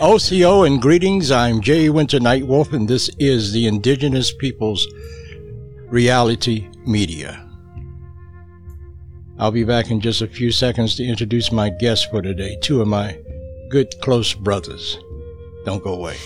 Osiyo 0.00 0.64
and 0.64 0.80
greetings. 0.80 1.32
I'm 1.32 1.60
Jay 1.60 1.90
Winter 1.90 2.20
Nightwolf, 2.20 2.72
and 2.72 2.86
this 2.86 3.10
is 3.18 3.52
the 3.52 3.66
Indigenous 3.66 4.32
Peoples 4.32 4.86
Reality 5.88 6.68
Media. 6.86 7.44
I'll 9.40 9.50
be 9.50 9.64
back 9.64 9.90
in 9.90 10.00
just 10.00 10.22
a 10.22 10.28
few 10.28 10.52
seconds 10.52 10.94
to 10.96 11.04
introduce 11.04 11.50
my 11.50 11.68
guests 11.68 12.04
for 12.04 12.22
today, 12.22 12.56
two 12.60 12.80
of 12.80 12.86
my 12.86 13.18
good 13.70 13.92
close 14.00 14.34
brothers. 14.34 15.00
Don't 15.64 15.82
go 15.82 15.94
away. 15.94 16.16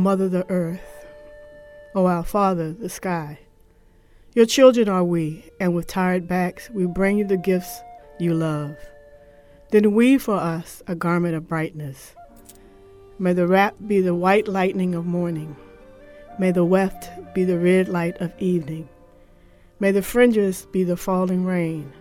Mother 0.00 0.30
the 0.30 0.48
earth, 0.48 1.04
O 1.94 2.06
our 2.06 2.24
Father 2.24 2.72
the 2.72 2.88
sky, 2.88 3.38
your 4.34 4.46
children 4.46 4.88
are 4.88 5.04
we, 5.04 5.44
and 5.60 5.74
with 5.74 5.88
tired 5.88 6.26
backs 6.26 6.70
we 6.70 6.86
bring 6.86 7.18
you 7.18 7.26
the 7.26 7.36
gifts 7.36 7.82
you 8.18 8.32
love. 8.32 8.78
Then 9.72 9.92
weave 9.92 10.22
for 10.22 10.36
us 10.36 10.82
a 10.86 10.94
garment 10.94 11.34
of 11.34 11.46
brightness. 11.46 12.14
May 13.18 13.34
the 13.34 13.46
wrap 13.46 13.74
be 13.86 14.00
the 14.00 14.14
white 14.14 14.48
lightning 14.48 14.94
of 14.94 15.04
morning. 15.04 15.54
May 16.38 16.50
the 16.50 16.64
weft 16.64 17.34
be 17.34 17.44
the 17.44 17.58
red 17.58 17.86
light 17.86 18.16
of 18.22 18.32
evening. 18.38 18.88
May 19.80 19.90
the 19.90 20.00
fringes 20.00 20.66
be 20.72 20.82
the 20.82 20.96
falling 20.96 21.44
rain. 21.44 21.92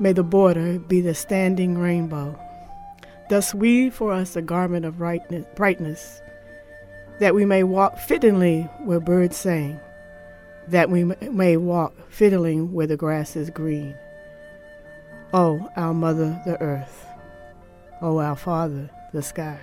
May 0.00 0.12
the 0.12 0.24
border 0.24 0.80
be 0.80 1.00
the 1.00 1.14
standing 1.14 1.78
rainbow. 1.78 2.36
Thus 3.30 3.54
weave 3.54 3.94
for 3.94 4.10
us 4.10 4.34
a 4.34 4.42
garment 4.42 4.84
of 4.84 4.98
brightness 4.98 6.20
that 7.18 7.34
we 7.34 7.44
may 7.44 7.62
walk 7.62 7.98
fittingly 7.98 8.62
where 8.84 9.00
birds 9.00 9.36
sing, 9.36 9.80
that 10.68 10.90
we 10.90 11.04
may 11.04 11.56
walk 11.56 11.94
fittingly 12.10 12.60
where 12.60 12.86
the 12.86 12.96
grass 12.96 13.36
is 13.36 13.50
green. 13.50 13.96
O 15.32 15.60
oh, 15.60 15.70
our 15.76 15.94
Mother, 15.94 16.40
the 16.46 16.60
earth, 16.60 17.06
O 18.00 18.16
oh, 18.16 18.20
our 18.20 18.36
Father, 18.36 18.88
the 19.12 19.22
sky. 19.22 19.58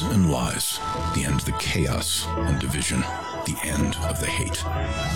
And 0.00 0.30
lies, 0.30 0.78
the 1.14 1.24
end 1.26 1.40
of 1.40 1.44
the 1.44 1.52
chaos 1.58 2.26
and 2.26 2.58
division, 2.58 3.00
the 3.00 3.58
end 3.64 3.96
of 3.96 4.18
the 4.18 4.26
hate. 4.26 4.64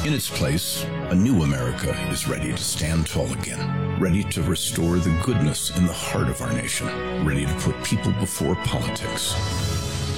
In 0.06 0.12
its 0.12 0.28
place, 0.28 0.84
a 1.08 1.14
new 1.14 1.42
America 1.42 1.98
is 2.10 2.28
ready 2.28 2.50
to 2.50 2.58
stand 2.58 3.06
tall 3.06 3.32
again, 3.32 3.98
ready 3.98 4.22
to 4.24 4.42
restore 4.42 4.98
the 4.98 5.18
goodness 5.24 5.74
in 5.78 5.86
the 5.86 5.92
heart 5.92 6.28
of 6.28 6.42
our 6.42 6.52
nation, 6.52 6.86
ready 7.24 7.46
to 7.46 7.54
put 7.60 7.82
people 7.82 8.12
before 8.12 8.56
politics, 8.56 9.34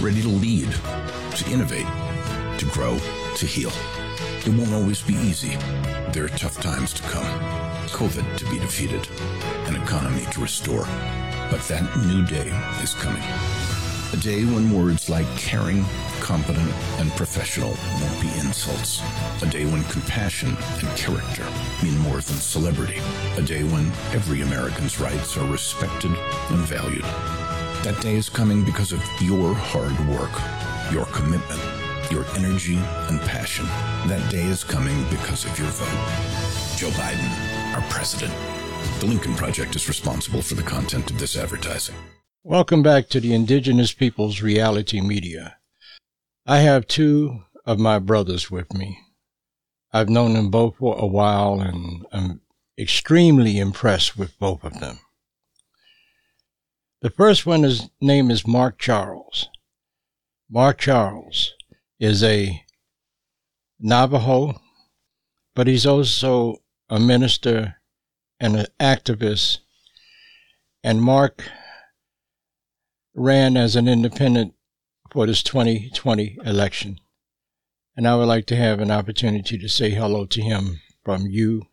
ready 0.03 0.21
to 0.21 0.29
lead, 0.29 0.73
to 1.37 1.49
innovate, 1.53 1.87
to 2.59 2.67
grow, 2.73 2.99
to 3.37 3.47
heal. 3.47 3.71
It 4.45 4.49
won't 4.49 4.75
always 4.75 5.01
be 5.01 5.15
easy. 5.15 5.57
There 6.13 6.25
are 6.25 6.37
tough 6.37 6.61
times 6.61 6.93
to 6.95 7.03
come. 7.05 7.41
COVID 7.91 8.37
to 8.37 8.51
be 8.51 8.59
defeated, 8.59 9.09
an 9.69 9.77
economy 9.77 10.27
to 10.33 10.41
restore. 10.41 10.89
But 11.51 11.63
that 11.69 11.97
new 12.07 12.25
day 12.25 12.49
is 12.83 12.95
coming. 12.95 13.23
A 14.13 14.17
day 14.17 14.45
when 14.45 14.71
words 14.71 15.09
like 15.09 15.27
caring, 15.37 15.85
competent, 16.21 16.71
and 16.99 17.11
professional 17.13 17.71
won't 18.01 18.21
be 18.21 18.29
insults. 18.39 19.03
A 19.43 19.47
day 19.47 19.65
when 19.65 19.83
compassion 19.85 20.57
and 20.79 20.97
character 20.97 21.45
mean 21.83 21.99
more 21.99 22.21
than 22.21 22.37
celebrity. 22.37 23.01
A 23.37 23.43
day 23.43 23.65
when 23.65 23.87
every 24.13 24.43
American's 24.43 25.01
rights 25.01 25.37
are 25.37 25.51
respected 25.51 26.13
and 26.13 26.59
valued. 26.61 27.05
That 27.83 28.01
day 28.01 28.15
is 28.15 28.29
coming 28.29 28.65
because 28.65 28.93
of 28.93 29.03
your 29.21 29.53
hard 29.53 29.99
work, 30.09 30.33
your 30.93 31.07
commitment, 31.07 31.61
your 32.11 32.25
energy 32.37 32.79
and 33.09 33.21
passion. 33.23 33.67
That 34.07 34.31
day 34.31 34.45
is 34.45 34.63
coming 34.63 35.03
because 35.11 35.45
of 35.45 35.59
your 35.59 35.69
vote. 35.69 36.79
Joe 36.79 36.91
Biden, 36.91 37.75
our 37.75 37.83
president. 37.91 38.33
The 39.05 39.11
Lincoln 39.11 39.35
Project 39.35 39.77
is 39.77 39.87
responsible 39.87 40.41
for 40.41 40.55
the 40.55 40.63
content 40.63 41.11
of 41.11 41.19
this 41.19 41.37
advertising. 41.37 41.95
Welcome 42.43 42.83
back 42.83 43.11
to 43.11 43.21
the 43.21 43.35
Indigenous 43.35 43.93
Peoples 43.93 44.41
Reality 44.41 45.03
Media. 45.03 45.59
I 46.47 46.61
have 46.61 46.87
two 46.87 47.43
of 47.67 47.79
my 47.79 47.99
brothers 47.99 48.51
with 48.51 48.73
me. 48.73 48.99
I've 49.93 50.09
known 50.09 50.33
them 50.33 50.49
both 50.51 50.77
for 50.77 50.99
a 50.99 51.05
while 51.05 51.61
and 51.61 52.07
I'm 52.13 52.41
extremely 52.79 53.59
impressed 53.59 54.17
with 54.17 54.39
both 54.39 54.65
of 54.65 54.81
them. 54.81 55.01
The 57.03 57.11
first 57.11 57.45
one 57.45 57.63
is 57.63 57.91
name 58.01 58.31
is 58.31 58.47
Mark 58.47 58.79
Charles. 58.79 59.51
Mark 60.49 60.79
Charles 60.79 61.53
is 62.01 62.23
a 62.23 62.65
Navajo 63.79 64.63
but 65.55 65.67
he's 65.67 65.85
also 65.85 66.63
a 66.89 66.99
minister 66.99 67.83
and 68.41 68.57
an 68.57 68.67
activist. 68.81 69.59
And 70.83 71.03
Mark 71.03 71.45
ran 73.15 73.57
as 73.57 73.77
an 73.77 73.89
independent 73.89 74.55
for 75.11 75.27
this 75.27 75.43
2020 75.43 76.39
election. 76.45 76.99
And 77.97 78.09
I 78.09 78.17
would 78.17 78.27
like 78.27 78.47
to 78.47 78.57
have 78.57 78.81
an 78.81 78.91
opportunity 78.91 79.57
to 79.57 79.69
say 79.69 79.91
hello 79.91 80.27
to 80.27 80.43
him 80.43 80.81
from 81.05 81.27
you 81.27 81.67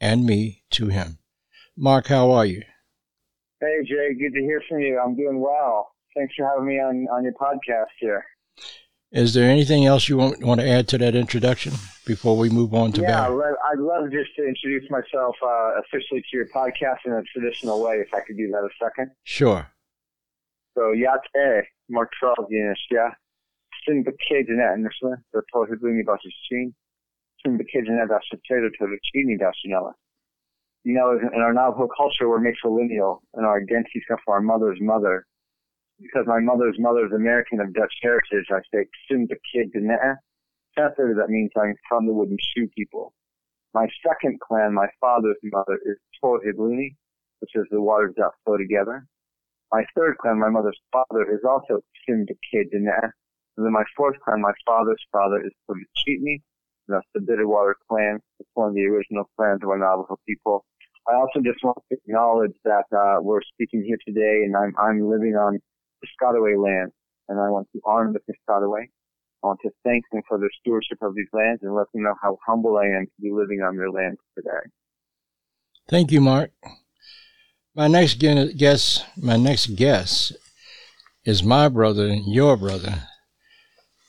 and 0.00 0.26
me 0.26 0.62
to 0.70 0.88
him. 0.88 1.18
Mark, 1.76 2.08
how 2.08 2.30
are 2.30 2.44
you? 2.44 2.62
Hey, 3.60 3.78
Jay, 3.84 4.14
good 4.18 4.34
to 4.34 4.42
hear 4.42 4.62
from 4.68 4.80
you. 4.80 5.00
I'm 5.02 5.16
doing 5.16 5.40
well. 5.40 5.92
Thanks 6.14 6.34
for 6.36 6.46
having 6.46 6.66
me 6.66 6.74
on, 6.74 7.08
on 7.10 7.24
your 7.24 7.32
podcast 7.32 7.86
here. 7.98 8.24
Is 9.14 9.32
there 9.32 9.48
anything 9.48 9.86
else 9.86 10.08
you 10.08 10.16
want, 10.16 10.42
want 10.42 10.60
to 10.60 10.68
add 10.68 10.88
to 10.88 10.98
that 10.98 11.14
introduction 11.14 11.72
before 12.04 12.36
we 12.36 12.50
move 12.50 12.74
on 12.74 12.90
to 12.94 13.00
yeah, 13.00 13.28
Barry? 13.28 13.54
I'd 13.70 13.78
love 13.78 14.10
just 14.10 14.34
to 14.34 14.42
introduce 14.44 14.90
myself 14.90 15.36
uh, 15.40 15.78
officially 15.78 16.20
to 16.20 16.36
your 16.36 16.48
podcast 16.48 16.98
in 17.06 17.12
a 17.12 17.22
traditional 17.32 17.80
way, 17.80 17.98
if 17.98 18.12
I 18.12 18.18
could 18.26 18.36
do 18.36 18.48
that 18.50 18.58
a 18.58 18.68
second. 18.82 19.12
Sure. 19.22 19.70
So, 20.76 20.90
Yate, 20.90 21.62
Mark 21.88 22.10
Charles 22.18 22.48
Yanishya, 22.52 23.12
Bakejana, 23.88 24.82
Nishla, 24.82 25.14
the 25.32 25.42
Tohiduni 25.54 26.02
Bashishin, 26.04 26.74
Sin 27.46 27.56
Bakejana 27.56 28.08
Dashatero 28.08 28.68
Toruchini 28.80 29.38
Dashinella. 29.38 29.92
You 30.82 30.94
know, 30.94 31.12
in 31.12 31.40
our 31.40 31.52
Navajo 31.52 31.88
culture, 31.96 32.28
we're 32.28 32.40
matrilineal, 32.40 33.20
and 33.34 33.46
our 33.46 33.58
identities 33.62 34.02
come 34.08 34.18
from 34.24 34.32
our 34.32 34.40
mother's 34.40 34.78
mother 34.80 35.24
because 36.00 36.26
my 36.26 36.40
mother's 36.40 36.76
mother 36.78 37.06
is 37.06 37.12
American 37.12 37.60
of 37.60 37.72
Dutch 37.72 37.94
heritage, 38.02 38.46
I 38.50 38.60
say 38.72 38.86
Tsimbekiddineh. 39.10 40.16
Translated, 40.76 41.18
that 41.18 41.30
means 41.30 41.50
I'm 41.56 41.74
from 41.88 42.06
the 42.06 42.12
wooden 42.12 42.36
shoe 42.40 42.68
people. 42.76 43.12
My 43.74 43.86
second 44.06 44.40
clan, 44.40 44.74
my 44.74 44.86
father's 45.00 45.38
mother, 45.42 45.78
is 45.86 45.96
Tohibluni, 46.22 46.96
which 47.40 47.50
is 47.54 47.66
the 47.70 47.80
waters 47.80 48.14
that 48.16 48.30
flow 48.44 48.56
together. 48.56 49.06
My 49.72 49.84
third 49.96 50.18
clan, 50.18 50.38
my 50.38 50.50
mother's 50.50 50.78
father, 50.92 51.30
is 51.32 51.40
also 51.48 51.80
Tsimbekiddineh. 52.08 53.10
And 53.56 53.66
then 53.66 53.72
my 53.72 53.84
fourth 53.96 54.16
clan, 54.24 54.40
my 54.40 54.52
father's 54.66 55.02
father, 55.12 55.40
is 55.44 55.52
Tobichitni. 55.68 56.42
That's 56.88 57.06
the 57.14 57.20
Bitterwater 57.20 57.74
clan. 57.88 58.18
It's 58.40 58.50
one 58.54 58.68
of 58.68 58.74
the 58.74 58.84
original 58.84 59.24
clans 59.36 59.60
of 59.62 59.68
our 59.70 59.78
Navajo 59.78 60.18
people. 60.28 60.64
I 61.08 61.14
also 61.14 61.40
just 61.40 61.62
want 61.62 61.78
to 61.90 61.96
acknowledge 61.96 62.54
that 62.64 62.84
uh, 62.96 63.22
we're 63.22 63.42
speaking 63.42 63.84
here 63.86 63.98
today, 64.06 64.44
and 64.44 64.56
I'm 64.56 64.74
I'm 64.78 65.08
living 65.08 65.34
on 65.34 65.60
Piscataway 66.04 66.62
land, 66.62 66.92
and 67.28 67.40
I 67.40 67.48
want 67.48 67.68
to 67.72 67.80
honor 67.84 68.12
the 68.12 68.20
Piscataway. 68.20 68.84
I 69.42 69.46
want 69.46 69.60
to 69.62 69.70
thank 69.84 70.04
them 70.10 70.22
for 70.28 70.38
their 70.38 70.50
stewardship 70.60 70.98
of 71.02 71.14
these 71.14 71.28
lands 71.32 71.62
and 71.62 71.74
let 71.74 71.90
them 71.92 72.02
know 72.02 72.14
how 72.22 72.38
humble 72.46 72.76
I 72.78 72.86
am 72.86 73.06
to 73.06 73.22
be 73.22 73.30
living 73.30 73.60
on 73.60 73.76
their 73.76 73.90
land 73.90 74.16
today. 74.36 74.70
Thank 75.88 76.12
you, 76.12 76.20
Mark. 76.20 76.50
My 77.74 77.88
next 77.88 78.14
guest, 78.14 79.04
my 79.16 79.36
next 79.36 79.74
guest 79.76 80.32
is 81.24 81.42
my 81.42 81.68
brother, 81.68 82.08
your 82.08 82.56
brother, 82.56 83.02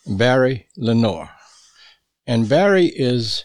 Barry 0.08 0.68
Lenore. 0.78 1.30
And 2.28 2.48
Barry 2.48 2.88
is, 2.88 3.44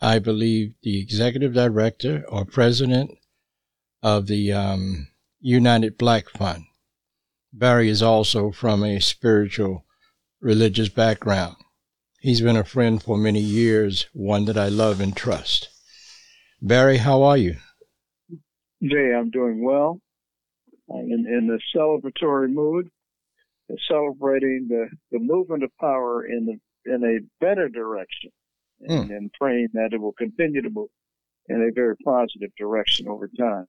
I 0.00 0.18
believe, 0.18 0.74
the 0.82 1.00
executive 1.00 1.54
director 1.54 2.24
or 2.28 2.44
president 2.44 3.10
of 4.02 4.26
the 4.26 4.52
um, 4.52 5.08
United 5.40 5.98
Black 5.98 6.28
Fund. 6.28 6.64
Barry 7.58 7.88
is 7.88 8.02
also 8.02 8.52
from 8.52 8.84
a 8.84 9.00
spiritual, 9.00 9.86
religious 10.42 10.90
background. 10.90 11.56
He's 12.20 12.42
been 12.42 12.56
a 12.56 12.64
friend 12.64 13.02
for 13.02 13.16
many 13.16 13.40
years, 13.40 14.08
one 14.12 14.44
that 14.44 14.58
I 14.58 14.68
love 14.68 15.00
and 15.00 15.16
trust. 15.16 15.70
Barry, 16.60 16.98
how 16.98 17.22
are 17.22 17.38
you? 17.38 17.56
Jay, 18.82 19.14
I'm 19.14 19.30
doing 19.30 19.64
well. 19.64 20.02
I'm 20.90 21.10
in, 21.10 21.24
in 21.26 21.46
the 21.46 21.58
celebratory 21.74 22.52
mood, 22.52 22.90
celebrating 23.88 24.66
the, 24.68 24.90
the 25.10 25.18
movement 25.18 25.62
of 25.64 25.70
power 25.80 26.26
in 26.26 26.44
the 26.44 26.60
in 26.84 27.02
a 27.02 27.44
better 27.44 27.68
direction, 27.68 28.30
and, 28.80 29.10
mm. 29.10 29.16
and 29.16 29.32
praying 29.32 29.68
that 29.72 29.92
it 29.92 30.00
will 30.00 30.12
continue 30.12 30.62
to 30.62 30.70
move 30.70 30.90
in 31.48 31.62
a 31.62 31.72
very 31.74 31.96
positive 32.04 32.50
direction 32.56 33.08
over 33.08 33.28
time. 33.36 33.66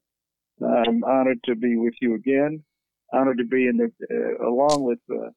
I'm 0.62 1.04
honored 1.04 1.40
to 1.46 1.56
be 1.56 1.78
with 1.78 1.96
you 2.02 2.14
again 2.14 2.64
honored 3.14 3.38
to 3.38 3.46
be 3.46 3.68
in 3.68 3.78
the 3.78 3.92
uh, 4.12 4.48
along 4.48 4.84
with 4.84 5.00
uh, 5.12 5.30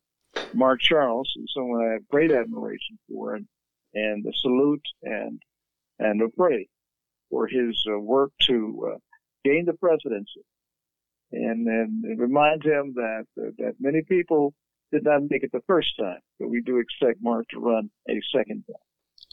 Mark 0.54 0.80
Charles, 0.80 1.30
someone 1.54 1.86
I 1.86 1.92
have 1.94 2.08
great 2.08 2.32
admiration 2.32 2.98
for, 3.08 3.34
and 3.34 3.46
and 3.94 4.24
the 4.24 4.32
salute 4.40 4.82
and 5.02 5.40
and 5.98 6.20
the 6.20 6.28
pray 6.36 6.68
for 7.30 7.46
his 7.46 7.84
uh, 7.92 7.98
work 7.98 8.32
to 8.42 8.92
uh, 8.92 8.98
gain 9.44 9.64
the 9.66 9.74
presidency, 9.74 10.42
and 11.32 11.66
and 11.66 12.20
remind 12.20 12.64
him 12.64 12.94
that 12.94 13.24
uh, 13.40 13.50
that 13.58 13.74
many 13.80 14.02
people 14.02 14.54
did 14.92 15.04
not 15.04 15.22
make 15.30 15.44
it 15.44 15.52
the 15.52 15.62
first 15.66 15.96
time, 15.98 16.18
but 16.38 16.48
we 16.48 16.60
do 16.62 16.78
expect 16.78 17.18
Mark 17.22 17.46
to 17.50 17.60
run 17.60 17.90
a 18.08 18.20
second 18.34 18.64
time. 18.66 18.76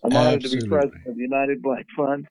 I'm 0.04 0.16
honored 0.16 0.42
to 0.42 0.50
be 0.50 0.68
president 0.68 1.08
of 1.08 1.16
the 1.16 1.22
United 1.22 1.62
Black 1.64 1.86
Fund 1.96 2.28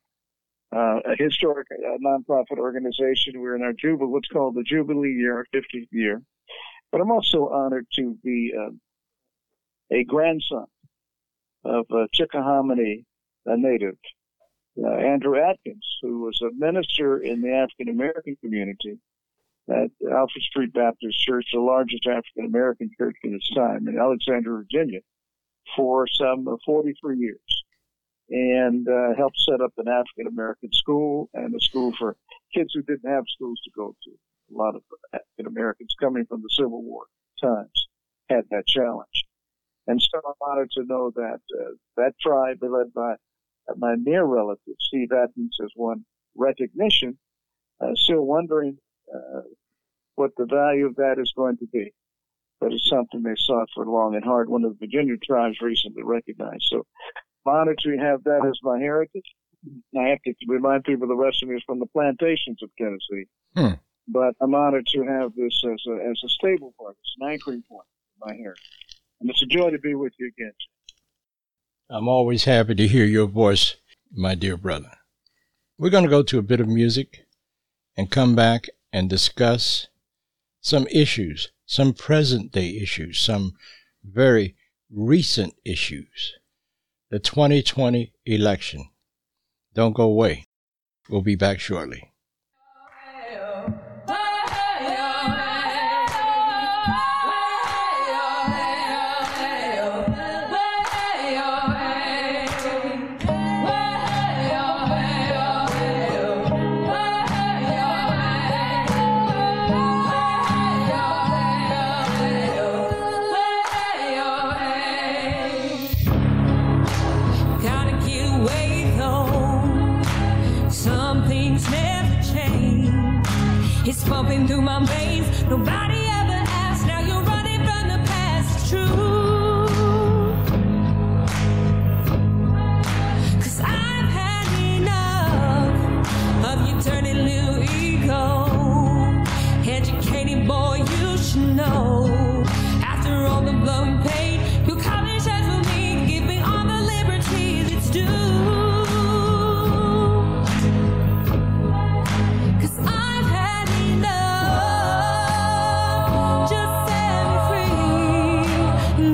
uh, 0.75 1.01
a 1.05 1.17
historic 1.17 1.67
uh, 1.71 1.97
nonprofit 2.05 2.59
organization. 2.59 3.41
We're 3.41 3.57
in 3.57 3.63
our 3.63 3.73
jubilee, 3.73 4.11
what's 4.11 4.29
called 4.29 4.55
the 4.55 4.63
Jubilee 4.63 5.13
year, 5.13 5.37
our 5.37 5.47
50th 5.55 5.89
year. 5.91 6.23
But 6.93 7.01
I'm 7.01 7.11
also 7.11 7.49
honored 7.49 7.87
to 7.97 8.17
be 8.23 8.53
uh, 8.57 8.71
a 9.91 10.05
grandson 10.05 10.67
of 11.65 11.87
a 11.91 12.07
Chickahominy 12.15 13.05
a 13.47 13.57
native, 13.57 13.97
uh, 14.83 14.89
Andrew 14.89 15.41
Atkins, 15.41 15.85
who 16.03 16.21
was 16.21 16.41
a 16.43 16.53
minister 16.55 17.19
in 17.19 17.41
the 17.41 17.53
African 17.53 17.89
American 17.89 18.37
community 18.43 18.99
at 19.69 19.91
Alfred 20.11 20.43
Street 20.43 20.73
Baptist 20.73 21.19
Church, 21.21 21.47
the 21.53 21.61
largest 21.61 22.07
African 22.07 22.47
American 22.47 22.91
church 22.99 23.17
in 23.23 23.35
its 23.35 23.49
time 23.55 23.89
in 23.89 23.99
Alexandria, 23.99 24.59
Virginia, 24.59 25.01
for 25.77 26.07
some 26.07 26.47
43 26.65 27.19
years 27.19 27.65
and 28.31 28.89
uh, 28.89 29.15
helped 29.17 29.39
set 29.49 29.61
up 29.61 29.73
an 29.79 29.89
African 29.89 30.27
American 30.27 30.71
school 30.73 31.29
and 31.35 31.55
a 31.55 31.61
school 31.61 31.93
for 31.99 32.17
kids 32.55 32.71
who 32.75 32.83
didn't 32.83 33.11
have 33.11 33.25
schools 33.29 33.61
to 33.65 33.71
go 33.77 33.95
to. 34.05 34.11
A 34.55 34.57
lot 34.57 34.75
of 34.75 34.83
African 35.13 35.47
Americans 35.47 35.95
coming 36.01 36.25
from 36.27 36.43
the 36.43 36.51
Civil 36.51 36.83
War 36.83 37.05
times 37.41 37.89
had 38.29 38.45
that 38.51 38.67
challenge. 38.67 39.25
And 39.87 40.03
so 40.03 40.21
I'm 40.27 40.35
honored 40.41 40.71
to 40.73 40.85
know 40.85 41.13
that 41.15 41.41
uh, 41.61 41.73
that 41.97 42.15
tribe, 42.21 42.59
led 42.63 42.93
by 42.93 43.15
my 43.77 43.95
near 43.97 44.25
relative, 44.25 44.75
Steve 44.81 45.13
Atkins, 45.13 45.57
has 45.61 45.71
won 45.77 46.05
recognition. 46.37 47.19
Uh, 47.81 47.95
still 47.95 48.23
wondering 48.23 48.79
uh, 49.15 49.43
what 50.15 50.31
the 50.37 50.47
value 50.47 50.87
of 50.87 50.97
that 50.97 51.17
is 51.19 51.33
going 51.37 51.59
to 51.59 51.67
be. 51.73 51.93
But 52.59 52.73
it's 52.73 52.89
something 52.89 53.23
they 53.23 53.35
sought 53.37 53.69
for 53.75 53.85
long 53.85 54.15
and 54.15 54.25
hard. 54.25 54.49
One 54.49 54.65
of 54.65 54.73
the 54.73 54.87
Virginia 54.87 55.17
tribes 55.23 55.61
recently 55.61 56.03
recognized. 56.03 56.65
So 56.71 56.87
honored 57.49 57.79
to 57.79 57.97
have 57.99 58.25
that 58.25 58.47
as 58.47 58.59
my 58.63 58.79
heritage. 58.79 59.25
I 59.99 60.09
have 60.09 60.23
to 60.23 60.35
remind 60.47 60.85
people 60.85 61.09
the 61.09 61.17
rest 61.17 61.43
of 61.43 61.49
me 61.49 61.57
is 61.57 61.63
from 61.67 61.81
the 61.81 61.87
plantations 61.87 62.63
of 62.63 62.71
Tennessee. 62.79 63.29
Hmm. 63.57 63.81
But 64.09 64.35
I'm 64.41 64.55
honored 64.55 64.87
to 64.89 65.03
have 65.03 65.35
this 65.35 65.61
as 65.65 65.81
a, 65.89 65.95
as 66.11 66.21
a 66.25 66.29
stable 66.29 66.75
point, 66.79 66.97
as 66.97 67.13
an 67.21 67.33
anchoring 67.33 67.65
point 67.69 67.87
in 68.15 68.29
my 68.29 68.37
heritage. 68.37 68.63
And 69.21 69.29
it's 69.31 69.43
a 69.43 69.47
joy 69.47 69.71
to 69.71 69.79
be 69.79 69.95
with 69.95 70.13
you 70.19 70.29
again. 70.29 70.53
I'm 71.91 72.09
always 72.09 72.45
happy 72.45 72.75
to 72.75 72.89
hear 72.89 73.05
your 73.05 73.27
voice, 73.27 73.77
my 74.13 74.35
dear 74.35 74.57
brother. 74.57 74.93
We're 75.79 75.91
going 75.91 76.05
to 76.05 76.11
go 76.11 76.23
to 76.23 76.39
a 76.39 76.43
bit 76.43 76.61
of 76.61 76.69
music 76.69 77.27
and 77.97 78.11
come 78.11 78.37
back 78.37 78.69
and 78.93 79.11
discuss 79.11 79.89
some 80.61 80.87
issues, 80.89 81.51
some 81.65 81.93
present 81.93 82.53
day 82.53 82.77
issues, 82.77 83.19
some 83.19 83.55
very 84.05 84.57
recent 84.91 85.55
issues 85.65 86.35
the 87.11 87.19
2020 87.19 88.13
election. 88.25 88.89
Don't 89.75 89.95
go 89.95 90.05
away. 90.05 90.47
We'll 91.09 91.23
be 91.23 91.37
back 91.37 91.61
shortly. 91.61 92.13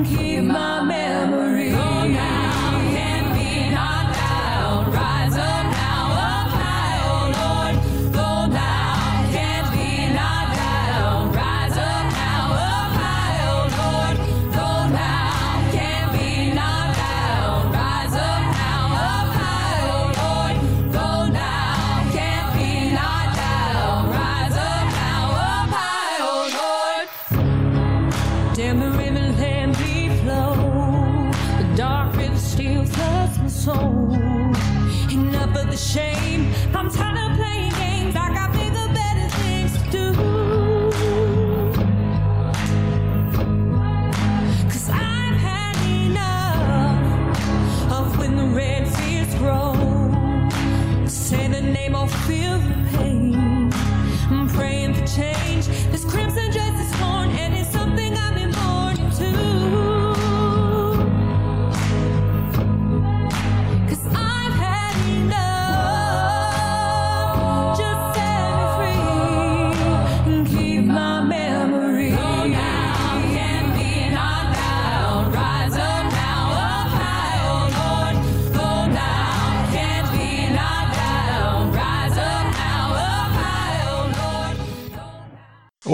Keep 0.01 0.43
my 0.43 0.81
memory. 0.81 1.02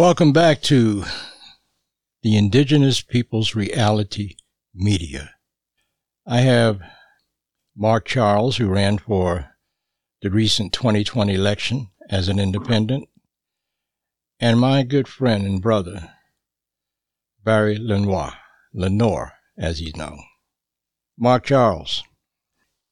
Welcome 0.10 0.34
back 0.34 0.64
to 0.64 1.04
the 2.24 2.36
Indigenous 2.36 3.00
Peoples 3.00 3.54
Reality 3.54 4.38
Media. 4.74 5.36
I 6.26 6.42
have 6.42 6.82
Mark 7.78 8.06
Charles, 8.06 8.58
who 8.58 8.70
ran 8.70 8.98
for 8.98 9.52
the 10.24 10.32
recent 10.32 10.74
2020 10.74 11.36
election 11.36 11.90
as 12.10 12.28
an 12.28 12.40
independent, 12.40 13.08
and 14.40 14.60
my 14.60 14.82
good 14.82 15.08
friend 15.08 15.46
and 15.46 15.62
brother, 15.62 16.12
Barry 17.44 17.78
Lenoir, 17.78 18.34
Lenore, 18.74 19.34
as 19.60 19.78
he's 19.78 19.96
known. 19.96 20.24
Mark 21.20 21.46
Charles, 21.46 22.04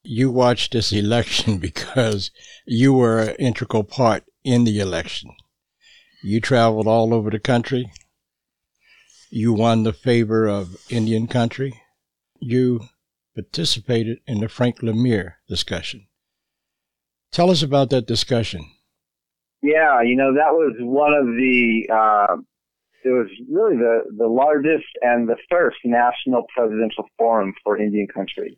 you 0.03 0.29
watched 0.29 0.73
this 0.73 0.93
election 0.93 1.57
because 1.67 2.29
you 2.67 2.93
were 2.93 3.21
an 3.21 3.35
integral 3.37 3.83
part 3.83 4.23
in 4.43 4.65
the 4.65 4.79
election. 4.79 5.31
You 6.23 6.41
traveled 6.41 6.87
all 6.87 7.13
over 7.13 7.29
the 7.29 7.39
country. 7.39 7.91
You 9.29 9.53
won 9.53 9.83
the 9.83 9.93
favor 9.93 10.47
of 10.47 10.77
Indian 10.89 11.27
country. 11.27 11.81
You 12.39 12.81
participated 13.35 14.19
in 14.25 14.39
the 14.39 14.49
Frank 14.49 14.79
LaMere 14.79 15.33
discussion. 15.47 16.07
Tell 17.31 17.51
us 17.51 17.61
about 17.61 17.89
that 17.91 18.07
discussion. 18.07 18.65
Yeah, 19.61 20.01
you 20.01 20.15
know 20.15 20.33
that 20.33 20.53
was 20.53 20.75
one 20.79 21.13
of 21.13 21.25
the. 21.25 21.87
Uh, 21.91 22.37
it 23.03 23.09
was 23.09 23.27
really 23.49 23.77
the 23.77 24.03
the 24.17 24.27
largest 24.27 24.87
and 25.01 25.27
the 25.27 25.37
first 25.49 25.77
national 25.83 26.45
presidential 26.55 27.05
forum 27.17 27.53
for 27.63 27.77
Indian 27.77 28.07
country. 28.07 28.57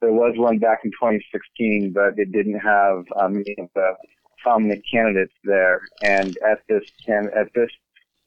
There 0.00 0.12
was 0.12 0.34
one 0.36 0.58
back 0.58 0.80
in 0.84 0.90
2016, 0.92 1.92
but 1.92 2.18
it 2.18 2.32
didn't 2.32 2.58
have 2.60 3.04
um, 3.20 3.36
any 3.36 3.54
of 3.58 3.68
the 3.74 3.92
prominent 4.42 4.84
candidates 4.90 5.34
there. 5.44 5.82
And 6.02 6.36
at 6.46 6.60
this 6.68 6.84
at 7.08 7.48
this 7.54 7.70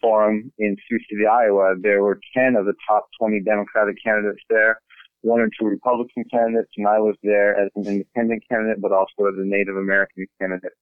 forum 0.01 0.51
in 0.58 0.75
Sioux 0.88 1.00
City, 1.10 1.25
Iowa, 1.25 1.75
there 1.82 2.03
were 2.03 2.20
10 2.36 2.55
of 2.55 2.65
the 2.65 2.74
top 2.88 3.08
20 3.20 3.41
Democratic 3.41 3.96
candidates 4.03 4.43
there, 4.50 4.79
one 5.22 5.39
or 5.39 5.48
two 5.48 5.65
Republican 5.65 6.25
candidates, 6.29 6.72
and 6.77 6.88
I 6.88 7.00
was 7.00 7.15
there 7.24 7.58
as 7.60 7.70
an 7.75 7.88
independent 7.88 8.43
candidate, 8.50 8.82
but 8.82 8.91
also 8.91 9.25
as 9.27 9.36
a 9.38 9.46
Native 9.46 9.77
American 9.77 10.27
candidate 10.39 10.74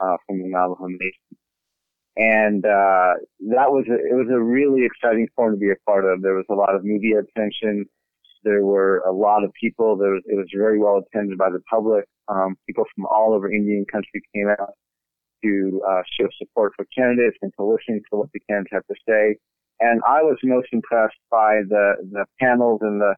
uh, 0.00 0.16
from 0.26 0.38
the 0.38 0.48
Navajo 0.48 0.86
Nation. 0.86 1.36
And 2.16 2.64
uh, 2.64 3.14
that 3.54 3.70
was 3.70 3.86
a, 3.88 3.94
it 3.94 4.14
was 4.14 4.26
a 4.30 4.40
really 4.40 4.84
exciting 4.84 5.28
forum 5.34 5.54
to 5.54 5.58
be 5.58 5.70
a 5.70 5.76
part 5.86 6.04
of. 6.04 6.20
There 6.20 6.34
was 6.34 6.46
a 6.50 6.54
lot 6.54 6.74
of 6.74 6.84
media 6.84 7.20
attention. 7.20 7.86
There 8.42 8.64
were 8.64 8.98
a 9.06 9.12
lot 9.12 9.44
of 9.44 9.52
people. 9.52 9.96
There 9.96 10.10
was, 10.10 10.22
it 10.26 10.36
was 10.36 10.48
very 10.54 10.80
well 10.80 10.98
attended 10.98 11.38
by 11.38 11.50
the 11.50 11.60
public. 11.70 12.04
Um, 12.28 12.56
people 12.66 12.84
from 12.94 13.06
all 13.06 13.32
over 13.34 13.50
Indian 13.50 13.84
country 13.90 14.22
came 14.34 14.48
out 14.48 14.74
to 15.42 15.80
uh, 15.88 16.02
show 16.18 16.28
support 16.38 16.72
for 16.76 16.84
candidates 16.96 17.36
and 17.42 17.52
to 17.58 17.64
listen 17.64 18.02
to 18.10 18.16
what 18.16 18.28
the 18.32 18.40
candidates 18.48 18.72
had 18.72 18.82
to 18.88 19.00
say. 19.08 19.36
And 19.80 20.00
I 20.06 20.22
was 20.22 20.36
most 20.42 20.68
impressed 20.72 21.20
by 21.30 21.60
the 21.68 21.94
the 22.10 22.24
panels 22.40 22.80
and 22.82 23.00
the 23.00 23.14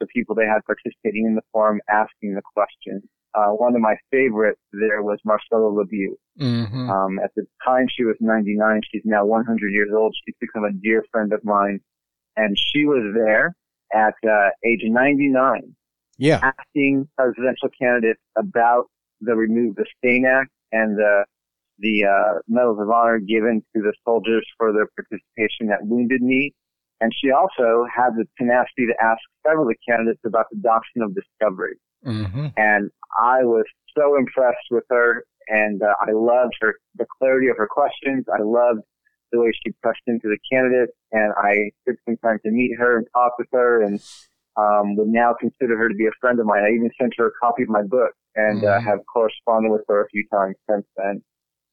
the 0.00 0.06
people 0.06 0.34
they 0.34 0.46
had 0.46 0.64
participating 0.66 1.26
in 1.26 1.34
the 1.34 1.42
forum 1.52 1.80
asking 1.88 2.34
the 2.34 2.42
questions. 2.54 3.04
Uh, 3.32 3.50
one 3.50 3.76
of 3.76 3.80
my 3.80 3.94
favorites 4.10 4.60
there 4.72 5.02
was 5.02 5.18
Marcella 5.24 5.68
LeBeau. 5.68 6.16
Mm-hmm. 6.40 6.90
Um, 6.90 7.18
at 7.22 7.30
the 7.36 7.46
time, 7.64 7.86
she 7.88 8.02
was 8.02 8.16
99. 8.18 8.80
She's 8.90 9.02
now 9.04 9.24
100 9.24 9.72
years 9.72 9.90
old. 9.94 10.16
She's 10.24 10.34
become 10.40 10.64
a 10.64 10.72
dear 10.72 11.04
friend 11.12 11.32
of 11.32 11.44
mine, 11.44 11.80
and 12.36 12.56
she 12.58 12.86
was 12.86 13.14
there 13.14 13.54
at 13.94 14.14
uh, 14.28 14.50
age 14.64 14.80
99, 14.82 15.76
Yeah. 16.20 16.40
asking 16.42 17.08
presidential 17.16 17.68
candidates 17.80 18.20
about 18.36 18.86
the 19.20 19.34
remove 19.34 19.76
the 19.76 19.86
Stain 19.98 20.24
Act 20.26 20.50
and 20.72 20.96
the 20.96 21.24
the 21.78 22.04
uh, 22.04 22.38
medals 22.46 22.78
of 22.78 22.90
honor 22.90 23.18
given 23.18 23.62
to 23.74 23.80
the 23.82 23.94
soldiers 24.04 24.46
for 24.58 24.70
their 24.72 24.86
participation 24.94 25.72
at 25.72 25.86
Wounded 25.86 26.20
Knee. 26.20 26.52
And 27.00 27.10
she 27.18 27.30
also 27.30 27.86
had 27.90 28.10
the 28.16 28.26
tenacity 28.36 28.86
to 28.86 28.94
ask 29.02 29.18
several 29.46 29.66
of 29.66 29.74
the 29.74 29.76
candidates 29.88 30.20
about 30.26 30.44
the 30.52 30.58
doctrine 30.58 31.02
of 31.02 31.14
discovery 31.14 31.76
Mm-hmm. 32.06 32.46
and 32.56 32.90
I 33.22 33.44
was 33.44 33.64
so 33.96 34.16
impressed 34.16 34.68
with 34.70 34.84
her, 34.88 35.24
and 35.48 35.82
uh, 35.82 35.94
I 36.00 36.12
loved 36.12 36.54
her 36.60 36.76
the 36.96 37.06
clarity 37.18 37.48
of 37.48 37.56
her 37.58 37.68
questions. 37.68 38.24
I 38.32 38.42
loved 38.42 38.80
the 39.32 39.40
way 39.40 39.52
she 39.64 39.72
pressed 39.82 40.00
into 40.06 40.28
the 40.28 40.38
candidates, 40.50 40.92
and 41.12 41.32
I 41.36 41.70
took 41.86 41.96
some 42.06 42.16
time 42.18 42.38
to 42.44 42.50
meet 42.50 42.72
her 42.78 42.96
and 42.96 43.06
talk 43.14 43.32
with 43.38 43.48
her, 43.52 43.82
and 43.82 44.00
um, 44.60 44.96
would 44.96 45.08
now 45.08 45.34
consider 45.44 45.76
her 45.80 45.88
to 45.88 45.94
be 45.94 46.06
a 46.06 46.18
friend 46.20 46.38
of 46.40 46.46
mine. 46.46 46.62
I 46.64 46.70
even 46.76 46.90
sent 47.00 47.14
her 47.18 47.26
a 47.28 47.32
copy 47.44 47.62
of 47.62 47.68
my 47.68 47.82
book, 47.82 48.12
and 48.34 48.62
uh, 48.64 48.78
Mhm. 48.78 48.84
have 48.84 49.00
corresponded 49.12 49.70
with 49.72 49.84
her 49.88 50.04
a 50.04 50.08
few 50.08 50.24
times 50.36 50.56
since 50.68 50.86
then. 50.96 51.22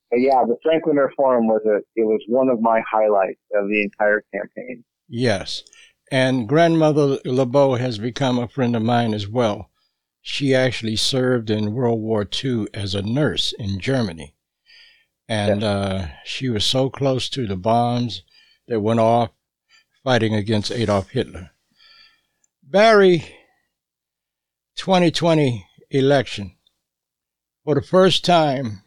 But 0.10 0.20
yeah, 0.22 0.44
the 0.48 0.58
Frank 0.63 0.86
LaMere 0.86 1.12
Forum 1.17 1.48
was 1.48 1.63
a 1.65 1.77
it 2.01 2.06
was 2.13 2.22
one 2.27 2.50
of 2.50 2.60
my 2.62 2.79
highlights 2.89 3.41
of 3.53 3.67
the 3.67 3.82
entire 3.84 4.24
campaign. 4.34 4.84
Yes. 5.10 5.63
And 6.12 6.48
grandmother 6.48 7.20
LeBeau 7.25 7.75
has 7.75 7.98
become 7.98 8.39
a 8.39 8.48
friend 8.48 8.74
of 8.75 8.82
mine 8.82 9.13
as 9.13 9.27
well. 9.27 9.70
She 10.22 10.56
actually 10.56 10.96
served 10.96 11.50
in 11.50 11.74
World 11.74 12.01
War 12.01 12.25
II 12.44 12.67
as 12.74 12.96
a 12.96 13.01
nurse 13.01 13.53
in 13.60 13.79
Germany. 13.79 14.34
And 15.29 15.62
uh, 15.63 16.08
she 16.24 16.48
was 16.50 16.65
so 16.65 16.89
close 16.89 17.27
to 17.29 17.46
the 17.46 17.58
bombs 17.58 18.24
that 18.70 18.79
went 18.79 19.01
off 19.01 19.32
fighting 20.03 20.34
against 20.34 20.72
Adolf 20.72 21.10
Hitler. 21.10 21.51
Barry, 22.69 23.19
2020 24.75 25.65
election. 25.89 26.57
For 27.63 27.75
the 27.75 27.81
first 27.81 28.25
time 28.25 28.81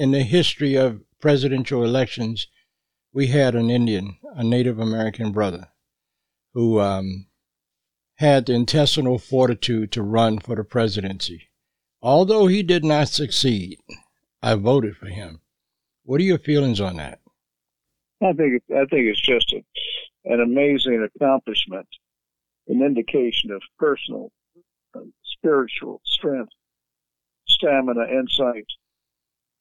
in 0.00 0.10
the 0.10 0.24
history 0.24 0.74
of 0.74 1.00
presidential 1.20 1.84
elections, 1.84 2.48
we 3.12 3.28
had 3.28 3.54
an 3.54 3.70
Indian, 3.70 4.16
a 4.34 4.42
Native 4.42 4.80
American 4.80 5.30
brother, 5.30 5.68
who 6.54 6.80
um, 6.80 7.28
had 8.16 8.46
the 8.46 8.54
intestinal 8.54 9.20
fortitude 9.20 9.92
to 9.92 10.02
run 10.02 10.40
for 10.40 10.56
the 10.56 10.64
presidency. 10.64 11.50
Although 12.02 12.48
he 12.48 12.64
did 12.64 12.84
not 12.84 13.06
succeed, 13.06 13.78
I 14.42 14.56
voted 14.56 14.96
for 14.96 15.06
him. 15.06 15.40
What 16.02 16.20
are 16.20 16.24
your 16.24 16.38
feelings 16.38 16.80
on 16.80 16.96
that? 16.96 17.20
I 18.20 18.32
think 18.32 18.60
I 18.72 18.84
think 18.86 19.06
it's 19.06 19.20
just 19.20 19.52
a, 19.52 19.62
an 20.24 20.40
amazing 20.40 21.08
accomplishment, 21.14 21.86
an 22.68 22.82
indication 22.82 23.50
of 23.50 23.62
personal, 23.78 24.30
uh, 24.94 25.00
spiritual 25.24 26.00
strength, 26.04 26.52
stamina, 27.46 28.04
insight, 28.10 28.66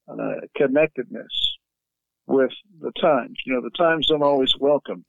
uh, 0.08 0.36
connectedness 0.56 1.58
with 2.28 2.52
the 2.82 2.92
times. 3.00 3.38
You 3.46 3.54
know, 3.54 3.62
the 3.62 3.78
times 3.78 4.08
don't 4.08 4.24
always 4.24 4.54
welcome 4.60 5.06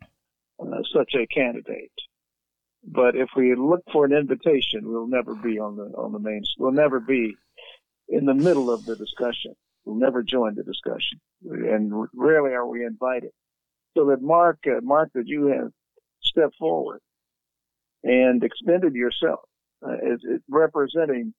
uh, 0.60 0.82
such 0.92 1.14
a 1.14 1.26
candidate. 1.26 1.92
But 2.86 3.16
if 3.16 3.30
we 3.36 3.54
look 3.54 3.82
for 3.92 4.04
an 4.04 4.12
invitation, 4.12 4.82
we'll 4.84 5.06
never 5.06 5.34
be 5.34 5.58
on 5.58 5.76
the 5.76 5.84
on 5.96 6.12
the 6.12 6.18
main. 6.18 6.42
We'll 6.58 6.72
never 6.72 7.00
be 7.00 7.34
in 8.08 8.26
the 8.26 8.34
middle 8.34 8.70
of 8.70 8.84
the 8.84 8.94
discussion. 8.94 9.54
We'll 9.84 9.96
never 9.96 10.22
join 10.22 10.54
the 10.54 10.62
discussion, 10.62 11.20
and 11.44 12.08
rarely 12.14 12.52
are 12.52 12.66
we 12.66 12.84
invited. 12.84 13.30
So 13.96 14.06
that 14.06 14.22
Mark, 14.22 14.58
uh, 14.66 14.80
Mark, 14.82 15.10
that 15.14 15.26
you 15.26 15.46
have 15.46 15.70
stepped 16.22 16.56
forward 16.56 17.00
and 18.04 18.44
extended 18.44 18.94
yourself 18.94 19.40
uh, 19.84 19.92
as, 19.92 20.20
as 20.32 20.40
representing 20.48 21.34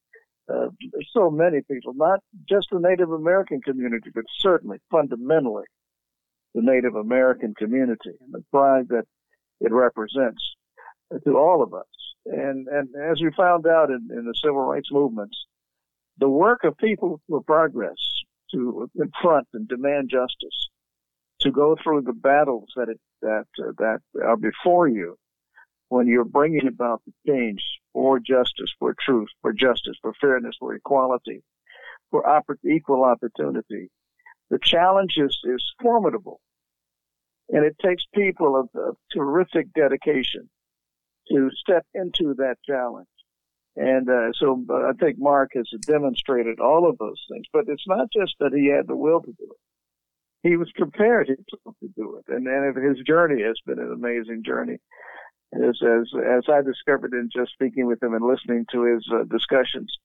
uh, 0.51 0.67
so 1.11 1.29
many 1.31 1.61
people, 1.69 1.93
not 1.95 2.19
just 2.47 2.67
the 2.71 2.79
Native 2.79 3.11
American 3.11 3.61
community, 3.61 4.09
but 4.13 4.25
certainly 4.39 4.77
fundamentally 4.91 5.63
the 6.53 6.61
Native 6.61 6.95
American 6.95 7.53
community 7.55 8.11
and 8.21 8.33
the 8.33 8.43
pride 8.51 8.87
that 8.89 9.05
it 9.61 9.71
represents 9.71 10.41
to 11.23 11.37
all 11.37 11.63
of 11.63 11.73
us. 11.73 11.85
And 12.25 12.67
and 12.67 12.89
as 12.95 13.21
we 13.21 13.29
found 13.37 13.67
out 13.67 13.89
in, 13.89 14.07
in 14.11 14.25
the 14.25 14.33
civil 14.43 14.61
rights 14.61 14.89
movements, 14.91 15.37
the 16.17 16.29
work 16.29 16.63
of 16.63 16.77
people 16.77 17.21
for 17.29 17.41
progress 17.41 17.97
to 18.51 18.89
confront 18.97 19.47
and 19.53 19.67
demand 19.67 20.09
justice, 20.09 20.69
to 21.41 21.51
go 21.51 21.75
through 21.83 22.01
the 22.01 22.13
battles 22.13 22.69
that 22.75 22.89
it, 22.89 22.99
that 23.21 23.45
uh, 23.59 23.71
that 23.77 23.99
are 24.23 24.37
before 24.37 24.87
you 24.87 25.17
when 25.89 26.07
you're 26.07 26.25
bringing 26.25 26.67
about 26.67 27.01
the 27.05 27.13
change 27.27 27.63
for 27.93 28.19
justice, 28.19 28.71
for 28.79 28.95
truth, 28.99 29.29
for 29.41 29.53
justice, 29.53 29.97
for 30.01 30.13
fairness, 30.19 30.55
for 30.59 30.73
equality, 30.73 31.43
for 32.11 32.23
equal 32.65 33.03
opportunity. 33.03 33.89
The 34.49 34.59
challenge 34.61 35.15
is, 35.17 35.37
is 35.43 35.63
formidable. 35.81 36.39
And 37.49 37.65
it 37.65 37.77
takes 37.83 38.03
people 38.13 38.59
of, 38.59 38.69
of 38.79 38.97
terrific 39.11 39.71
dedication 39.73 40.49
to 41.29 41.49
step 41.51 41.85
into 41.93 42.33
that 42.35 42.55
challenge. 42.67 43.07
And 43.75 44.09
uh, 44.09 44.31
so 44.33 44.63
uh, 44.69 44.89
I 44.89 44.93
think 44.93 45.17
Mark 45.19 45.51
has 45.55 45.69
demonstrated 45.85 46.59
all 46.59 46.89
of 46.89 46.97
those 46.97 47.21
things. 47.29 47.45
But 47.51 47.65
it's 47.67 47.87
not 47.87 48.07
just 48.11 48.35
that 48.39 48.53
he 48.53 48.67
had 48.67 48.87
the 48.87 48.95
will 48.95 49.21
to 49.21 49.31
do 49.31 49.43
it. 49.51 50.49
He 50.49 50.57
was 50.57 50.71
prepared 50.75 51.27
to 51.27 51.87
do 51.95 52.17
it. 52.19 52.33
And, 52.33 52.47
and 52.47 52.77
his 52.77 53.05
journey 53.05 53.41
has 53.43 53.55
been 53.65 53.79
an 53.79 53.91
amazing 53.91 54.43
journey. 54.45 54.77
As, 55.53 55.79
as, 55.81 56.11
as 56.27 56.43
I 56.49 56.61
discovered 56.61 57.13
in 57.13 57.29
just 57.33 57.53
speaking 57.53 57.85
with 57.85 58.01
him 58.03 58.13
and 58.13 58.25
listening 58.25 58.65
to 58.71 58.83
his 58.83 59.07
uh, 59.13 59.23
discussions, 59.23 59.95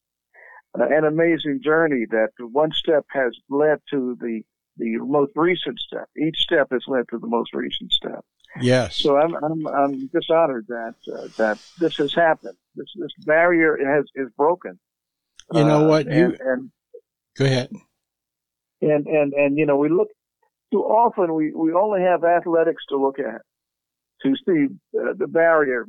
uh, 0.78 0.84
an 0.84 1.04
amazing 1.04 1.60
journey 1.62 2.04
that 2.10 2.30
one 2.38 2.70
step 2.72 3.04
has 3.10 3.32
led 3.48 3.80
to 3.90 4.16
the 4.20 4.42
the 4.76 4.96
most 4.98 5.32
recent 5.36 5.78
step. 5.78 6.08
Each 6.16 6.38
step 6.38 6.68
has 6.70 6.84
led 6.86 7.04
to 7.10 7.18
the 7.18 7.26
most 7.26 7.52
recent 7.52 7.92
step. 7.92 8.24
Yes. 8.60 8.96
So 8.96 9.16
I'm 9.16 9.34
I'm 9.42 9.66
I'm 9.66 10.10
just 10.12 10.30
honored 10.30 10.66
that 10.68 10.94
uh, 11.12 11.28
that 11.36 11.58
this 11.78 11.96
has 11.96 12.14
happened. 12.14 12.56
This 12.76 12.86
this 12.96 13.12
barrier 13.26 13.76
has 13.84 14.04
is 14.14 14.28
broken. 14.36 14.78
You 15.52 15.64
know 15.64 15.84
Uh, 15.84 15.88
what? 15.88 16.06
You 16.06 16.24
and, 16.26 16.40
and 16.40 16.70
go 17.36 17.44
ahead. 17.44 17.70
and 18.80 19.06
and 19.06 19.32
and 19.34 19.58
you 19.58 19.66
know 19.66 19.76
we 19.76 19.88
look 19.88 20.08
too 20.72 20.82
often 20.82 21.34
we 21.34 21.52
we 21.52 21.72
only 21.72 22.02
have 22.02 22.24
athletics 22.24 22.84
to 22.88 22.96
look 22.96 23.18
at 23.18 23.42
to 24.22 24.34
see 24.46 24.66
uh, 24.98 25.12
the 25.16 25.26
barrier 25.26 25.86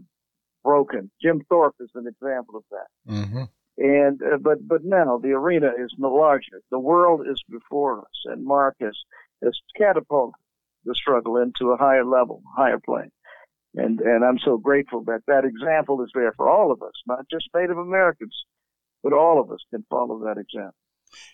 broken. 0.64 1.10
Jim 1.22 1.42
Thorpe 1.50 1.76
is 1.80 1.90
an 1.96 2.08
example 2.08 2.56
of 2.58 2.64
that. 2.72 3.12
hmm 3.12 3.44
And 3.78 4.22
uh, 4.22 4.38
but 4.38 4.68
but 4.68 4.84
now 4.84 5.18
the 5.18 5.32
arena 5.32 5.72
is 5.78 5.94
no 5.98 6.10
larger. 6.14 6.62
The 6.70 6.80
world 6.80 7.22
is 7.28 7.42
before 7.50 8.00
us, 8.00 8.18
and 8.26 8.46
Mark 8.46 8.76
has 8.80 8.98
has 9.44 9.58
catapulted 9.78 10.40
the 10.86 10.96
struggle 10.96 11.38
into 11.38 11.72
a 11.72 11.78
higher 11.78 12.06
level, 12.06 12.42
higher 12.56 12.80
plane. 12.80 13.12
And 13.76 14.02
and 14.02 14.24
I'm 14.26 14.40
so 14.40 14.58
grateful 14.58 15.04
that 15.06 15.22
that 15.28 15.46
example 15.46 16.04
is 16.04 16.12
there 16.14 16.34
for 16.34 16.50
all 16.50 16.72
of 16.72 16.82
us, 16.82 16.94
not 17.08 17.26
just 17.32 17.50
Native 17.56 17.78
Americans, 17.78 18.36
but 19.04 19.14
all 19.14 19.40
of 19.40 19.52
us 19.52 19.64
can 19.72 19.86
follow 19.90 20.20
that 20.26 20.38
example. 20.38 20.76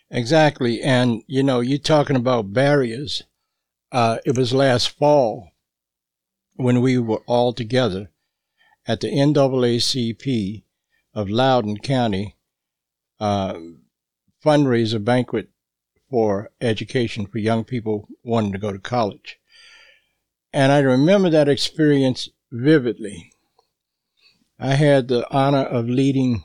Exactly. 0.10 0.82
And, 0.82 1.24
you 1.28 1.44
know, 1.44 1.60
you're 1.60 1.78
talking 1.78 2.16
about 2.16 2.54
barriers. 2.54 3.24
Uh, 3.92 4.18
it 4.26 4.38
was 4.38 4.54
last 4.54 4.90
fall 4.90 5.52
when 6.58 6.82
we 6.82 6.98
were 6.98 7.22
all 7.28 7.54
together 7.54 8.10
at 8.88 9.02
the 9.02 9.12
NAACP 9.12 10.64
of 11.14 11.30
Loudoun 11.30 11.78
County 11.78 12.36
uh, 13.20 13.56
fundraiser 14.44 15.04
banquet 15.04 15.50
for 16.10 16.52
education 16.62 17.26
for 17.26 17.38
young 17.38 17.64
people 17.64 18.08
wanting 18.24 18.52
to 18.52 18.58
go 18.58 18.72
to 18.72 18.80
college. 18.80 19.40
And 20.54 20.72
I 20.72 20.80
remember 20.80 21.30
that 21.30 21.50
experience 21.50 22.30
vividly. 22.52 23.32
I 24.60 24.74
had 24.74 25.08
the 25.08 25.28
honor 25.32 25.64
of 25.64 25.88
leading 25.88 26.44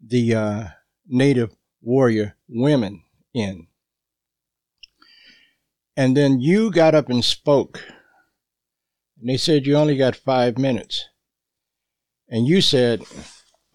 the 0.00 0.34
uh, 0.34 0.64
Native 1.06 1.54
warrior 1.82 2.36
women 2.48 3.02
in. 3.34 3.66
And 5.96 6.16
then 6.16 6.40
you 6.40 6.70
got 6.70 6.94
up 6.94 7.08
and 7.08 7.24
spoke. 7.24 7.82
And 9.18 9.28
they 9.28 9.36
said 9.36 9.66
you 9.66 9.76
only 9.76 9.96
got 9.96 10.16
five 10.16 10.58
minutes. 10.58 11.06
And 12.28 12.46
you 12.46 12.60
said, 12.60 13.02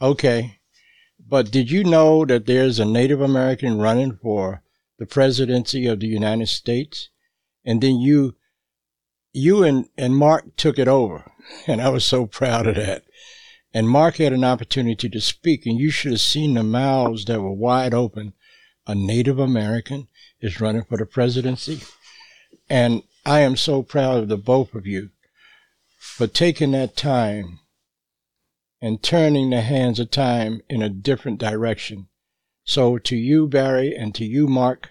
okay, 0.02 0.60
but 1.20 1.52
did 1.52 1.72
you 1.72 1.84
know 1.84 2.26
that 2.26 2.46
there's 2.46 2.80
a 2.80 2.86
Native 2.86 3.22
American 3.22 3.78
running 3.78 4.18
for 4.22 4.64
the 5.00 5.06
presidency 5.06 5.88
of 5.88 6.00
the 6.00 6.08
United 6.08 6.48
States? 6.48 7.10
And 7.64 7.82
then 7.82 8.00
you, 8.00 8.36
you 9.34 9.64
and, 9.64 9.88
and 9.98 10.16
Mark 10.16 10.56
took 10.58 10.78
it 10.78 10.88
over. 10.88 11.32
And 11.66 11.82
I 11.82 11.90
was 11.90 12.06
so 12.06 12.28
proud 12.28 12.68
of 12.68 12.76
that. 12.76 13.04
And 13.74 13.90
Mark 13.90 14.18
had 14.18 14.34
an 14.34 14.44
opportunity 14.44 15.10
to 15.10 15.22
speak, 15.22 15.66
and 15.66 15.80
you 15.80 15.90
should 15.90 16.12
have 16.12 16.22
seen 16.22 16.54
the 16.54 16.64
mouths 16.64 17.26
that 17.26 17.42
were 17.42 17.54
wide 17.54 17.94
open. 17.94 18.34
A 18.86 18.94
Native 18.94 19.40
American 19.40 20.08
is 20.42 20.60
running 20.60 20.84
for 20.84 20.98
the 20.98 21.06
presidency. 21.06 21.82
And 22.70 23.04
I 23.26 23.40
am 23.40 23.56
so 23.56 23.82
proud 23.82 24.18
of 24.18 24.28
the 24.28 24.38
both 24.38 24.76
of 24.76 24.86
you 24.86 25.10
for 26.02 26.26
taking 26.26 26.72
that 26.72 26.98
time 26.98 27.60
and 28.82 29.04
turning 29.04 29.52
the 29.52 29.62
hands 29.62 30.00
of 30.00 30.10
time 30.10 30.62
in 30.68 30.82
a 30.82 30.90
different 30.90 31.40
direction. 31.40 32.08
So 32.64 32.98
to 32.98 33.16
you, 33.16 33.48
Barry, 33.48 33.96
and 33.96 34.16
to 34.16 34.26
you, 34.26 34.48
Mark, 34.48 34.90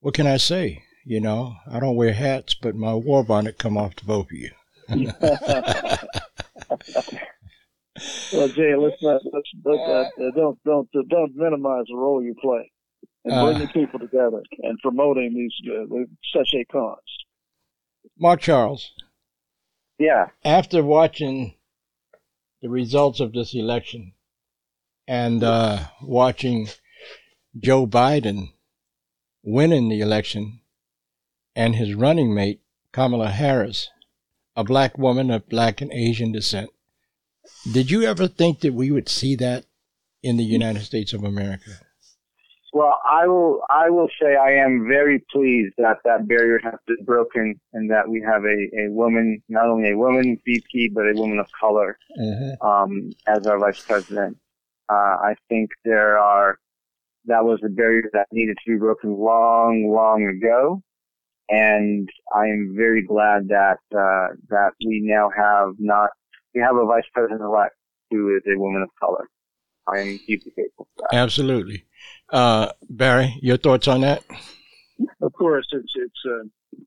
what 0.00 0.14
can 0.14 0.26
I 0.26 0.38
say? 0.38 0.82
You 1.04 1.20
know, 1.20 1.56
I 1.70 1.78
don't 1.78 1.96
wear 1.96 2.14
hats, 2.14 2.54
but 2.54 2.74
my 2.74 2.94
war 2.94 3.22
bonnet 3.22 3.58
come 3.58 3.76
off 3.76 3.94
to 3.96 4.06
both 4.06 4.28
of 4.30 4.32
you. 4.32 4.50
Well, 8.32 8.48
Jay, 8.48 8.74
let's 8.74 9.00
not 9.02 9.20
let's, 9.32 9.48
let's 9.64 9.80
uh, 9.88 10.30
don't 10.34 10.58
don't 10.64 10.88
uh, 10.96 11.02
don't 11.08 11.36
minimize 11.36 11.84
the 11.88 11.94
role 11.94 12.20
you 12.20 12.34
play 12.42 12.72
in 13.24 13.32
Uh. 13.32 13.44
bringing 13.44 13.68
people 13.68 14.00
together 14.00 14.42
and 14.64 14.76
promoting 14.82 15.32
these 15.32 15.52
uh, 15.72 15.86
such 16.36 16.48
a 16.54 16.64
cause. 16.64 16.98
Mark 18.18 18.40
Charles, 18.40 18.90
Yeah. 19.98 20.30
after 20.44 20.82
watching 20.82 21.54
the 22.60 22.68
results 22.68 23.20
of 23.20 23.32
this 23.32 23.54
election 23.54 24.14
and 25.06 25.44
uh, 25.44 25.86
watching 26.02 26.68
Joe 27.58 27.86
Biden 27.86 28.52
winning 29.42 29.88
the 29.88 30.00
election 30.00 30.60
and 31.54 31.76
his 31.76 31.94
running 31.94 32.34
mate, 32.34 32.60
Kamala 32.92 33.28
Harris, 33.30 33.88
a 34.56 34.64
black 34.64 34.98
woman 34.98 35.30
of 35.30 35.48
black 35.48 35.80
and 35.80 35.92
Asian 35.92 36.32
descent, 36.32 36.70
did 37.70 37.90
you 37.90 38.02
ever 38.02 38.26
think 38.26 38.60
that 38.60 38.72
we 38.72 38.90
would 38.90 39.08
see 39.08 39.36
that 39.36 39.66
in 40.22 40.36
the 40.36 40.44
United 40.44 40.82
States 40.82 41.12
of 41.12 41.22
America? 41.22 41.70
Well, 42.74 42.98
I 43.08 43.28
will. 43.28 43.60
I 43.70 43.88
will 43.88 44.08
say 44.20 44.34
I 44.34 44.50
am 44.54 44.86
very 44.88 45.24
pleased 45.30 45.74
that 45.78 45.98
that 46.04 46.26
barrier 46.26 46.58
has 46.64 46.74
been 46.88 47.04
broken 47.04 47.54
and 47.72 47.88
that 47.92 48.08
we 48.08 48.20
have 48.22 48.42
a, 48.42 48.58
a 48.82 48.90
woman, 48.90 49.40
not 49.48 49.66
only 49.66 49.92
a 49.92 49.96
woman 49.96 50.40
VP, 50.44 50.90
but 50.92 51.02
a 51.08 51.12
woman 51.14 51.38
of 51.38 51.46
color 51.58 51.96
Uh-huh. 52.18 52.68
um, 52.68 53.10
as 53.28 53.46
our 53.46 53.58
vice 53.60 53.80
president. 53.80 54.36
Uh, 54.90 55.14
I 55.30 55.34
think 55.48 55.70
there 55.84 56.18
are 56.18 56.58
that 57.26 57.44
was 57.44 57.60
a 57.64 57.68
barrier 57.68 58.10
that 58.12 58.26
needed 58.32 58.56
to 58.66 58.72
be 58.72 58.76
broken 58.78 59.16
long, 59.18 59.88
long 59.94 60.26
ago, 60.26 60.82
and 61.48 62.08
I 62.34 62.46
am 62.48 62.74
very 62.76 63.02
glad 63.02 63.46
that 63.48 63.78
uh, 63.96 64.34
that 64.48 64.72
we 64.84 65.00
now 65.04 65.30
have 65.36 65.74
not 65.78 66.10
we 66.56 66.60
have 66.60 66.74
a 66.74 66.84
vice 66.86 67.08
president 67.14 67.40
elect 67.40 67.76
who 68.10 68.34
is 68.36 68.42
a 68.52 68.58
woman 68.58 68.82
of 68.82 68.88
color. 68.98 69.28
I 69.86 69.98
am 70.00 70.18
deeply 70.26 70.50
grateful 70.56 70.88
for 70.96 71.06
that. 71.10 71.16
Absolutely. 71.16 71.84
Uh, 72.30 72.72
Barry, 72.88 73.38
your 73.42 73.56
thoughts 73.56 73.88
on 73.88 74.00
that? 74.00 74.24
Of 75.20 75.32
course, 75.32 75.66
it's 75.72 75.92
it's 75.96 76.22
uh, 76.26 76.80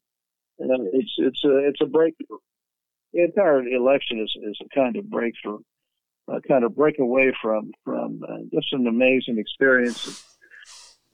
uh, 0.64 0.84
it's 0.94 1.14
it's 1.18 1.44
a 1.44 1.68
it's 1.68 1.82
a 1.82 1.86
breakthrough. 1.86 2.38
The 3.14 3.24
entire 3.24 3.62
election 3.68 4.20
is 4.20 4.36
is 4.44 4.58
a 4.62 4.76
kind 4.76 4.96
of 4.96 5.10
breakthrough, 5.10 5.60
a 6.28 6.42
kind 6.42 6.64
of 6.64 6.76
break 6.76 7.00
away 7.00 7.34
from 7.42 7.72
from 7.84 8.22
uh, 8.28 8.38
just 8.54 8.74
an 8.74 8.88
amazing 8.88 9.38
experience 9.38 10.24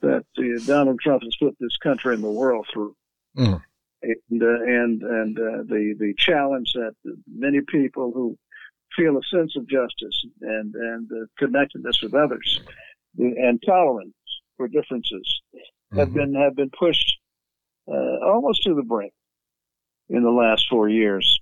that 0.00 0.24
uh, 0.38 0.66
Donald 0.66 1.00
Trump 1.00 1.22
has 1.22 1.36
put 1.36 1.56
this 1.58 1.76
country 1.78 2.14
and 2.14 2.22
the 2.22 2.30
world 2.30 2.66
through. 2.72 2.94
Mm. 3.36 3.60
And 4.02 4.42
uh, 4.42 4.46
and 4.46 5.02
and 5.02 5.38
uh, 5.38 5.62
the 5.66 5.94
the 5.98 6.14
challenge 6.16 6.72
that 6.74 6.94
many 7.26 7.60
people 7.60 8.12
who 8.12 8.38
feel 8.96 9.16
a 9.16 9.22
sense 9.24 9.56
of 9.56 9.68
justice 9.68 10.24
and 10.40 10.74
and 10.74 11.10
uh, 11.10 11.26
connectedness 11.38 12.00
with 12.02 12.14
others 12.14 12.60
and 13.18 13.62
tolerance 13.64 14.14
for 14.56 14.68
differences 14.68 15.42
have 15.96 16.08
Mhm. 16.08 16.14
been 16.14 16.34
have 16.34 16.56
been 16.56 16.70
pushed 16.70 17.18
uh, 17.88 18.18
almost 18.22 18.62
to 18.62 18.74
the 18.74 18.82
brink 18.82 19.12
in 20.08 20.22
the 20.22 20.30
last 20.30 20.68
four 20.68 20.88
years, 20.88 21.40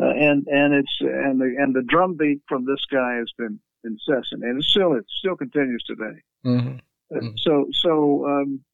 uh, 0.00 0.10
and 0.10 0.46
and 0.48 0.74
it's 0.74 1.00
and 1.00 1.40
the 1.40 1.54
and 1.58 1.74
the 1.74 1.82
drumbeat 1.82 2.40
from 2.48 2.64
this 2.64 2.84
guy 2.86 3.14
has 3.14 3.32
been 3.38 3.58
incessant, 3.84 4.42
and 4.44 4.58
it 4.58 4.64
still 4.64 4.92
it 4.94 5.06
still 5.08 5.36
continues 5.36 5.82
today. 5.84 6.20
Mhm. 6.44 6.80
Uh, 7.14 7.20
Mhm. 7.20 7.38
So 7.38 7.68
so, 7.72 8.26
um, 8.26 8.64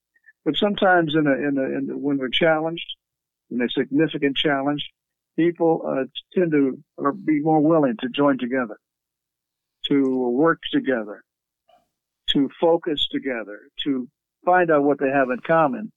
but 0.45 0.57
sometimes 0.57 1.14
in 1.14 1.27
a 1.27 1.33
in 1.33 1.59
a 1.59 1.64
in 1.79 2.03
when 2.03 2.19
we're 2.19 2.29
challenged, 2.29 2.97
in 3.51 3.62
a 3.62 3.69
significant 3.69 4.37
challenge, 4.37 4.93
people 5.37 5.83
uh, 5.87 6.05
tend 6.33 6.53
to 6.53 6.83
or 6.97 7.12
be 7.12 7.40
more 7.40 7.61
willing 7.61 7.97
to 7.99 8.09
join 8.09 8.38
together, 8.38 8.79
to 9.88 10.29
work 10.31 10.61
together, 10.73 11.23
to 12.35 12.51
focus 12.61 13.09
together, 13.11 13.61
to 13.85 14.07
find 14.44 14.70
out 14.70 14.85
what 14.85 14.99
they 14.99 15.09
have 15.09 15.31
in 15.31 15.38
common, 15.40 15.90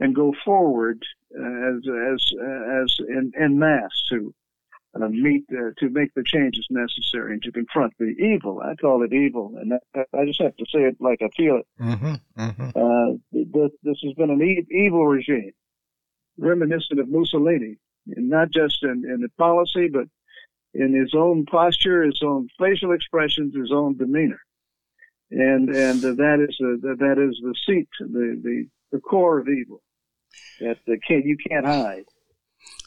and 0.00 0.14
go 0.14 0.32
forward 0.44 1.02
uh, 1.36 1.42
as 1.42 1.82
as 2.12 2.24
as 2.82 2.96
in, 3.08 3.32
in 3.38 3.58
mass 3.58 3.90
to 4.10 4.32
uh, 4.94 5.08
meet 5.08 5.44
uh, 5.50 5.70
to 5.78 5.88
make 5.90 6.14
the 6.14 6.22
changes 6.24 6.66
necessary 6.70 7.32
and 7.32 7.42
to 7.42 7.50
confront 7.50 7.92
the 7.98 8.14
evil. 8.18 8.60
I 8.60 8.76
call 8.76 9.02
it 9.02 9.12
evil, 9.12 9.54
and 9.60 9.72
I, 9.94 10.04
I 10.16 10.24
just 10.26 10.40
have 10.40 10.56
to 10.56 10.66
say 10.72 10.82
it 10.84 10.96
like 11.00 11.20
I 11.22 11.28
feel 11.36 11.56
it. 11.58 11.66
Mhm. 11.80 12.20
Mhm. 12.38 12.68
Uh, 12.76 13.18
this, 13.32 13.70
this 13.82 13.98
has 14.04 14.12
been 14.14 14.30
an 14.30 14.42
e- 14.42 14.66
evil 14.70 15.06
regime, 15.06 15.52
reminiscent 16.38 17.00
of 17.00 17.08
Mussolini, 17.08 17.76
and 18.14 18.28
not 18.28 18.50
just 18.50 18.82
in, 18.82 19.04
in 19.04 19.20
the 19.20 19.30
policy, 19.38 19.88
but 19.88 20.06
in 20.74 20.92
his 20.92 21.14
own 21.14 21.46
posture, 21.46 22.02
his 22.02 22.20
own 22.22 22.48
facial 22.58 22.92
expressions, 22.92 23.54
his 23.54 23.70
own 23.72 23.96
demeanor. 23.96 24.40
And 25.30 25.68
and 25.70 26.04
uh, 26.04 26.14
that 26.14 26.46
is 26.48 26.56
uh, 26.60 26.94
that 26.98 27.18
is 27.18 27.38
the 27.42 27.54
seat, 27.66 27.88
the 27.98 28.40
the, 28.42 28.66
the 28.92 29.00
core 29.00 29.38
of 29.38 29.48
evil 29.48 29.82
that 30.60 30.78
the 30.86 30.98
can 30.98 31.22
you 31.22 31.36
can't 31.48 31.66
hide. 31.66 32.04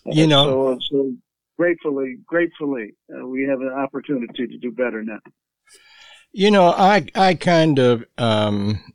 You 0.05 0.27
know- 0.27 0.77
so, 0.79 0.79
so 0.89 1.13
gratefully, 1.57 2.17
gratefully, 2.25 2.93
uh, 3.13 3.25
we 3.27 3.43
have 3.43 3.61
an 3.61 3.69
opportunity 3.69 4.47
to 4.47 4.57
do 4.57 4.71
better 4.71 5.03
now. 5.03 5.19
You 6.31 6.51
know, 6.51 6.69
I 6.69 7.05
I 7.15 7.33
kind 7.33 7.79
of 7.79 8.05
um, 8.17 8.93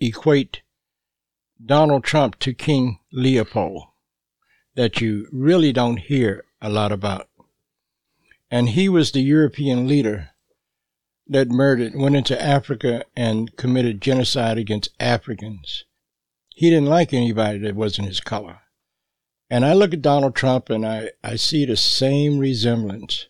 equate 0.00 0.62
Donald 1.64 2.04
Trump 2.04 2.38
to 2.40 2.52
King 2.54 2.98
Leopold, 3.12 3.84
that 4.74 5.00
you 5.00 5.26
really 5.32 5.72
don't 5.72 5.98
hear 5.98 6.44
a 6.60 6.68
lot 6.68 6.92
about, 6.92 7.28
and 8.50 8.70
he 8.70 8.88
was 8.88 9.12
the 9.12 9.20
European 9.22 9.88
leader 9.88 10.30
that 11.30 11.48
murdered, 11.48 11.94
went 11.94 12.16
into 12.16 12.40
Africa 12.40 13.04
and 13.16 13.56
committed 13.56 14.02
genocide 14.02 14.58
against 14.58 14.90
Africans. 14.98 15.84
He 16.48 16.68
didn't 16.68 16.88
like 16.88 17.14
anybody 17.14 17.58
that 17.60 17.76
wasn't 17.76 18.08
his 18.08 18.20
color. 18.20 18.58
And 19.48 19.64
I 19.64 19.72
look 19.72 19.94
at 19.94 20.02
Donald 20.02 20.34
Trump 20.34 20.68
and 20.68 20.84
I, 20.84 21.10
I 21.24 21.36
see 21.36 21.64
the 21.64 21.76
same 21.76 22.38
resemblance 22.38 23.26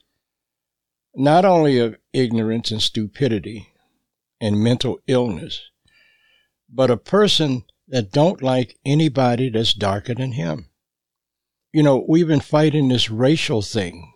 not 1.14 1.44
only 1.44 1.78
of 1.78 1.96
ignorance 2.12 2.70
and 2.70 2.80
stupidity 2.80 3.68
and 4.40 4.62
mental 4.62 4.98
illness, 5.06 5.60
but 6.68 6.90
a 6.90 6.96
person 6.96 7.64
that 7.88 8.12
don't 8.12 8.42
like 8.42 8.78
anybody 8.84 9.50
that's 9.50 9.74
darker 9.74 10.14
than 10.14 10.32
him. 10.32 10.66
You 11.72 11.82
know, 11.82 12.04
we've 12.08 12.28
been 12.28 12.40
fighting 12.40 12.88
this 12.88 13.10
racial 13.10 13.62
thing 13.62 14.12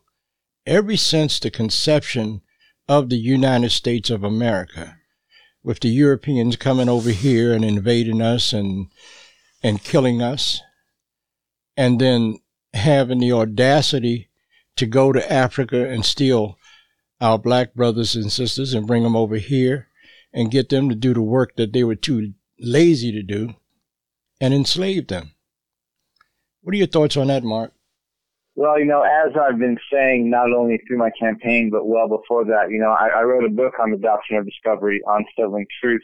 ever 0.67 0.97
since 0.97 1.39
the 1.39 1.51
conception 1.51 2.43
of 2.89 3.09
the 3.09 3.17
United 3.17 3.71
States 3.71 4.11
of 4.11 4.25
America, 4.25 4.99
with 5.63 5.81
the 5.81 5.89
Europeans 5.89 6.57
coming 6.57 6.89
over 6.89 7.11
here 7.11 7.53
and 7.53 7.65
invading 7.65 8.21
us 8.21 8.53
and 8.53 8.89
and 9.63 9.83
killing 9.83 10.21
us, 10.21 10.61
and 11.77 12.01
then 12.01 12.39
having 12.75 13.19
the 13.19 13.33
audacity 13.33 14.29
to 14.77 14.87
go 14.87 15.13
to 15.13 15.33
Africa 15.33 15.89
and 15.89 16.05
steal 16.05 16.59
our 17.21 17.39
black 17.39 17.75
brothers 17.75 18.17
and 18.17 18.31
sisters 18.31 18.75
and 18.75 18.87
bring 18.87 19.03
them 19.03 19.17
over 19.17 19.37
here 19.37 19.89
and 20.33 20.51
get 20.51 20.69
them 20.69 20.89
to 20.89 20.95
do 20.95 21.15
the 21.15 21.23
work 21.23 21.57
that 21.57 21.73
they 21.73 21.85
were 21.85 21.95
too 21.95 22.35
lazy 22.59 23.13
to 23.13 23.23
do 23.23 23.55
and 24.41 24.53
enslave 24.53 25.09
them. 25.09 25.31
What 26.61 26.75
are 26.75 26.79
your 26.79 26.87
thoughts 26.87 27.17
on 27.17 27.27
that, 27.27 27.45
Mark? 27.45 27.74
Well, 28.57 28.79
you 28.79 28.85
know, 28.85 29.03
as 29.03 29.33
I've 29.37 29.59
been 29.59 29.79
saying, 29.93 30.31
not 30.31 30.53
only 30.53 30.79
through 30.87 30.99
my 30.99 31.11
campaign, 31.19 31.71
but 31.71 31.87
well 31.87 32.09
before 32.09 32.45
that, 32.45 32.71
you 32.71 32.79
know, 32.79 32.93
I, 32.93 33.09
I 33.09 33.23
wrote 33.23 33.45
a 33.45 33.49
book 33.49 33.75
on 33.81 33.91
the 33.91 33.99
doctrine 33.99 34.39
of 34.39 34.47
discovery, 34.47 35.01
on 35.09 35.25
settling 35.37 35.67
truth, 35.83 36.03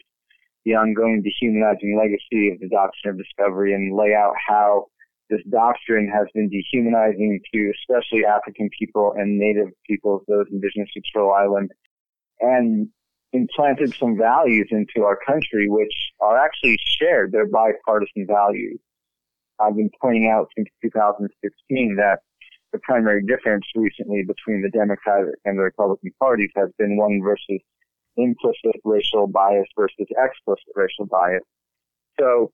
the 0.64 0.74
ongoing 0.74 1.22
dehumanizing 1.22 1.96
legacy 1.96 2.50
of 2.50 2.58
the 2.58 2.68
doctrine 2.68 3.12
of 3.12 3.18
discovery, 3.18 3.72
and 3.72 3.96
lay 3.96 4.14
out 4.14 4.34
how 4.48 4.86
this 5.28 5.40
doctrine 5.48 6.10
has 6.12 6.26
been 6.34 6.48
dehumanizing 6.48 7.40
to 7.54 7.72
especially 7.78 8.24
African 8.24 8.68
people 8.76 9.14
and 9.16 9.38
Native 9.38 9.68
peoples, 9.86 10.22
those 10.26 10.46
indigenous 10.50 10.90
to 10.94 11.00
Turtle 11.14 11.32
Island, 11.32 11.70
and 12.40 12.88
implanted 13.32 13.94
some 13.94 14.18
values 14.18 14.66
into 14.72 15.04
our 15.04 15.16
country 15.24 15.68
which 15.68 15.94
are 16.20 16.36
actually 16.36 16.76
shared. 16.84 17.30
They're 17.30 17.46
bipartisan 17.46 18.26
values. 18.26 18.80
I've 19.60 19.76
been 19.76 19.90
pointing 20.00 20.28
out 20.28 20.48
since 20.56 20.68
2016 20.82 21.94
that 21.96 22.18
the 22.72 22.78
primary 22.80 23.24
difference 23.24 23.64
recently 23.74 24.22
between 24.26 24.62
the 24.62 24.70
Democratic 24.70 25.34
and 25.44 25.58
the 25.58 25.62
Republican 25.62 26.12
parties 26.18 26.50
has 26.56 26.68
been 26.78 26.96
one 26.96 27.20
versus 27.22 27.60
implicit 28.16 28.80
racial 28.84 29.26
bias 29.26 29.66
versus 29.76 30.06
explicit 30.10 30.72
racial 30.74 31.06
bias. 31.06 31.42
So 32.18 32.52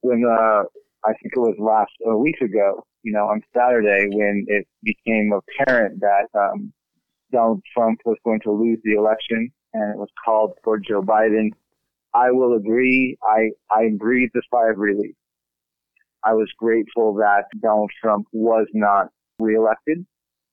when 0.00 0.24
uh, 0.24 0.64
I 1.04 1.12
think 1.14 1.32
it 1.34 1.38
was 1.38 1.56
last 1.58 1.92
a 2.06 2.16
week 2.16 2.40
ago, 2.40 2.84
you 3.02 3.12
know, 3.12 3.24
on 3.24 3.42
Saturday 3.56 4.08
when 4.10 4.44
it 4.48 4.66
became 4.82 5.32
apparent 5.32 6.00
that 6.00 6.28
um, 6.38 6.72
Donald 7.32 7.62
Trump 7.72 8.00
was 8.04 8.16
going 8.24 8.40
to 8.40 8.50
lose 8.50 8.78
the 8.84 8.94
election 8.94 9.50
and 9.72 9.94
it 9.94 9.98
was 9.98 10.08
called 10.24 10.52
for 10.62 10.78
Joe 10.78 11.02
Biden, 11.02 11.50
I 12.14 12.30
will 12.30 12.56
agree. 12.56 13.18
I 13.22 13.50
I 13.70 13.90
breathed 13.96 14.36
a 14.36 14.42
sigh 14.52 14.70
of 14.70 14.78
relief. 14.78 15.14
I 16.22 16.32
was 16.32 16.50
grateful 16.56 17.14
that 17.14 17.44
Donald 17.60 17.90
Trump 18.00 18.26
was 18.32 18.66
not 18.72 19.08
reelected. 19.44 20.04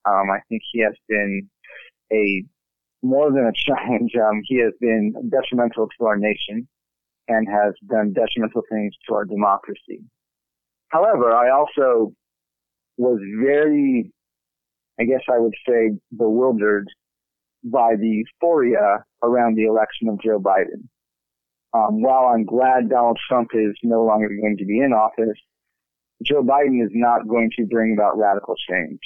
Um, 0.05 0.29
I 0.31 0.39
think 0.49 0.61
he 0.71 0.81
has 0.81 0.93
been 1.07 1.49
a 2.11 2.43
more 3.01 3.31
than 3.31 3.45
a 3.45 3.53
challenge. 3.55 4.11
Um, 4.15 4.41
he 4.43 4.59
has 4.59 4.73
been 4.79 5.13
detrimental 5.29 5.87
to 5.99 6.05
our 6.05 6.17
nation 6.17 6.67
and 7.27 7.47
has 7.49 7.73
done 7.87 8.13
detrimental 8.13 8.63
things 8.69 8.93
to 9.07 9.15
our 9.15 9.25
democracy. 9.25 10.01
However, 10.89 11.31
I 11.31 11.51
also 11.51 12.13
was 12.97 13.19
very, 13.41 14.11
I 14.99 15.05
guess 15.05 15.21
I 15.29 15.39
would 15.39 15.53
say, 15.67 15.91
bewildered 16.15 16.87
by 17.63 17.95
the 17.97 18.07
euphoria 18.07 19.05
around 19.23 19.55
the 19.55 19.65
election 19.65 20.09
of 20.09 20.21
Joe 20.21 20.39
Biden. 20.39 20.87
Um, 21.73 22.01
while 22.01 22.25
I'm 22.25 22.43
glad 22.43 22.89
Donald 22.89 23.17
Trump 23.29 23.51
is 23.53 23.73
no 23.83 24.03
longer 24.03 24.27
going 24.27 24.57
to 24.57 24.65
be 24.65 24.79
in 24.79 24.91
office, 24.91 25.39
Joe 26.23 26.43
Biden 26.43 26.83
is 26.83 26.91
not 26.93 27.27
going 27.27 27.49
to 27.57 27.65
bring 27.65 27.93
about 27.93 28.17
radical 28.17 28.55
change. 28.69 28.99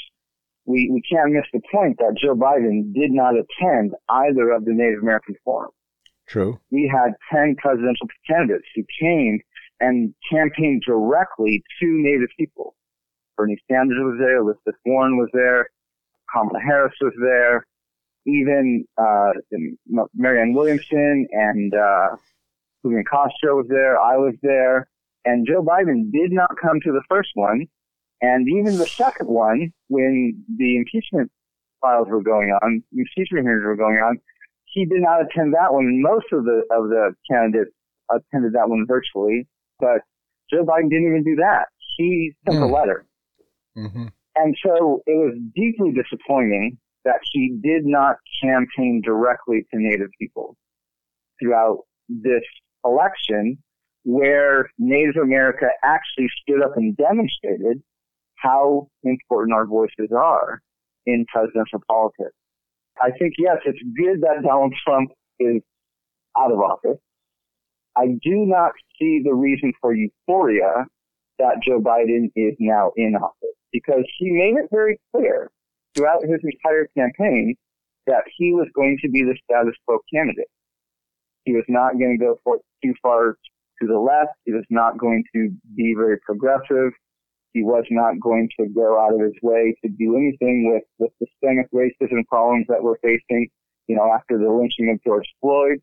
We, 0.66 0.90
we 0.92 1.02
can't 1.02 1.32
miss 1.32 1.46
the 1.54 1.62
point 1.72 1.98
that 2.00 2.18
Joe 2.20 2.36
Biden 2.36 2.94
did 2.94 3.12
not 3.12 3.36
attend 3.36 3.94
either 4.10 4.52
of 4.52 4.66
the 4.66 4.74
Native 4.74 5.02
American 5.02 5.36
forums. 5.44 5.74
True. 6.28 6.60
We 6.72 6.92
had 6.92 7.14
10 7.32 7.56
presidential 7.58 8.08
candidates 8.28 8.66
who 8.76 8.84
came 9.00 9.40
and 9.80 10.14
campaigned 10.32 10.84
directly 10.86 11.64
to 11.80 11.86
Native 11.86 12.30
people. 12.38 12.76
Bernie 13.38 13.62
Sanders 13.70 13.98
was 14.00 14.18
there, 14.20 14.38
Elizabeth 14.38 14.76
Warren 14.86 15.18
was 15.18 15.30
there, 15.34 15.70
Kamala 16.32 16.60
Harris 16.60 16.96
was 17.02 17.14
there, 17.22 17.66
even 18.26 18.86
uh, 18.98 19.32
Marianne 20.16 20.54
Williamson 20.54 21.28
and 21.32 21.74
uh, 21.74 22.16
Julian 22.82 23.04
Castro 23.10 23.58
was 23.58 23.68
there. 23.70 24.00
I 24.00 24.18
was 24.18 24.34
there, 24.42 24.88
and 25.26 25.46
Joe 25.48 25.62
Biden 25.64 26.12
did 26.12 26.32
not 26.32 26.52
come 26.62 26.80
to 26.82 26.92
the 26.92 27.02
first 27.10 27.30
one, 27.34 27.66
and 28.22 28.48
even 28.48 28.78
the 28.78 28.90
second 28.98 29.28
one 29.28 29.74
when 29.88 30.44
the 30.58 30.78
impeachment 30.78 31.32
files 31.82 32.08
were 32.10 32.22
going 32.24 32.50
on, 32.62 32.82
impeachment 32.94 33.46
hearings 33.46 33.66
were 33.66 33.76
going 33.76 33.98
on. 33.98 34.20
He 34.66 34.86
did 34.86 35.02
not 35.02 35.22
attend 35.22 35.54
that 35.54 35.74
one. 35.74 36.02
Most 36.02 36.26
of 36.32 36.44
the 36.46 36.64
of 36.72 36.90
the 36.90 37.14
candidates 37.30 37.72
attended 38.12 38.54
that 38.54 38.70
one 38.70 38.86
virtually, 38.88 39.48
but 39.80 40.02
Joe 40.52 40.64
Biden 40.64 40.90
didn't 40.90 41.08
even 41.08 41.24
do 41.24 41.36
that. 41.38 41.66
He 41.98 42.32
sent 42.46 42.62
a 42.62 42.68
Hmm. 42.68 42.74
letter. 42.74 43.06
hmm 43.76 44.08
And 44.36 44.58
so 44.64 45.02
it 45.08 45.16
was 45.18 45.38
deeply 45.56 45.92
disappointing 45.94 46.78
that 47.06 47.20
he 47.32 47.58
did 47.64 47.86
not 47.86 48.18
campaign 48.44 49.02
directly 49.04 49.62
to 49.72 49.80
Native 49.80 50.10
people 50.20 50.58
throughout 51.40 51.84
this 52.10 52.44
election 52.84 53.58
where 54.06 54.70
Native 54.78 55.16
America 55.22 55.66
actually 55.84 56.28
stood 56.42 56.64
up 56.64 56.78
and 56.78 56.96
demonstrated 56.96 57.82
how 58.36 58.88
important 59.04 59.54
our 59.54 59.66
voices 59.66 60.12
are 60.16 60.62
in 61.08 61.26
presidential 61.28 61.82
politics. 61.90 62.36
I 63.02 63.10
think, 63.18 63.34
yes, 63.38 63.58
it's 63.66 63.80
good 63.98 64.22
that 64.22 64.44
Donald 64.44 64.74
Trump 64.86 65.12
is 65.40 65.62
out 66.38 66.52
of 66.52 66.60
office. 66.60 67.00
I 67.98 68.08
do 68.22 68.46
not 68.46 68.72
see 69.00 69.22
the 69.24 69.34
reason 69.34 69.74
for 69.82 69.94
euphoria 69.94 70.86
that 71.40 71.62
Joe 71.64 71.82
Biden 71.82 72.32
is 72.36 72.56
now 72.60 72.92
in 72.96 73.16
office 73.16 73.56
because 73.72 74.04
he 74.18 74.32
made 74.32 74.56
it 74.56 74.70
very 74.72 75.00
clear 75.14 75.50
throughout 75.96 76.22
his 76.22 76.40
entire 76.44 76.88
campaign 76.98 77.56
that 78.06 78.24
he 78.38 78.54
was 78.54 78.68
going 78.76 78.98
to 79.02 79.10
be 79.10 79.24
the 79.24 79.36
status 79.44 79.76
quo 79.86 79.98
candidate. 80.14 80.48
He 81.46 81.54
was 81.54 81.66
not 81.68 81.98
going 81.98 82.18
to 82.20 82.24
go 82.24 82.40
for, 82.44 82.60
too 82.84 82.94
far 83.02 83.38
to 83.82 83.88
the 83.88 83.98
left. 83.98 84.32
He 84.46 84.54
was 84.54 84.66
not 84.70 84.98
going 84.98 85.24
to 85.34 85.50
be 85.76 85.94
very 85.98 86.18
progressive. 86.20 86.92
He 87.54 87.64
was 87.64 87.86
not 87.90 88.20
going 88.20 88.50
to 88.60 88.68
go 88.68 89.00
out 89.00 89.14
of 89.14 89.22
his 89.22 89.36
way 89.42 89.76
to 89.84 89.90
do 89.90 90.18
anything 90.18 90.72
with 90.72 90.84
with 91.00 91.12
the 91.20 91.28
systemic 91.28 91.72
racism 91.72 92.26
problems 92.28 92.66
that 92.68 92.84
we're 92.84 92.98
facing, 93.00 93.48
you 93.88 93.96
know, 93.96 94.12
after 94.14 94.38
the 94.38 94.50
lynching 94.50 94.92
of 94.92 95.02
George 95.04 95.28
Floyd. 95.40 95.80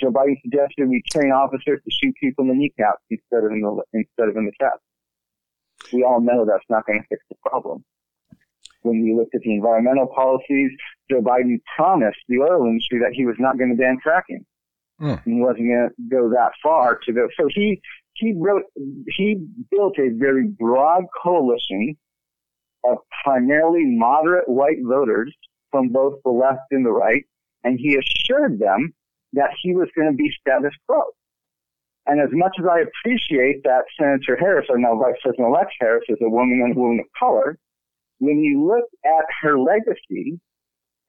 Joe 0.00 0.10
Biden 0.10 0.40
suggested 0.40 0.88
we 0.88 1.02
train 1.12 1.30
officers 1.30 1.80
to 1.84 1.90
shoot 1.90 2.14
people 2.18 2.44
in 2.44 2.48
the 2.48 2.54
kneecaps 2.54 3.02
instead 3.10 3.44
of 3.44 3.52
in 3.52 3.60
the 3.60 3.82
instead 3.92 4.28
of 4.28 4.36
in 4.36 4.46
the 4.46 4.52
chest. 4.58 4.80
We 5.92 6.04
all 6.04 6.20
know 6.20 6.46
that's 6.46 6.64
not 6.70 6.86
going 6.86 7.00
to 7.00 7.06
fix 7.08 7.22
the 7.28 7.36
problem. 7.44 7.84
When 8.82 9.02
we 9.02 9.14
looked 9.14 9.34
at 9.34 9.42
the 9.42 9.52
environmental 9.52 10.06
policies, 10.06 10.70
Joe 11.10 11.20
Biden 11.20 11.60
promised 11.76 12.20
the 12.28 12.38
oil 12.38 12.64
industry 12.64 12.98
that 13.00 13.12
he 13.12 13.26
was 13.26 13.36
not 13.38 13.58
going 13.58 13.70
to 13.70 13.76
ban 13.76 13.98
fracking. 14.04 14.44
Hmm. 15.00 15.14
He 15.24 15.40
wasn't 15.40 15.68
going 15.68 15.88
to 15.88 16.02
go 16.10 16.28
that 16.30 16.52
far 16.62 16.98
to 17.06 17.12
go. 17.12 17.28
So 17.38 17.48
he 17.48 17.80
he 18.14 18.34
wrote 18.36 18.64
he 19.16 19.36
built 19.70 19.98
a 19.98 20.10
very 20.12 20.46
broad 20.46 21.04
coalition 21.22 21.96
of 22.84 22.98
primarily 23.24 23.84
moderate 23.86 24.48
white 24.48 24.78
voters 24.82 25.34
from 25.70 25.88
both 25.88 26.20
the 26.24 26.30
left 26.30 26.70
and 26.70 26.84
the 26.84 26.90
right, 26.90 27.24
and 27.64 27.78
he 27.78 27.96
assured 27.96 28.58
them 28.58 28.92
that 29.32 29.50
he 29.62 29.74
was 29.74 29.88
going 29.96 30.10
to 30.10 30.16
be 30.16 30.30
status 30.40 30.74
quo. 30.86 31.02
And 32.06 32.20
as 32.20 32.30
much 32.32 32.56
as 32.58 32.66
I 32.66 32.80
appreciate 32.80 33.62
that 33.64 33.84
Senator 33.98 34.36
Harris, 34.36 34.66
or 34.68 34.78
now 34.78 34.96
Vice 34.96 35.14
President-elect 35.22 35.72
Harris, 35.78 36.04
is 36.08 36.18
a 36.20 36.28
woman 36.28 36.60
and 36.64 36.76
a 36.76 36.78
woman 36.78 37.00
of 37.00 37.06
color, 37.16 37.58
when 38.18 38.40
you 38.40 38.66
look 38.66 38.84
at 39.04 39.24
her 39.42 39.58
legacy 39.58 40.40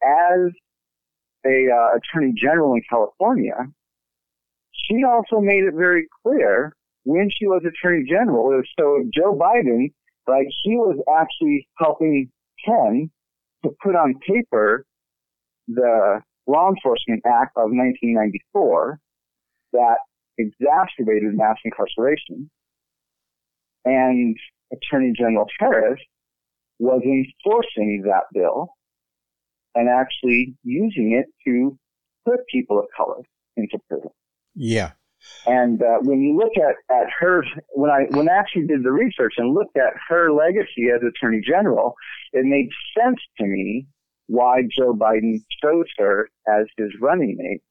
as 0.03 0.51
a 1.45 1.67
uh, 1.71 1.97
attorney 1.97 2.33
general 2.35 2.75
in 2.75 2.81
California, 2.87 3.55
she 4.73 5.03
also 5.03 5.39
made 5.39 5.63
it 5.63 5.73
very 5.75 6.07
clear 6.23 6.75
when 7.03 7.29
she 7.29 7.47
was 7.47 7.63
attorney 7.65 8.05
general. 8.07 8.61
So 8.79 9.03
Joe 9.13 9.35
Biden, 9.35 9.91
like 10.27 10.47
she 10.63 10.71
was 10.71 10.97
actually 11.13 11.67
helping 11.77 12.29
Ken 12.65 13.09
to 13.63 13.71
put 13.83 13.95
on 13.95 14.15
paper 14.27 14.85
the 15.67 16.21
Law 16.47 16.69
Enforcement 16.69 17.21
Act 17.25 17.55
of 17.55 17.69
1994 17.71 18.99
that 19.73 19.97
exacerbated 20.37 21.35
mass 21.35 21.57
incarceration. 21.63 22.49
And 23.85 24.35
Attorney 24.71 25.13
General 25.17 25.47
Harris 25.59 25.99
was 26.79 27.01
enforcing 27.03 28.03
that 28.05 28.23
bill 28.33 28.69
and 29.75 29.87
actually 29.89 30.55
using 30.63 31.13
it 31.13 31.27
to 31.45 31.77
put 32.25 32.45
people 32.47 32.79
of 32.79 32.85
color 32.95 33.21
into 33.57 33.77
prison. 33.89 34.09
Yeah. 34.55 34.91
And 35.45 35.81
uh, 35.81 35.99
when 36.01 36.21
you 36.21 36.35
look 36.35 36.53
at, 36.57 36.75
at 36.93 37.07
her, 37.19 37.43
when 37.73 37.91
I 37.91 38.05
when 38.09 38.29
I 38.29 38.33
actually 38.33 38.67
did 38.67 38.83
the 38.83 38.91
research 38.91 39.35
and 39.37 39.53
looked 39.53 39.77
at 39.77 39.93
her 40.09 40.31
legacy 40.31 40.89
as 40.93 41.01
Attorney 41.03 41.41
General, 41.45 41.93
it 42.33 42.45
made 42.45 42.69
sense 42.97 43.19
to 43.37 43.45
me 43.45 43.87
why 44.27 44.63
Joe 44.75 44.93
Biden 44.93 45.43
chose 45.61 45.85
her 45.97 46.29
as 46.47 46.65
his 46.77 46.89
running 46.99 47.35
mate, 47.37 47.61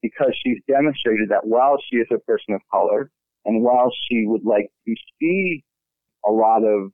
because 0.00 0.34
she's 0.44 0.58
demonstrated 0.66 1.28
that 1.28 1.46
while 1.46 1.78
she 1.88 1.96
is 1.96 2.08
a 2.10 2.18
person 2.18 2.54
of 2.54 2.60
color, 2.70 3.10
and 3.44 3.62
while 3.62 3.90
she 4.08 4.24
would 4.26 4.44
like 4.44 4.70
to 4.86 4.94
see 5.20 5.64
a 6.26 6.30
lot 6.30 6.64
of 6.64 6.90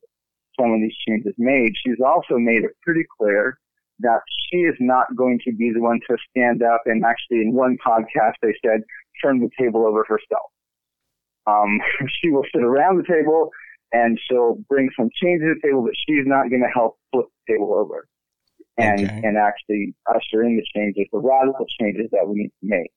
some 0.59 0.73
of 0.73 0.81
these 0.81 0.97
changes 1.07 1.35
made, 1.39 1.73
she's 1.85 2.01
also 2.05 2.37
made 2.37 2.65
it 2.65 2.73
pretty 2.83 3.05
clear 3.19 3.59
that 4.01 4.21
she 4.51 4.59
is 4.59 4.77
not 4.81 5.07
going 5.17 5.41
to 5.45 5.53
be 5.53 5.73
the 5.73 5.81
one 5.81 6.01
to 6.09 6.17
stand 6.31 6.63
up 6.63 6.83
and 6.87 7.05
actually 7.05 7.41
in 7.41 7.53
one 7.53 7.77
podcast 7.85 8.35
they 8.43 8.55
said 8.65 8.81
turn 9.23 9.41
the 9.41 9.51
table 9.59 9.87
over 9.87 10.05
herself. 10.09 10.51
Um, 11.47 11.81
she 12.23 12.31
will 12.31 12.45
sit 12.55 12.63
around 12.63 12.99
the 12.99 13.05
table 13.13 13.51
and 13.93 14.19
she'll 14.29 14.57
bring 14.69 14.91
some 14.99 15.09
change 15.23 15.41
to 15.41 15.55
the 15.55 15.61
table, 15.67 15.83
but 15.83 15.95
she's 16.09 16.27
not 16.27 16.51
going 16.51 16.63
to 16.63 16.69
help 16.73 16.99
flip 17.13 17.27
the 17.47 17.55
table 17.55 17.75
over 17.75 18.07
and 18.77 19.11
Okay. 19.11 19.21
and 19.23 19.37
actually 19.39 19.95
usher 20.09 20.43
in 20.43 20.57
the 20.57 20.65
changes, 20.75 21.07
the 21.13 21.19
radical 21.19 21.67
changes 21.81 22.09
that 22.13 22.27
we 22.29 22.35
need 22.43 22.49
to 22.49 22.53
make. 22.63 22.91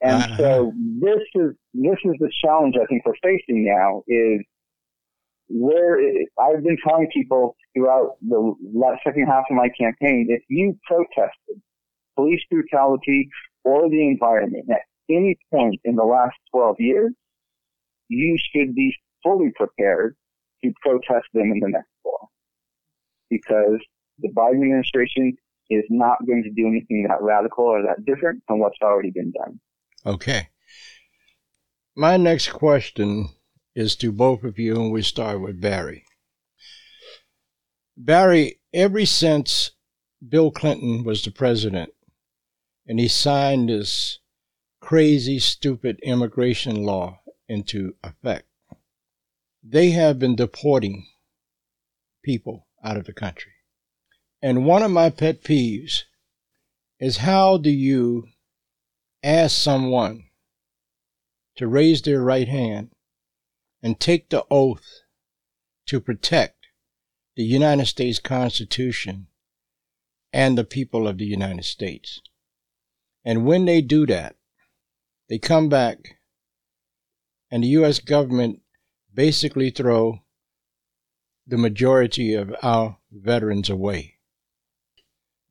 And 0.00 0.24
Uh-huh. 0.24 0.36
so 0.38 0.72
this 1.00 1.22
is 1.34 1.54
this 1.74 1.98
is 2.04 2.14
the 2.20 2.30
challenge 2.44 2.76
I 2.80 2.86
think 2.86 3.04
we're 3.06 3.14
facing 3.22 3.64
now 3.64 4.02
is 4.06 4.40
where 5.48 5.98
I've 6.38 6.62
been 6.62 6.76
telling 6.86 7.08
people 7.12 7.56
throughout 7.74 8.16
the 8.26 8.54
second 9.04 9.26
half 9.26 9.44
of 9.50 9.56
my 9.56 9.68
campaign, 9.80 10.26
if 10.30 10.42
you 10.48 10.76
protested 10.86 11.62
police 12.16 12.42
brutality 12.50 13.28
or 13.64 13.88
the 13.88 14.06
environment 14.06 14.66
at 14.70 14.82
any 15.10 15.38
point 15.52 15.80
in 15.84 15.96
the 15.96 16.04
last 16.04 16.36
12 16.52 16.76
years, 16.78 17.12
you 18.08 18.38
should 18.52 18.74
be 18.74 18.94
fully 19.22 19.50
prepared 19.54 20.16
to 20.64 20.72
protest 20.82 21.26
them 21.34 21.52
in 21.52 21.60
the 21.60 21.68
next 21.68 21.88
fall. 22.02 22.30
Because 23.30 23.80
the 24.18 24.30
Biden 24.30 24.62
administration 24.62 25.36
is 25.70 25.84
not 25.90 26.26
going 26.26 26.42
to 26.42 26.50
do 26.50 26.66
anything 26.66 27.06
that 27.08 27.20
radical 27.20 27.64
or 27.64 27.82
that 27.82 28.04
different 28.04 28.42
from 28.46 28.58
what's 28.58 28.78
already 28.82 29.10
been 29.10 29.32
done. 29.32 29.60
Okay. 30.06 30.48
My 31.94 32.16
next 32.16 32.50
question 32.50 33.28
is 33.74 33.96
to 33.96 34.10
both 34.10 34.44
of 34.44 34.58
you, 34.58 34.76
and 34.76 34.92
we 34.92 35.02
start 35.02 35.40
with 35.40 35.60
Barry. 35.60 36.04
Barry, 37.96 38.60
ever 38.72 39.04
since 39.04 39.72
Bill 40.26 40.50
Clinton 40.50 41.04
was 41.04 41.22
the 41.22 41.30
president 41.30 41.92
and 42.88 42.98
he 42.98 43.06
signed 43.06 43.68
this 43.68 44.18
crazy, 44.80 45.38
stupid 45.38 45.98
immigration 46.02 46.82
law 46.82 47.20
into 47.48 47.94
effect, 48.02 48.46
they 49.62 49.90
have 49.90 50.18
been 50.18 50.36
deporting 50.36 51.06
people 52.22 52.66
out 52.82 52.96
of 52.96 53.04
the 53.04 53.12
country. 53.12 53.52
And 54.40 54.64
one 54.64 54.82
of 54.82 54.90
my 54.90 55.10
pet 55.10 55.42
peeves 55.42 56.04
is 57.00 57.18
how 57.18 57.58
do 57.58 57.70
you 57.70 58.28
ask 59.22 59.56
someone 59.56 60.24
to 61.56 61.66
raise 61.66 62.02
their 62.02 62.22
right 62.22 62.48
hand 62.48 62.90
and 63.82 63.98
take 63.98 64.30
the 64.30 64.44
oath 64.50 64.86
to 65.86 66.00
protect 66.00 66.66
the 67.36 67.44
United 67.44 67.86
States 67.86 68.18
Constitution 68.18 69.26
and 70.32 70.56
the 70.56 70.64
people 70.64 71.08
of 71.08 71.18
the 71.18 71.24
United 71.24 71.64
States. 71.64 72.20
And 73.24 73.44
when 73.44 73.64
they 73.64 73.80
do 73.80 74.06
that, 74.06 74.36
they 75.28 75.38
come 75.38 75.68
back 75.68 76.18
and 77.50 77.62
the 77.62 77.68
US 77.68 77.98
government 77.98 78.60
basically 79.12 79.70
throw 79.70 80.20
the 81.46 81.58
majority 81.58 82.34
of 82.34 82.54
our 82.62 82.98
veterans 83.10 83.70
away. 83.70 84.18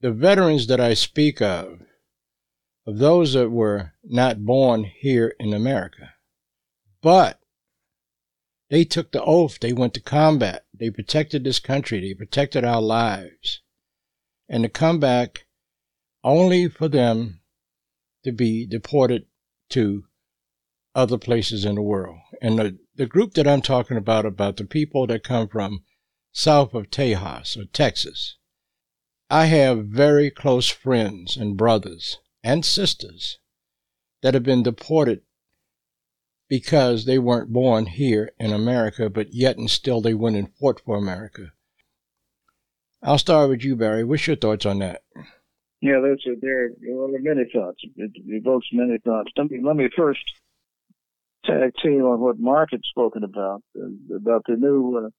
The 0.02 0.12
veterans 0.12 0.68
that 0.68 0.80
I 0.80 0.94
speak 0.94 1.42
of 1.42 1.82
of 2.86 3.00
those 3.00 3.34
that 3.34 3.50
were 3.50 3.94
not 4.04 4.46
born 4.46 4.86
here 4.86 5.36
in 5.40 5.54
America. 5.54 6.14
But 7.02 7.42
they 8.70 8.86
took 8.86 9.12
the 9.12 9.24
oath, 9.24 9.60
they 9.60 9.74
went 9.74 9.94
to 9.96 10.00
combat, 10.00 10.66
they 10.74 10.90
protected 10.90 11.44
this 11.44 11.60
country, 11.60 12.00
they 12.00 12.14
protected 12.14 12.64
our 12.64 12.82
lives. 12.82 13.62
And 14.48 14.64
to 14.64 14.70
come 14.70 15.00
back 15.00 15.48
only 16.24 16.70
for 16.70 16.88
them 16.88 17.42
to 18.24 18.32
be 18.32 18.66
deported 18.66 19.26
to 19.70 20.06
other 20.96 21.18
places 21.18 21.66
in 21.66 21.76
the 21.76 21.82
world. 21.82 22.18
And 22.42 22.58
the, 22.58 22.78
the 22.96 23.06
group 23.06 23.34
that 23.34 23.48
I'm 23.48 23.62
talking 23.62 23.98
about, 23.98 24.26
about 24.26 24.58
the 24.58 24.66
people 24.66 25.08
that 25.08 25.24
come 25.24 25.48
from 25.48 25.84
south 26.32 26.74
of 26.74 26.90
Tejas 26.90 27.58
or 27.58 27.66
Texas, 27.66 28.38
I 29.30 29.46
have 29.46 29.86
very 29.86 30.32
close 30.32 30.70
friends 30.70 31.38
and 31.38 31.58
brothers 31.58 32.20
and 32.44 32.66
sisters 32.66 33.40
that 34.22 34.34
have 34.34 34.44
been 34.44 34.64
deported 34.64 35.22
because 36.50 37.06
they 37.06 37.20
weren't 37.20 37.52
born 37.52 37.88
here 37.88 38.32
in 38.40 38.54
America, 38.54 39.10
but 39.10 39.34
yet 39.34 39.58
and 39.58 39.70
still 39.70 40.02
they 40.02 40.14
went 40.14 40.38
and 40.38 40.56
fought 40.56 40.82
for 40.86 40.98
America. 40.98 41.52
I'll 43.04 43.18
start 43.18 43.50
with 43.50 43.64
you, 43.64 43.76
Barry. 43.76 44.04
What's 44.04 44.28
your 44.28 44.38
thoughts 44.38 44.66
on 44.66 44.80
that? 44.80 45.04
Yeah, 45.82 46.00
there's 46.02 46.26
a, 46.28 46.32
there, 46.42 46.72
well, 46.88 47.10
there 47.10 47.20
are 47.20 47.36
many 47.36 47.50
thoughts. 47.54 47.78
It 47.96 48.12
evokes 48.26 48.68
many 48.74 48.98
thoughts. 49.00 49.32
Let 49.38 49.52
me, 49.52 49.60
let 49.64 49.76
me 49.76 49.90
first 49.96 50.20
tag 51.46 51.72
team 51.82 52.02
on 52.02 52.20
what 52.20 52.40
Mark 52.40 52.70
had 52.72 52.82
spoken 52.84 53.24
about, 53.24 53.62
uh, 53.80 54.16
about 54.16 54.44
the 54.48 54.56
new 54.56 55.06
uh, 55.06 55.10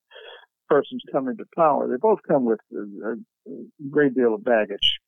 persons 0.67 1.01
coming 1.11 1.37
to 1.37 1.45
power. 1.55 1.87
They 1.87 1.95
both 1.97 2.19
come 2.27 2.45
with 2.45 2.59
a, 2.73 3.13
a 3.13 3.51
great 3.89 4.15
deal 4.15 4.35
of 4.35 4.43
baggage 4.43 4.99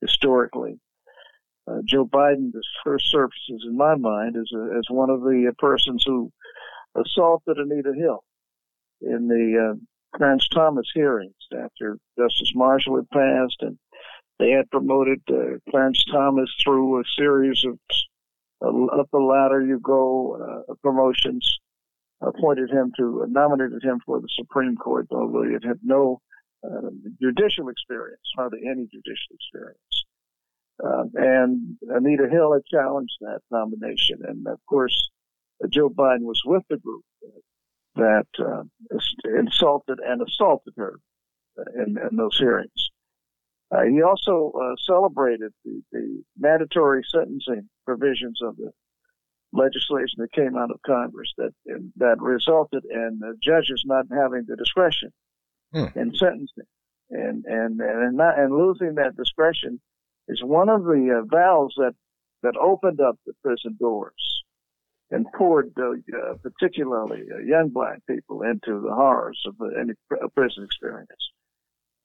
historically. 0.00 0.78
Uh, 1.68 1.78
Joe 1.84 2.04
Biden, 2.06 2.52
his 2.52 2.66
first 2.82 3.10
surfaces 3.10 3.64
in 3.66 3.76
my 3.76 3.94
mind 3.94 4.36
as, 4.36 4.50
a, 4.54 4.76
as 4.76 4.84
one 4.90 5.10
of 5.10 5.20
the 5.20 5.46
uh, 5.48 5.52
persons 5.58 6.02
who 6.04 6.32
assaulted 6.96 7.58
Anita 7.58 7.92
Hill 7.96 8.24
in 9.02 9.28
the 9.28 9.70
uh, 9.70 10.16
Clarence 10.16 10.48
Thomas 10.48 10.90
hearings 10.92 11.34
after 11.56 11.98
Justice 12.18 12.52
Marshall 12.54 12.96
had 12.96 13.10
passed 13.10 13.56
and 13.60 13.78
they 14.40 14.50
had 14.50 14.70
promoted 14.70 15.20
uh, 15.28 15.58
Clarence 15.70 16.02
Thomas 16.10 16.50
through 16.64 17.00
a 17.00 17.04
series 17.16 17.62
of 17.64 17.78
uh, 18.62 18.86
up 18.98 19.08
the 19.12 19.18
ladder 19.18 19.64
you 19.64 19.78
go 19.78 20.64
uh, 20.68 20.74
promotions, 20.82 21.58
appointed 22.22 22.70
him 22.70 22.92
to, 22.96 23.26
nominated 23.28 23.82
him 23.82 24.00
for 24.04 24.20
the 24.20 24.28
Supreme 24.36 24.76
Court, 24.76 25.06
although 25.10 25.44
he 25.44 25.52
had 25.52 25.78
no 25.82 26.20
uh, 26.64 26.90
judicial 27.20 27.68
experience, 27.68 28.20
hardly 28.36 28.60
any 28.66 28.86
judicial 28.86 29.34
experience. 29.34 30.04
Uh, 30.82 31.04
and 31.14 31.76
Anita 31.88 32.28
Hill 32.30 32.54
had 32.54 32.64
challenged 32.66 33.16
that 33.20 33.40
nomination, 33.50 34.20
and 34.26 34.46
of 34.46 34.58
course, 34.68 35.10
uh, 35.62 35.68
Joe 35.70 35.90
Biden 35.90 36.22
was 36.22 36.40
with 36.44 36.62
the 36.70 36.78
group 36.78 37.04
that 37.96 38.26
uh, 38.38 38.62
insulted 39.38 39.98
and 40.06 40.22
assaulted 40.22 40.74
her 40.76 40.98
in, 41.74 41.98
in 42.10 42.16
those 42.16 42.38
hearings. 42.38 42.89
Uh, 43.72 43.82
he 43.82 44.02
also 44.02 44.52
uh, 44.60 44.74
celebrated 44.84 45.52
the, 45.64 45.80
the, 45.92 46.22
mandatory 46.38 47.04
sentencing 47.08 47.68
provisions 47.84 48.40
of 48.42 48.56
the 48.56 48.72
legislation 49.52 50.18
that 50.18 50.32
came 50.32 50.56
out 50.56 50.70
of 50.70 50.80
Congress 50.84 51.32
that 51.36 51.52
that 51.96 52.16
resulted 52.20 52.84
in 52.84 53.20
judges 53.42 53.82
not 53.84 54.06
having 54.10 54.44
the 54.46 54.56
discretion 54.56 55.10
hmm. 55.72 55.86
in 55.96 56.14
sentencing, 56.14 56.64
and 57.10 57.44
and 57.44 57.80
and 57.80 58.16
not 58.16 58.38
and 58.38 58.52
losing 58.52 58.94
that 58.94 59.16
discretion 59.16 59.80
is 60.28 60.42
one 60.42 60.68
of 60.68 60.84
the 60.84 61.20
uh, 61.20 61.24
valves 61.34 61.74
that 61.76 61.94
that 62.42 62.56
opened 62.56 63.00
up 63.00 63.16
the 63.26 63.32
prison 63.42 63.76
doors 63.78 64.42
and 65.10 65.26
poured 65.32 65.72
uh, 65.78 66.34
particularly 66.42 67.22
uh, 67.32 67.38
young 67.38 67.68
black 67.68 67.98
people 68.08 68.42
into 68.42 68.80
the 68.80 68.94
horrors 68.94 69.42
of 69.46 69.54
any 69.78 69.92
prison 70.34 70.64
experience. 70.64 71.30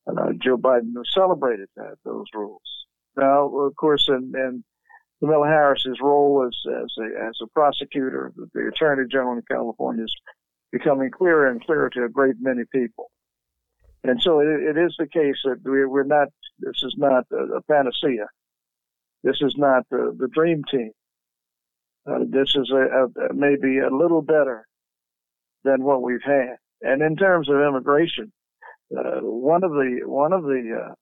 Uh, 0.07 0.31
Joe 0.41 0.57
Biden 0.57 0.93
celebrated 1.13 1.67
that, 1.75 1.95
those 2.03 2.25
rules. 2.33 2.61
Now, 3.17 3.47
of 3.47 3.75
course, 3.75 4.05
and, 4.07 4.33
and 4.35 4.63
Kamala 5.19 5.47
Harris's 5.47 5.97
role 6.01 6.45
as, 6.47 6.55
as 6.71 6.91
a, 6.99 7.27
as 7.27 7.35
a 7.41 7.47
prosecutor, 7.47 8.31
the 8.53 8.67
Attorney 8.67 9.07
General 9.09 9.33
in 9.33 9.43
California 9.49 10.03
is 10.03 10.15
becoming 10.71 11.09
clearer 11.09 11.47
and 11.47 11.63
clearer 11.63 11.89
to 11.91 12.03
a 12.03 12.09
great 12.09 12.35
many 12.39 12.63
people. 12.71 13.09
And 14.03 14.21
so 14.21 14.39
it, 14.39 14.47
it 14.47 14.77
is 14.77 14.95
the 14.99 15.07
case 15.07 15.37
that 15.45 15.61
we, 15.63 15.79
are 15.81 16.03
not, 16.03 16.27
this 16.59 16.83
is 16.83 16.93
not 16.97 17.23
a, 17.31 17.57
a 17.57 17.61
panacea. 17.63 18.27
This 19.23 19.37
is 19.41 19.55
not 19.57 19.83
the, 19.89 20.15
the 20.19 20.27
dream 20.27 20.63
team. 20.69 20.91
Uh, 22.07 22.19
this 22.29 22.55
is 22.55 22.69
a, 22.71 23.05
a, 23.05 23.33
maybe 23.33 23.79
a 23.79 23.89
little 23.89 24.21
better 24.21 24.67
than 25.63 25.83
what 25.83 26.03
we've 26.03 26.21
had. 26.23 26.57
And 26.81 27.01
in 27.01 27.15
terms 27.15 27.49
of 27.49 27.55
immigration, 27.55 28.31
uh, 28.91 29.19
one 29.21 29.63
of 29.63 29.71
the 29.71 30.01
one 30.05 30.33
of 30.33 30.43
the 30.43 30.85
uh, 30.89 30.93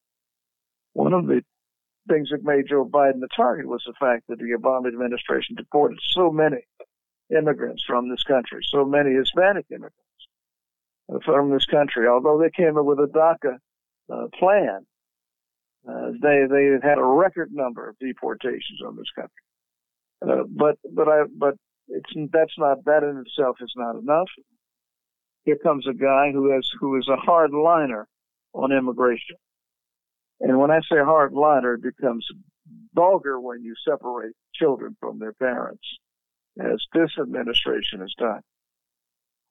one 0.93 1.13
of 1.13 1.27
the 1.27 1.41
things 2.07 2.29
that 2.31 2.43
made 2.43 2.67
Joe 2.69 2.85
Biden 2.85 3.19
the 3.19 3.27
target 3.35 3.67
was 3.67 3.83
the 3.85 3.93
fact 3.99 4.23
that 4.27 4.37
the 4.37 4.57
Obama 4.57 4.87
administration 4.87 5.55
deported 5.55 5.99
so 6.11 6.31
many 6.31 6.57
immigrants 7.35 7.83
from 7.85 8.09
this 8.09 8.23
country, 8.23 8.61
so 8.69 8.85
many 8.85 9.13
Hispanic 9.13 9.65
immigrants 9.69 9.97
from 11.25 11.51
this 11.51 11.65
country. 11.65 12.07
Although 12.07 12.39
they 12.39 12.49
came 12.49 12.77
up 12.77 12.85
with 12.85 12.99
a 12.99 13.07
DACA 13.07 13.57
uh, 14.11 14.27
plan, 14.37 14.85
uh, 15.87 16.11
they 16.21 16.45
they 16.49 16.77
had 16.81 16.97
a 16.97 17.03
record 17.03 17.51
number 17.51 17.89
of 17.89 17.97
deportations 17.99 18.81
on 18.85 18.95
this 18.95 19.11
country. 19.15 19.31
Uh, 20.21 20.43
but 20.49 20.77
but 20.93 21.07
I 21.07 21.23
but 21.37 21.55
it's 21.89 22.11
that's 22.31 22.57
not 22.57 22.85
that 22.85 23.03
in 23.03 23.23
itself 23.25 23.57
is 23.61 23.73
not 23.75 23.97
enough 23.97 24.29
here 25.43 25.57
comes 25.61 25.85
a 25.87 25.93
guy 25.93 26.31
who 26.31 26.51
has 26.51 26.67
who 26.79 26.97
is 26.97 27.07
a 27.07 27.17
hard 27.17 27.51
liner 27.51 28.07
on 28.53 28.71
immigration. 28.71 29.35
And 30.39 30.59
when 30.59 30.71
I 30.71 30.79
say 30.79 30.97
hard 30.97 31.33
liner, 31.33 31.75
it 31.75 31.83
becomes 31.83 32.25
vulgar 32.93 33.39
when 33.39 33.63
you 33.63 33.73
separate 33.87 34.33
children 34.55 34.95
from 34.99 35.19
their 35.19 35.33
parents, 35.33 35.83
as 36.59 36.81
this 36.93 37.11
administration 37.19 37.99
has 37.99 38.13
done. 38.17 38.41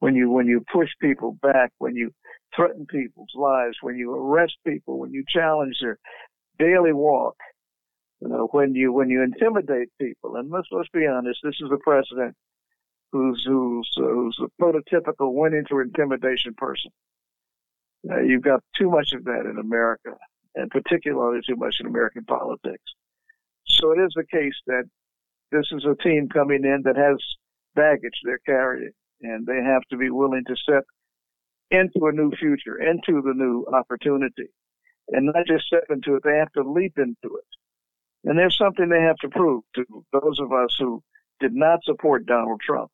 When 0.00 0.14
you 0.14 0.30
when 0.30 0.46
you 0.46 0.64
push 0.72 0.88
people 1.00 1.36
back, 1.42 1.72
when 1.78 1.94
you 1.94 2.10
threaten 2.56 2.86
people's 2.86 3.32
lives, 3.34 3.76
when 3.82 3.96
you 3.96 4.12
arrest 4.14 4.54
people, 4.66 4.98
when 4.98 5.12
you 5.12 5.24
challenge 5.28 5.76
their 5.80 5.98
daily 6.58 6.92
walk, 6.92 7.36
you 8.20 8.28
know, 8.28 8.48
when 8.52 8.74
you 8.74 8.92
when 8.92 9.10
you 9.10 9.22
intimidate 9.22 9.88
people, 10.00 10.36
and 10.36 10.50
let's 10.50 10.68
let's 10.70 10.88
be 10.92 11.06
honest, 11.06 11.38
this 11.42 11.56
is 11.60 11.70
the 11.70 11.78
president 11.78 12.34
who's 13.12 13.44
who's 13.46 13.90
who's 13.96 14.38
a 14.40 14.62
prototypical 14.62 15.32
winning 15.34 15.64
through 15.68 15.84
intimidation 15.84 16.54
person. 16.54 16.90
You've 18.04 18.42
got 18.42 18.64
too 18.76 18.90
much 18.90 19.12
of 19.12 19.24
that 19.24 19.46
in 19.48 19.58
America, 19.60 20.16
and 20.56 20.70
particularly 20.70 21.40
too 21.46 21.56
much 21.56 21.76
in 21.78 21.86
American 21.86 22.24
politics. 22.24 22.82
So 23.66 23.92
it 23.92 24.00
is 24.00 24.12
the 24.16 24.24
case 24.24 24.54
that 24.66 24.84
this 25.52 25.66
is 25.70 25.84
a 25.84 25.94
team 26.02 26.28
coming 26.28 26.64
in 26.64 26.82
that 26.84 26.96
has 26.96 27.16
baggage 27.74 28.20
they're 28.24 28.40
carrying, 28.44 28.92
and 29.20 29.46
they 29.46 29.62
have 29.62 29.82
to 29.90 29.96
be 29.96 30.10
willing 30.10 30.44
to 30.48 30.56
step 30.56 30.84
into 31.70 32.06
a 32.06 32.12
new 32.12 32.32
future, 32.32 32.78
into 32.78 33.22
the 33.22 33.34
new 33.34 33.64
opportunity, 33.72 34.48
and 35.08 35.26
not 35.26 35.46
just 35.46 35.66
step 35.66 35.84
into 35.90 36.16
it. 36.16 36.22
They 36.24 36.38
have 36.38 36.52
to 36.52 36.62
leap 36.62 36.98
into 36.98 37.36
it. 37.36 37.44
And 38.24 38.38
there's 38.38 38.58
something 38.58 38.88
they 38.88 39.02
have 39.02 39.16
to 39.16 39.28
prove 39.28 39.62
to 39.74 39.84
those 40.12 40.38
of 40.40 40.52
us 40.52 40.76
who 40.78 41.02
did 41.40 41.54
not 41.54 41.84
support 41.84 42.26
Donald 42.26 42.60
Trump 42.60 42.90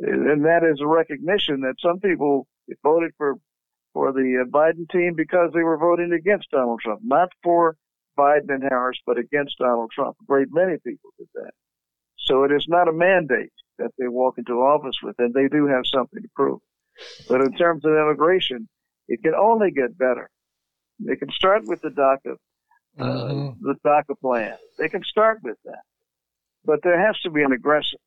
and 0.00 0.44
that 0.44 0.64
is 0.64 0.80
a 0.80 0.86
recognition 0.86 1.60
that 1.60 1.74
some 1.80 2.00
people 2.00 2.46
voted 2.82 3.12
for 3.16 3.36
for 3.92 4.12
the 4.12 4.42
uh, 4.42 4.50
Biden 4.50 4.90
team 4.90 5.14
because 5.16 5.52
they 5.54 5.62
were 5.62 5.78
voting 5.78 6.12
against 6.12 6.50
Donald 6.50 6.80
Trump, 6.80 7.00
not 7.04 7.28
for 7.42 7.76
Biden 8.18 8.48
and 8.48 8.62
Harris, 8.62 8.98
but 9.06 9.18
against 9.18 9.58
Donald 9.58 9.92
Trump. 9.92 10.16
A 10.20 10.24
great 10.26 10.48
many 10.50 10.76
people 10.84 11.10
did 11.16 11.28
that. 11.34 11.52
So 12.18 12.42
it 12.42 12.50
is 12.50 12.66
not 12.68 12.88
a 12.88 12.92
mandate 12.92 13.52
that 13.78 13.92
they 13.98 14.08
walk 14.08 14.38
into 14.38 14.54
office 14.54 14.96
with, 15.02 15.14
and 15.18 15.32
they 15.32 15.48
do 15.48 15.66
have 15.66 15.84
something 15.86 16.22
to 16.22 16.28
prove. 16.34 16.60
But 17.28 17.40
in 17.40 17.52
terms 17.54 17.84
of 17.84 17.92
immigration, 17.92 18.68
it 19.08 19.22
can 19.22 19.34
only 19.34 19.70
get 19.70 19.96
better. 19.96 20.28
They 20.98 21.16
can 21.16 21.30
start 21.30 21.64
with 21.66 21.80
the 21.82 21.90
DACA, 21.90 22.36
uh, 22.98 23.04
mm-hmm. 23.04 23.66
the 23.66 23.74
DACA 23.84 24.18
plan. 24.20 24.56
They 24.78 24.88
can 24.88 25.02
start 25.04 25.40
with 25.42 25.56
that, 25.64 25.82
but 26.64 26.80
there 26.82 27.00
has 27.00 27.18
to 27.20 27.30
be 27.30 27.42
an 27.42 27.52
aggressive 27.52 28.00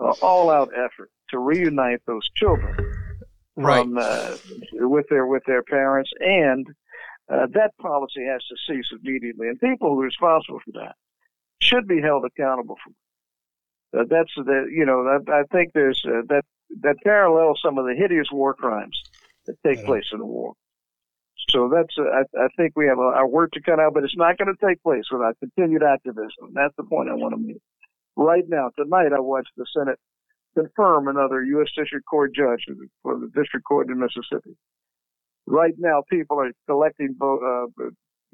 uh, 0.00 0.14
all-out 0.22 0.70
effort 0.74 1.10
to 1.30 1.38
reunite 1.38 2.00
those 2.06 2.28
children 2.34 2.76
right. 3.56 3.82
from 3.82 3.98
uh, 3.98 4.36
with 4.72 5.06
their 5.10 5.26
with 5.26 5.42
their 5.46 5.62
parents, 5.62 6.10
and 6.20 6.66
uh, 7.28 7.46
that 7.52 7.76
policy 7.80 8.24
has 8.24 8.42
to 8.46 8.56
cease 8.66 8.86
immediately. 8.92 9.48
And 9.48 9.60
people 9.60 9.90
who 9.90 10.00
are 10.00 10.04
responsible 10.04 10.60
for 10.64 10.72
that 10.80 10.94
should 11.60 11.86
be 11.86 12.00
held 12.00 12.24
accountable 12.24 12.76
for. 12.84 14.00
Uh, 14.00 14.04
that's 14.08 14.32
the 14.36 14.68
you 14.70 14.84
know 14.84 15.06
I, 15.06 15.40
I 15.40 15.42
think 15.52 15.72
there's 15.72 16.02
uh, 16.06 16.22
that 16.28 16.44
that 16.82 16.96
parallels 17.04 17.60
some 17.64 17.78
of 17.78 17.86
the 17.86 17.94
hideous 17.94 18.28
war 18.30 18.54
crimes 18.54 19.02
that 19.46 19.56
take 19.66 19.84
place 19.84 20.04
in 20.12 20.18
the 20.18 20.26
war. 20.26 20.54
So 21.50 21.70
that's 21.74 21.94
uh, 21.98 22.02
I, 22.02 22.44
I 22.44 22.48
think 22.56 22.74
we 22.76 22.86
have 22.86 22.98
a, 22.98 23.02
our 23.02 23.26
work 23.26 23.52
to 23.52 23.62
cut 23.62 23.80
out, 23.80 23.94
but 23.94 24.04
it's 24.04 24.16
not 24.16 24.36
going 24.36 24.54
to 24.54 24.66
take 24.66 24.82
place 24.82 25.04
without 25.10 25.38
continued 25.40 25.82
activism. 25.82 26.52
That's 26.52 26.74
the 26.76 26.84
point 26.84 27.08
I 27.08 27.14
want 27.14 27.34
to 27.34 27.40
make. 27.40 27.62
Right 28.18 28.42
now, 28.48 28.70
tonight, 28.76 29.12
I 29.16 29.20
watched 29.20 29.52
the 29.56 29.64
Senate 29.72 29.96
confirm 30.56 31.06
another 31.06 31.44
U.S. 31.44 31.68
District 31.76 32.04
Court 32.04 32.34
judge 32.34 32.64
for 33.00 33.16
the 33.16 33.30
District 33.32 33.64
Court 33.64 33.88
in 33.88 34.00
Mississippi. 34.00 34.56
Right 35.46 35.74
now, 35.78 36.02
people 36.10 36.40
are 36.40 36.50
collecting, 36.66 37.14
uh, 37.22 37.66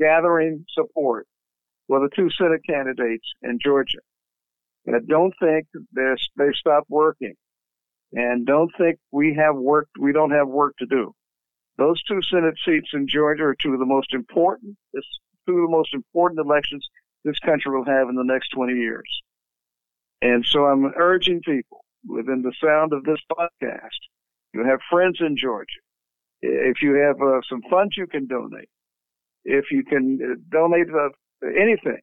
gathering 0.01 0.65
support 0.73 1.27
for 1.87 2.01
the 2.01 2.09
two 2.17 2.31
Senate 2.31 2.63
candidates 2.67 3.27
in 3.43 3.59
Georgia. 3.63 3.99
And 4.87 4.97
I 4.97 5.01
don't 5.07 5.35
think 5.39 5.67
they're, 5.93 6.17
stopped 6.55 6.89
working. 6.89 7.35
And 8.15 8.47
don't 8.47 8.73
think 8.79 8.99
we 9.13 9.35
have 9.35 9.55
work, 9.55 9.89
we 10.01 10.15
don't 10.15 10.31
have 10.31 10.49
work 10.49 10.77
to 10.79 10.87
do. 10.87 11.13
Those 11.77 12.03
two 12.05 12.23
Senate 12.23 12.55
seats 12.65 12.89
in 12.95 13.07
Georgia 13.07 13.45
are 13.45 13.55
two 13.55 13.75
of 13.75 13.81
the 13.81 13.85
most 13.85 14.15
important, 14.15 14.79
two 14.95 15.59
of 15.59 15.69
the 15.69 15.77
most 15.77 15.93
important 15.93 16.41
elections 16.41 16.89
this 17.23 17.39
country 17.41 17.71
will 17.71 17.85
have 17.85 18.09
in 18.09 18.15
the 18.15 18.25
next 18.25 18.49
20 18.49 18.73
years. 18.73 19.24
And 20.23 20.45
so 20.45 20.65
I'm 20.65 20.93
urging 20.97 21.41
people, 21.43 21.85
within 22.07 22.43
the 22.43 22.53
sound 22.63 22.93
of 22.93 23.05
this 23.05 23.21
podcast, 23.31 24.01
you 24.53 24.65
have 24.65 24.79
friends 24.91 25.19
in 25.21 25.37
Georgia. 25.37 25.81
If 26.41 26.83
you 26.83 26.95
have 26.95 27.17
uh, 27.21 27.41
some 27.49 27.63
funds 27.71 27.97
you 27.97 28.07
can 28.07 28.27
donate, 28.27 28.69
if 29.45 29.67
you 29.71 29.85
can 29.85 30.19
uh, 30.23 30.35
donate 30.51 30.89
uh, 30.89 31.09
anything 31.49 32.01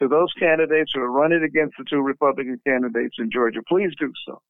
to 0.00 0.08
those 0.08 0.32
candidates 0.38 0.92
who 0.94 1.00
are 1.00 1.10
running 1.10 1.42
against 1.44 1.74
the 1.78 1.84
two 1.88 2.00
Republican 2.00 2.60
candidates 2.66 3.16
in 3.18 3.30
Georgia, 3.30 3.60
please 3.68 3.92
do 3.98 4.12
so. 4.26 4.40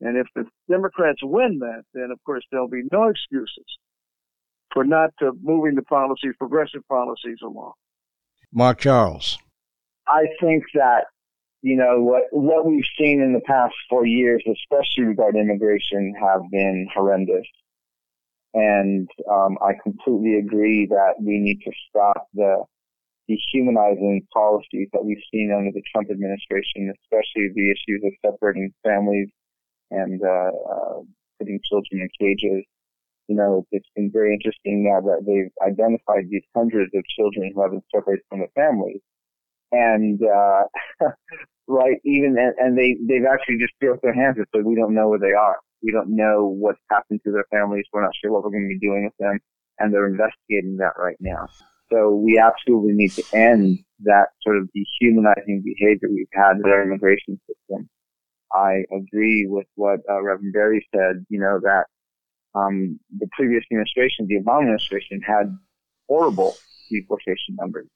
And 0.00 0.16
if 0.16 0.26
the 0.34 0.44
Democrats 0.68 1.20
win 1.22 1.58
that, 1.60 1.82
then 1.94 2.10
of 2.12 2.18
course 2.24 2.44
there'll 2.50 2.68
be 2.68 2.82
no 2.90 3.08
excuses 3.08 3.64
for 4.72 4.84
not 4.84 5.10
uh, 5.20 5.30
moving 5.42 5.74
the 5.74 5.82
policies, 5.82 6.34
progressive 6.38 6.86
policies 6.88 7.38
along. 7.42 7.72
Mark 8.52 8.80
Charles. 8.80 9.38
I 10.06 10.26
think 10.40 10.64
that 10.74 11.04
you 11.62 11.76
know 11.76 12.00
what 12.00 12.24
what 12.32 12.66
we've 12.66 12.84
seen 12.98 13.22
in 13.22 13.32
the 13.32 13.40
past 13.40 13.74
four 13.88 14.04
years, 14.04 14.42
especially 14.46 15.04
regarding 15.04 15.42
immigration, 15.42 16.14
have 16.20 16.42
been 16.50 16.88
horrendous. 16.92 17.46
And 18.54 19.08
um, 19.30 19.56
I 19.62 19.72
completely 19.82 20.38
agree 20.38 20.86
that 20.86 21.14
we 21.20 21.38
need 21.38 21.60
to 21.64 21.72
stop 21.88 22.26
the 22.34 22.64
dehumanizing 23.28 24.26
policies 24.32 24.88
that 24.92 25.04
we've 25.04 25.22
seen 25.32 25.54
under 25.56 25.70
the 25.72 25.82
Trump 25.90 26.10
administration, 26.10 26.92
especially 27.00 27.48
the 27.54 27.70
issues 27.70 28.02
of 28.04 28.12
separating 28.20 28.74
families 28.82 29.28
and 29.90 30.20
uh, 30.22 30.50
uh, 30.50 31.00
putting 31.38 31.60
children 31.64 32.02
in 32.02 32.08
cages. 32.20 32.64
You 33.28 33.36
know, 33.36 33.66
it's 33.70 33.88
been 33.94 34.10
very 34.12 34.34
interesting 34.34 34.84
now 34.84 35.00
that 35.00 35.24
they've 35.24 35.52
identified 35.66 36.28
these 36.28 36.44
hundreds 36.54 36.92
of 36.94 37.04
children 37.16 37.52
who 37.54 37.62
have 37.62 37.70
been 37.70 37.82
separated 37.94 38.24
from 38.28 38.40
their 38.40 38.52
families. 38.54 39.00
And, 39.72 40.20
uh, 40.22 40.64
right, 41.66 41.96
even, 42.04 42.36
and, 42.38 42.54
and 42.58 42.78
they, 42.78 42.96
they've 43.08 43.26
actually 43.26 43.58
just 43.58 43.72
thrown 43.80 43.98
their 44.02 44.14
hands 44.14 44.36
and 44.36 44.46
said, 44.54 44.64
we 44.64 44.76
don't 44.76 44.94
know 44.94 45.08
where 45.08 45.18
they 45.18 45.32
are. 45.32 45.56
We 45.82 45.90
don't 45.90 46.14
know 46.14 46.46
what's 46.46 46.80
happened 46.90 47.20
to 47.24 47.32
their 47.32 47.46
families. 47.50 47.86
We're 47.92 48.02
not 48.02 48.14
sure 48.22 48.32
what 48.32 48.44
we're 48.44 48.50
going 48.50 48.68
to 48.68 48.78
be 48.78 48.86
doing 48.86 49.04
with 49.04 49.16
them. 49.18 49.40
And 49.78 49.92
they're 49.92 50.06
investigating 50.06 50.76
that 50.76 50.92
right 50.96 51.16
now. 51.18 51.48
So 51.90 52.14
we 52.14 52.38
absolutely 52.38 52.92
need 52.94 53.12
to 53.12 53.24
end 53.34 53.78
that 54.04 54.28
sort 54.42 54.56
of 54.56 54.68
dehumanizing 54.72 55.62
behavior 55.64 56.08
we've 56.10 56.26
had 56.32 56.56
in 56.56 56.64
our 56.64 56.82
immigration 56.82 57.40
system. 57.46 57.88
I 58.54 58.84
agree 58.92 59.46
with 59.48 59.66
what 59.74 60.00
uh, 60.08 60.22
Reverend 60.22 60.52
Barry 60.52 60.86
said, 60.94 61.24
you 61.28 61.40
know, 61.40 61.58
that 61.62 61.84
um, 62.54 62.98
the 63.18 63.28
previous 63.32 63.64
administration, 63.70 64.26
the 64.26 64.40
Obama 64.40 64.62
administration, 64.62 65.20
had 65.26 65.56
horrible 66.08 66.54
deportation 66.90 67.56
numbers. 67.58 67.88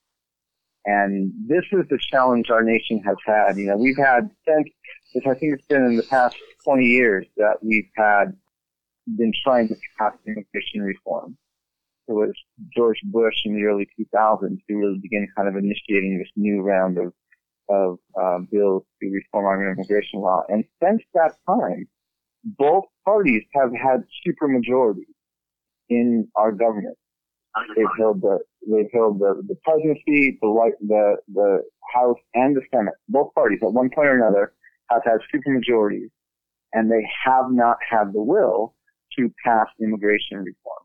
And 0.87 1.33
this 1.49 1.65
is 1.73 1.87
the 1.91 1.99
challenge 2.11 2.49
our 2.49 2.63
nation 2.63 3.03
has 3.05 3.17
had. 3.27 3.57
You 3.57 3.67
know, 3.67 3.77
we've 3.77 3.97
had 3.99 4.31
since, 4.47 4.69
I 5.27 5.35
think 5.35 5.55
it's 5.55 5.67
been 5.67 5.85
in 5.85 5.97
the 5.97 6.05
past 6.05 6.37
20 6.65 6.85
years 6.85 7.27
that 7.37 7.57
we've 7.61 7.91
had 7.97 8.37
been 9.17 9.33
trying 9.45 9.69
to 9.69 9.77
pass 9.99 10.13
immigration 10.27 10.83
reform. 10.83 11.37
It 12.09 12.13
was 12.13 12.33
George 12.77 13.01
Bush 13.05 13.35
in 13.45 13.57
the 13.57 13.65
early 13.65 13.89
2000s 13.99 14.59
who 14.69 14.79
really 14.79 15.01
began 15.03 15.27
kind 15.37 15.49
of 15.49 15.57
initiating 15.57 16.19
this 16.19 16.31
new 16.37 16.63
round 16.63 16.99
of 16.99 17.13
of 17.69 17.99
uh, 18.21 18.39
bills 18.53 18.85
to 19.03 19.11
reform 19.11 19.45
our 19.45 19.73
immigration 19.73 20.21
law. 20.21 20.45
And 20.49 20.65
since 20.81 21.03
that 21.15 21.33
time, 21.49 21.89
both 22.45 22.85
parties 23.05 23.43
have 23.55 23.73
had 23.73 24.05
supermajorities 24.25 25.15
in 25.89 26.29
our 26.37 26.53
government. 26.53 26.97
They've 27.75 27.87
held 27.99 28.21
the 28.21 28.39
they've 28.67 28.91
held 28.93 29.19
the, 29.19 29.43
the 29.49 29.57
presidency, 29.65 30.39
the 30.41 30.49
like 30.49 30.75
the 30.81 31.17
the 31.33 31.63
House 31.95 32.19
and 32.35 32.57
the 32.57 32.63
Senate. 32.75 32.95
Both 33.09 33.35
parties 33.35 33.61
at 33.63 33.73
one 33.73 33.91
point 33.91 34.09
or 34.09 34.17
another 34.17 34.53
have 34.91 35.03
had 35.05 35.19
supermajorities, 35.35 36.11
and 36.73 36.91
they 36.91 37.07
have 37.25 37.51
not 37.51 37.79
had 37.89 38.13
the 38.13 38.23
will 38.23 38.75
to 39.19 39.33
pass 39.45 39.67
immigration 39.81 40.39
reform. 40.39 40.83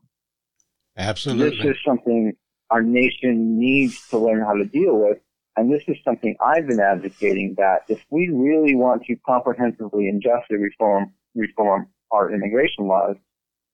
Absolutely. 0.96 1.56
This 1.56 1.76
is 1.76 1.82
something 1.84 2.32
our 2.70 2.82
nation 2.82 3.58
needs 3.58 4.08
to 4.08 4.18
learn 4.18 4.40
how 4.40 4.54
to 4.54 4.64
deal 4.64 4.96
with. 4.96 5.18
And 5.56 5.70
this 5.70 5.82
is 5.86 5.96
something 6.02 6.34
I've 6.40 6.66
been 6.66 6.80
advocating 6.80 7.54
that 7.58 7.80
if 7.88 8.02
we 8.08 8.30
really 8.32 8.74
want 8.74 9.04
to 9.04 9.16
comprehensively 9.26 10.08
and 10.08 10.22
justly 10.22 10.56
reform, 10.56 11.12
reform 11.34 11.88
our 12.10 12.32
immigration 12.32 12.86
laws, 12.86 13.16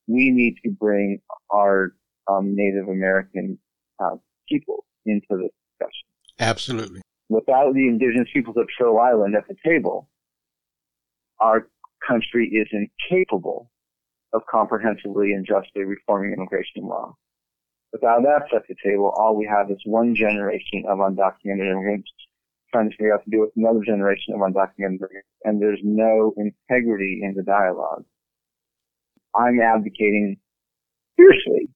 we 0.07 0.31
need 0.31 0.55
to 0.65 0.71
bring 0.71 1.21
our 1.49 1.93
um, 2.29 2.55
Native 2.55 2.87
American 2.87 3.57
uh, 3.99 4.15
people 4.47 4.85
into 5.05 5.27
the 5.29 5.49
discussion. 5.79 6.07
Absolutely. 6.39 7.01
Without 7.29 7.73
the 7.73 7.87
indigenous 7.87 8.27
peoples 8.33 8.57
of 8.57 8.67
Turtle 8.77 8.99
Island 8.99 9.35
at 9.35 9.47
the 9.47 9.55
table, 9.63 10.09
our 11.39 11.67
country 12.07 12.47
is 12.47 12.67
incapable 12.71 13.69
of 14.33 14.41
comprehensively 14.49 15.33
and 15.33 15.45
justly 15.45 15.83
reforming 15.83 16.33
immigration 16.33 16.83
law. 16.83 17.15
Without 17.91 18.21
that 18.23 18.55
at 18.55 18.67
the 18.67 18.75
table, 18.83 19.11
all 19.17 19.35
we 19.35 19.47
have 19.47 19.71
is 19.71 19.79
one 19.85 20.13
generation 20.15 20.83
of 20.87 20.99
undocumented 20.99 21.71
immigrants 21.71 22.09
trying 22.71 22.89
to 22.89 22.95
figure 22.95 23.13
out 23.13 23.23
to 23.23 23.31
do 23.31 23.39
with 23.41 23.51
another 23.55 23.83
generation 23.83 24.35
of 24.35 24.41
undocumented 24.41 24.99
immigrants, 24.99 25.27
and 25.43 25.59
there's 25.59 25.79
no 25.83 26.33
integrity 26.37 27.21
in 27.23 27.33
the 27.35 27.41
dialogue. 27.41 28.05
I'm 29.35 29.59
advocating 29.59 30.37
fiercely 31.17 31.69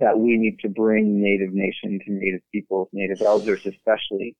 that 0.00 0.18
we 0.18 0.36
need 0.36 0.58
to 0.60 0.68
bring 0.68 1.22
Native 1.22 1.52
nations 1.52 2.02
and 2.06 2.18
Native 2.18 2.40
peoples, 2.52 2.88
Native 2.92 3.22
elders 3.22 3.64
especially, 3.66 4.36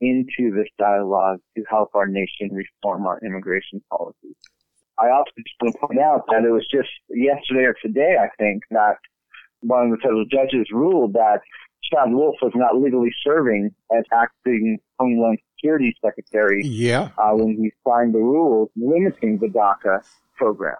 into 0.00 0.54
this 0.54 0.68
dialogue 0.78 1.40
to 1.56 1.64
help 1.68 1.90
our 1.94 2.06
nation 2.06 2.50
reform 2.50 3.06
our 3.06 3.20
immigration 3.24 3.82
policies. 3.90 4.36
I 4.98 5.10
also 5.10 5.30
just 5.36 5.56
want 5.60 5.74
to 5.74 5.86
point 5.86 6.00
out 6.00 6.24
that 6.28 6.44
it 6.44 6.50
was 6.50 6.66
just 6.70 6.88
yesterday 7.08 7.64
or 7.64 7.74
today, 7.82 8.16
I 8.20 8.28
think, 8.38 8.62
that 8.70 8.96
one 9.60 9.86
of 9.86 9.90
the 9.90 9.96
federal 9.98 10.24
judges 10.26 10.66
ruled 10.72 11.14
that 11.14 11.40
Chad 11.84 12.12
Wolf 12.12 12.36
was 12.42 12.52
not 12.54 12.76
legally 12.76 13.10
serving 13.22 13.70
as 13.96 14.04
acting 14.12 14.78
Homeland 14.98 15.38
Security 15.56 15.94
Secretary 16.04 16.62
Yeah, 16.64 17.10
uh, 17.18 17.32
when 17.32 17.56
he 17.56 17.72
signed 17.86 18.14
the 18.14 18.18
rules 18.18 18.70
limiting 18.76 19.38
the 19.38 19.48
DACA 19.48 20.04
program. 20.36 20.76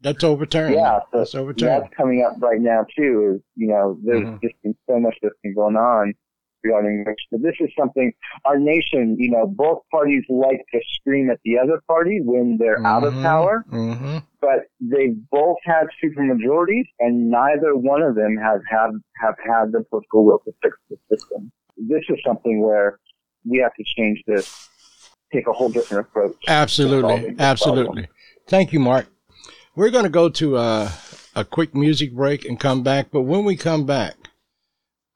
That's 0.00 0.24
overturned. 0.24 0.74
Yeah, 0.74 1.00
so 1.12 1.18
that's 1.18 1.34
overturned. 1.34 1.82
that's 1.84 1.94
coming 1.94 2.24
up 2.24 2.36
right 2.40 2.60
now 2.60 2.84
too. 2.96 3.36
Is 3.36 3.42
you 3.56 3.68
know, 3.68 3.98
there's 4.04 4.26
Mhm. 4.28 4.40
just 4.42 4.54
been 4.62 4.76
so 4.88 4.98
much 5.00 5.16
that's 5.22 5.34
been 5.42 5.54
going 5.54 5.76
on 5.76 6.14
regarding 6.62 7.04
this. 7.04 7.16
But 7.30 7.42
this 7.42 7.54
is 7.60 7.70
something 7.78 8.12
our 8.44 8.58
nation, 8.58 9.16
you 9.18 9.30
know, 9.30 9.46
both 9.46 9.82
parties 9.90 10.24
like 10.28 10.64
to 10.72 10.80
scream 11.00 11.30
at 11.30 11.38
the 11.44 11.58
other 11.58 11.80
party 11.86 12.20
when 12.22 12.56
they're 12.58 12.84
out 12.86 13.04
of 13.04 13.14
power, 13.22 13.64
hmm 13.68 14.18
but 14.40 14.66
they 14.80 15.08
both 15.30 15.56
had 15.64 15.86
supermajorities, 16.02 16.84
and 17.00 17.30
neither 17.30 17.74
one 17.74 18.02
of 18.02 18.14
them 18.14 18.36
have 18.36 18.60
had 18.68 18.90
have 19.20 19.34
had 19.44 19.72
the 19.72 19.82
political 19.90 20.24
will 20.24 20.38
to 20.40 20.52
fix 20.62 20.76
the 20.90 20.96
system. 21.10 21.50
This 21.76 22.02
is 22.08 22.18
something 22.24 22.60
where 22.60 22.98
we 23.48 23.58
have 23.58 23.74
to 23.74 23.84
change 23.96 24.22
this, 24.26 24.68
take 25.32 25.46
a 25.46 25.52
whole 25.52 25.68
different 25.68 26.06
approach. 26.06 26.36
Absolutely. 26.48 27.34
Absolutely. 27.38 27.84
problem. 27.84 28.06
Thank 28.48 28.72
you, 28.72 28.80
Mark. 28.80 29.06
We're 29.76 29.90
going 29.90 30.04
to 30.04 30.10
go 30.10 30.30
to 30.30 30.56
a, 30.56 30.90
a 31.34 31.44
quick 31.44 31.74
music 31.74 32.14
break 32.14 32.46
and 32.46 32.58
come 32.58 32.82
back. 32.82 33.10
But 33.12 33.22
when 33.22 33.44
we 33.44 33.56
come 33.56 33.84
back, 33.84 34.16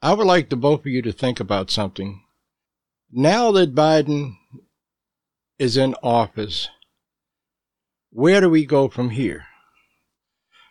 I 0.02 0.12
would 0.12 0.26
like 0.26 0.50
the 0.50 0.56
both 0.56 0.80
of 0.80 0.86
you 0.86 1.00
to 1.00 1.12
think 1.12 1.40
about 1.40 1.70
something. 1.70 2.22
Now 3.10 3.50
that 3.52 3.74
Biden 3.74 4.36
is 5.58 5.78
in 5.78 5.94
office, 6.02 6.68
where 8.10 8.42
do 8.42 8.50
we 8.50 8.66
go 8.66 8.88
from 8.88 9.10
here? 9.10 9.46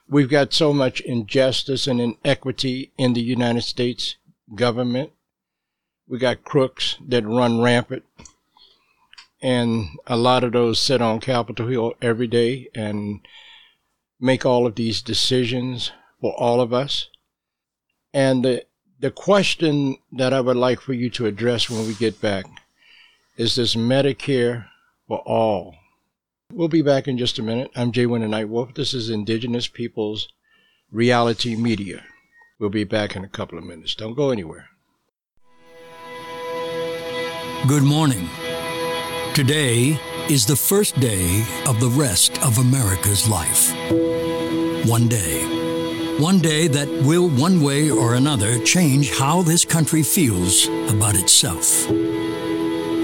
We've 0.07 0.29
got 0.29 0.53
so 0.53 0.71
much 0.71 1.01
injustice 1.01 1.87
and 1.87 1.99
inequity 1.99 2.91
in 2.95 3.13
the 3.13 3.21
United 3.21 3.63
States 3.63 4.17
government. 4.53 5.13
We 6.07 6.19
got 6.19 6.43
crooks 6.43 6.97
that 7.07 7.25
run 7.25 7.59
rampant 7.59 8.03
and 9.41 9.97
a 10.05 10.15
lot 10.15 10.43
of 10.43 10.51
those 10.51 10.77
sit 10.77 11.01
on 11.01 11.19
Capitol 11.19 11.67
Hill 11.67 11.93
every 12.01 12.27
day 12.27 12.69
and 12.75 13.21
make 14.19 14.45
all 14.45 14.67
of 14.67 14.75
these 14.75 15.01
decisions 15.01 15.91
for 16.19 16.33
all 16.33 16.59
of 16.61 16.73
us. 16.73 17.07
And 18.13 18.43
the, 18.43 18.65
the 18.99 19.11
question 19.11 19.97
that 20.11 20.33
I 20.33 20.41
would 20.41 20.57
like 20.57 20.81
for 20.81 20.93
you 20.93 21.09
to 21.11 21.25
address 21.25 21.69
when 21.69 21.87
we 21.87 21.93
get 21.93 22.19
back 22.19 22.45
is 23.37 23.55
this 23.55 23.75
Medicare 23.75 24.65
for 25.07 25.19
all. 25.19 25.75
We'll 26.51 26.67
be 26.67 26.81
back 26.81 27.07
in 27.07 27.17
just 27.17 27.39
a 27.39 27.43
minute. 27.43 27.71
I'm 27.75 27.91
Jay 27.91 28.05
Winter 28.05 28.27
Night 28.27 28.49
Wolf. 28.49 28.73
This 28.73 28.93
is 28.93 29.09
Indigenous 29.09 29.67
Peoples 29.67 30.27
Reality 30.91 31.55
Media. 31.55 32.03
We'll 32.59 32.69
be 32.69 32.83
back 32.83 33.15
in 33.15 33.23
a 33.23 33.29
couple 33.29 33.57
of 33.57 33.63
minutes. 33.63 33.95
Don't 33.95 34.15
go 34.15 34.31
anywhere. 34.31 34.67
Good 37.67 37.83
morning. 37.83 38.27
Today 39.33 39.99
is 40.29 40.45
the 40.45 40.55
first 40.55 40.99
day 40.99 41.43
of 41.65 41.79
the 41.79 41.89
rest 41.89 42.37
of 42.43 42.59
America's 42.59 43.27
life. 43.27 43.73
One 44.87 45.07
day. 45.07 46.17
One 46.19 46.37
day 46.37 46.67
that 46.67 46.87
will, 47.03 47.29
one 47.29 47.63
way 47.63 47.89
or 47.89 48.13
another, 48.13 48.63
change 48.63 49.17
how 49.17 49.41
this 49.41 49.65
country 49.65 50.03
feels 50.03 50.67
about 50.93 51.15
itself. 51.15 51.89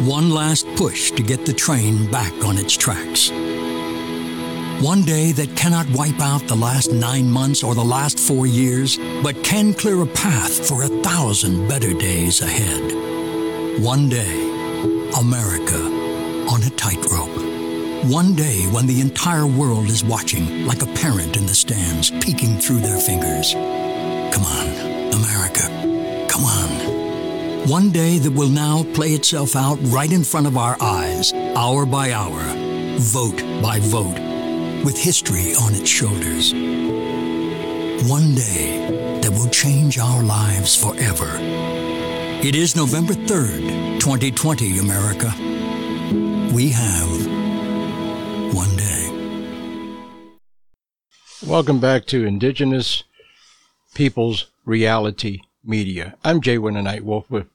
One 0.06 0.30
last 0.30 0.68
push 0.76 1.10
to 1.12 1.24
get 1.24 1.48
the 1.48 1.54
train 1.54 2.12
back 2.12 2.34
on 2.46 2.60
its 2.60 2.78
tracks. 2.78 3.32
One 4.84 5.02
day 5.02 5.32
that 5.32 5.58
cannot 5.58 5.90
wipe 5.90 6.20
out 6.20 6.48
the 6.48 6.56
last 6.56 6.92
nine 6.92 7.32
months 7.32 7.64
or 7.64 7.74
the 7.74 7.84
last 7.84 8.20
four 8.20 8.46
years, 8.46 9.00
but 9.24 9.44
can 9.44 9.74
clear 9.74 10.00
a 10.04 10.06
path 10.06 10.68
for 10.68 10.84
a 10.84 10.90
thousand 11.02 11.68
better 11.68 11.94
days 11.94 12.42
ahead. 12.42 13.82
One 13.82 14.10
day, 14.10 14.52
America 15.18 15.95
on 16.50 16.64
a 16.64 16.70
tightrope. 16.72 17.36
One 18.06 18.36
day 18.36 18.66
when 18.72 18.86
the 18.86 19.02
entire 19.02 19.48
world 19.48 19.88
is 19.88 20.04
watching, 20.04 20.66
like 20.68 20.84
a 20.84 20.94
parent 20.94 21.38
in 21.38 21.46
the 21.46 21.56
stands, 21.56 22.12
peeking 22.12 22.60
through 22.60 22.80
their 22.80 23.00
fingers. 23.00 23.54
Come 23.54 24.46
on, 24.46 24.68
America. 25.14 26.28
Come 26.30 26.44
on. 26.44 27.68
One 27.68 27.90
day 27.90 28.20
that 28.20 28.32
will 28.32 28.50
now 28.50 28.84
play 28.94 29.14
itself 29.14 29.56
out 29.56 29.80
right 29.84 30.12
in 30.12 30.24
front 30.24 30.46
of 30.46 30.56
our 30.56 30.78
eyes, 30.80 31.34
hour 31.34 31.86
by 31.86 32.12
hour, 32.12 32.44
vote 33.00 33.42
by 33.62 33.80
vote, 33.80 34.20
with 34.86 34.98
history 34.98 35.56
on 35.56 35.74
its 35.74 35.90
shoulders. 35.90 36.54
One 38.08 38.36
day 38.36 39.20
that 39.22 39.32
will 39.32 39.50
change 39.50 39.98
our 39.98 40.22
lives 40.22 40.76
forever. 40.76 41.40
It 42.44 42.54
is 42.54 42.76
November 42.76 43.14
3rd, 43.14 44.00
2020, 44.00 44.78
America. 44.78 45.55
We 46.56 46.70
have 46.70 47.10
one 48.56 48.78
day. 48.78 49.12
Welcome 51.46 51.82
back 51.82 52.06
to 52.06 52.24
Indigenous 52.26 53.04
Peoples 53.94 54.46
Reality 54.64 55.42
Media. 55.66 56.16
I'm 56.24 56.40
Jay 56.40 56.58
Winter 56.58 57.04
Wolf 57.04 57.30
with 57.30 57.48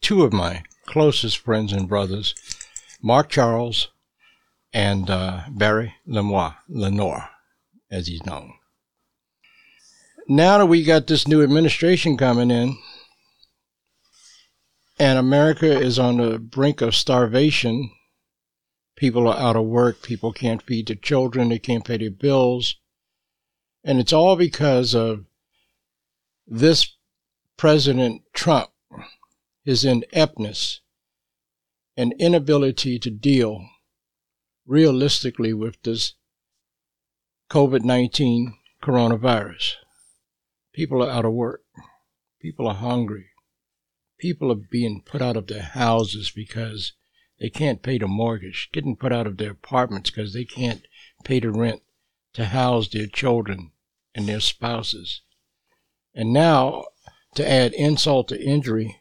two 0.00 0.24
of 0.24 0.32
my 0.32 0.64
closest 0.86 1.38
friends 1.38 1.72
and 1.72 1.88
brothers, 1.88 2.34
Mark 3.00 3.28
Charles 3.28 3.92
and 4.72 5.08
uh, 5.08 5.42
Barry 5.48 5.94
Lemois, 6.04 6.54
Lenore, 6.68 7.28
as 7.88 8.08
he's 8.08 8.26
known. 8.26 8.54
Now 10.26 10.58
that 10.58 10.66
we 10.66 10.82
got 10.82 11.06
this 11.06 11.28
new 11.28 11.44
administration 11.44 12.16
coming 12.16 12.50
in, 12.50 12.76
and 14.98 15.20
America 15.20 15.70
is 15.70 16.00
on 16.00 16.16
the 16.16 16.40
brink 16.40 16.80
of 16.80 16.96
starvation, 16.96 17.92
people 19.00 19.26
are 19.26 19.38
out 19.38 19.56
of 19.56 19.64
work, 19.64 20.02
people 20.02 20.30
can't 20.30 20.60
feed 20.60 20.86
their 20.86 20.94
children, 20.94 21.48
they 21.48 21.58
can't 21.58 21.86
pay 21.86 21.96
their 21.96 22.10
bills, 22.10 22.76
and 23.82 23.98
it's 23.98 24.12
all 24.12 24.36
because 24.36 24.94
of 24.94 25.24
this 26.46 26.96
President 27.56 28.20
Trump, 28.34 28.68
his 29.64 29.86
ineptness 29.86 30.82
and 31.96 32.12
inability 32.18 32.98
to 32.98 33.10
deal 33.10 33.66
realistically 34.66 35.54
with 35.54 35.80
this 35.82 36.12
COVID 37.50 37.82
19 37.82 38.54
coronavirus. 38.82 39.76
People 40.74 41.02
are 41.02 41.10
out 41.10 41.24
of 41.24 41.32
work. 41.32 41.62
People 42.38 42.68
are 42.68 42.74
hungry. 42.74 43.30
People 44.18 44.52
are 44.52 44.66
being 44.70 45.02
put 45.02 45.22
out 45.22 45.38
of 45.38 45.46
their 45.46 45.62
houses 45.62 46.30
because 46.30 46.92
they 47.40 47.48
can't 47.48 47.82
pay 47.82 47.96
the 47.96 48.06
mortgage, 48.06 48.68
getting 48.70 48.96
put 48.96 49.12
out 49.12 49.26
of 49.26 49.38
their 49.38 49.52
apartments 49.52 50.10
because 50.10 50.34
they 50.34 50.44
can't 50.44 50.86
pay 51.24 51.40
the 51.40 51.50
rent 51.50 51.82
to 52.34 52.44
house 52.44 52.88
their 52.88 53.06
children 53.06 53.72
and 54.14 54.28
their 54.28 54.40
spouses. 54.40 55.22
And 56.14 56.32
now, 56.32 56.84
to 57.36 57.48
add 57.48 57.72
insult 57.72 58.28
to 58.28 58.40
injury, 58.40 59.00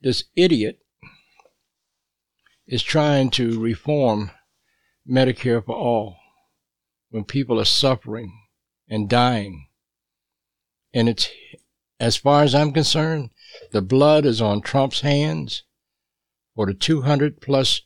this 0.00 0.24
idiot 0.34 0.80
is 2.66 2.82
trying 2.82 3.30
to 3.30 3.60
reform 3.60 4.32
Medicare 5.08 5.64
for 5.64 5.76
all 5.76 6.16
when 7.10 7.24
people 7.24 7.60
are 7.60 7.64
suffering 7.64 8.32
and 8.88 9.08
dying. 9.08 9.68
And 10.92 11.08
it's, 11.08 11.30
as 12.00 12.16
far 12.16 12.42
as 12.42 12.54
I'm 12.54 12.72
concerned, 12.72 13.30
the 13.70 13.82
blood 13.82 14.26
is 14.26 14.40
on 14.40 14.60
Trump's 14.60 15.02
hands 15.02 15.62
for 16.54 16.66
the 16.66 16.74
200 16.74 17.40
plus 17.40 17.82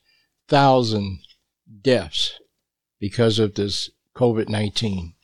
thousand 0.49 1.21
deaths 1.83 2.39
because 3.01 3.39
of 3.39 3.55
this 3.55 3.91
COVID 4.15 4.49
19. 4.49 5.15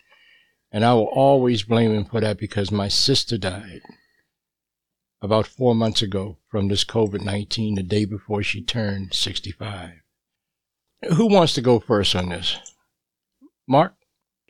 And 0.73 0.85
I 0.85 0.95
will 0.95 1.05
always 1.13 1.63
blame 1.63 1.93
him 1.95 2.05
for 2.05 2.21
that 2.21 2.39
because 2.39 2.73
my 2.73 2.89
sister 2.89 3.39
died 3.39 3.81
about 5.23 5.47
four 5.47 5.75
months 5.75 6.03
ago 6.03 6.39
from 6.49 6.69
this 6.69 6.85
COVID 6.85 7.23
19 7.23 7.77
the 7.77 7.83
day 7.83 8.05
before 8.05 8.43
she 8.43 8.63
turned 8.63 9.15
65. 9.15 9.91
Who 11.17 11.27
wants 11.27 11.55
to 11.55 11.61
go 11.61 11.81
first 11.81 12.15
on 12.17 12.29
this? 12.31 12.59
Mark? 13.69 13.95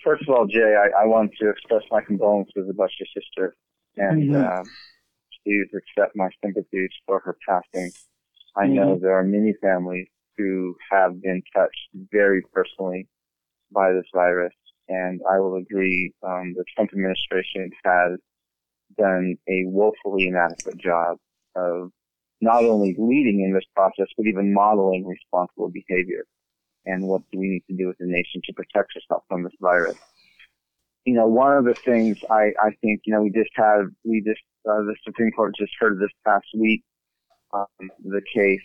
First 0.03 0.22
of 0.28 0.34
all, 0.34 0.47
Jay, 0.47 0.74
I, 0.76 1.03
I 1.03 1.07
want 1.07 1.32
to 1.40 1.49
express 1.49 1.82
my 1.90 2.01
condolences 2.03 2.68
about 2.68 2.90
your 2.99 3.07
sister 3.14 3.57
and 3.97 4.30
Mhm. 4.30 4.61
um, 4.61 4.64
please 5.45 5.68
accept 5.74 6.16
my 6.16 6.28
sympathies 6.45 6.90
for 7.07 7.20
her 7.20 7.36
passing. 7.47 7.90
I 8.57 8.66
know 8.66 8.98
there 9.00 9.18
are 9.18 9.24
many 9.24 9.52
families 9.61 10.07
who 10.36 10.76
have 10.90 11.20
been 11.20 11.42
touched 11.55 11.88
very 12.12 12.42
personally 12.52 13.09
by 13.72 13.92
this 13.92 14.07
virus, 14.14 14.55
and 14.88 15.20
I 15.30 15.38
will 15.38 15.57
agree 15.57 16.12
um, 16.22 16.55
the 16.57 16.64
Trump 16.74 16.90
administration 16.92 17.70
has 17.84 18.18
done 18.96 19.36
a 19.48 19.64
woefully 19.66 20.28
inadequate 20.28 20.76
job 20.76 21.16
of 21.57 21.90
not 22.40 22.64
only 22.64 22.94
leading 22.98 23.40
in 23.40 23.52
this 23.52 23.64
process, 23.74 24.07
but 24.16 24.26
even 24.26 24.52
modeling 24.52 25.07
responsible 25.07 25.70
behavior 25.70 26.24
and 26.86 27.02
what 27.09 27.22
do 27.32 27.38
we 27.38 27.48
need 27.48 27.64
to 27.68 27.76
do 27.76 27.90
as 27.90 27.96
a 28.00 28.07
nation 28.07 28.42
to 28.44 28.52
protect 28.52 28.92
ourselves 28.94 29.24
from 29.28 29.42
this 29.42 29.52
virus. 29.61 29.96
You 31.05 31.14
know, 31.14 31.26
one 31.26 31.57
of 31.57 31.64
the 31.64 31.74
things 31.74 32.18
I, 32.30 32.52
I 32.62 32.70
think, 32.80 33.02
you 33.05 33.14
know, 33.14 33.22
we 33.22 33.30
just 33.30 33.50
had, 33.55 33.84
we 34.05 34.20
just, 34.20 34.40
uh, 34.68 34.82
the 34.82 34.94
Supreme 35.05 35.32
Court 35.32 35.55
just 35.59 35.72
heard 35.78 35.98
this 35.98 36.11
past 36.24 36.46
week, 36.55 36.82
um, 37.55 37.90
the 38.02 38.20
case 38.34 38.61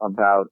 about 0.00 0.48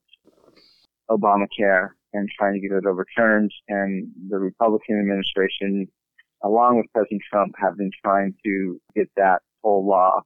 Obamacare 1.10 1.90
and 2.12 2.28
trying 2.36 2.54
to 2.54 2.60
get 2.60 2.76
it 2.76 2.86
overturned 2.86 3.52
and 3.68 4.08
the 4.28 4.38
Republican 4.38 4.98
administration, 4.98 5.86
along 6.42 6.78
with 6.78 6.86
President 6.92 7.22
Trump, 7.30 7.54
have 7.58 7.76
been 7.76 7.90
trying 8.04 8.34
to 8.44 8.80
get 8.94 9.08
that 9.16 9.40
whole 9.62 9.86
law 9.86 10.22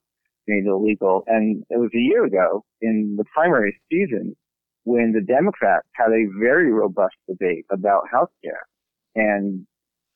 made 0.47 0.67
illegal. 0.67 1.25
And 1.27 1.65
it 1.71 1.79
was 1.79 1.91
a 1.95 1.99
year 1.99 2.25
ago 2.25 2.65
in 2.81 3.17
the 3.17 3.25
primary 3.35 3.79
season 3.91 4.37
when 4.85 5.13
the 5.13 5.21
Democrats 5.21 5.87
had 5.93 6.09
a 6.09 6.27
very 6.39 6.71
robust 6.71 7.17
debate 7.29 7.65
about 7.71 8.05
health 8.11 8.31
care. 8.43 8.67
And 9.15 9.67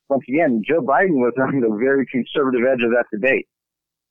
once 0.09 0.25
again, 0.29 0.63
Joe 0.67 0.81
Biden 0.81 1.17
was 1.17 1.35
on 1.41 1.61
the 1.61 1.77
very 1.79 2.07
conservative 2.07 2.67
edge 2.67 2.83
of 2.83 2.91
that 2.91 3.07
debate. 3.13 3.47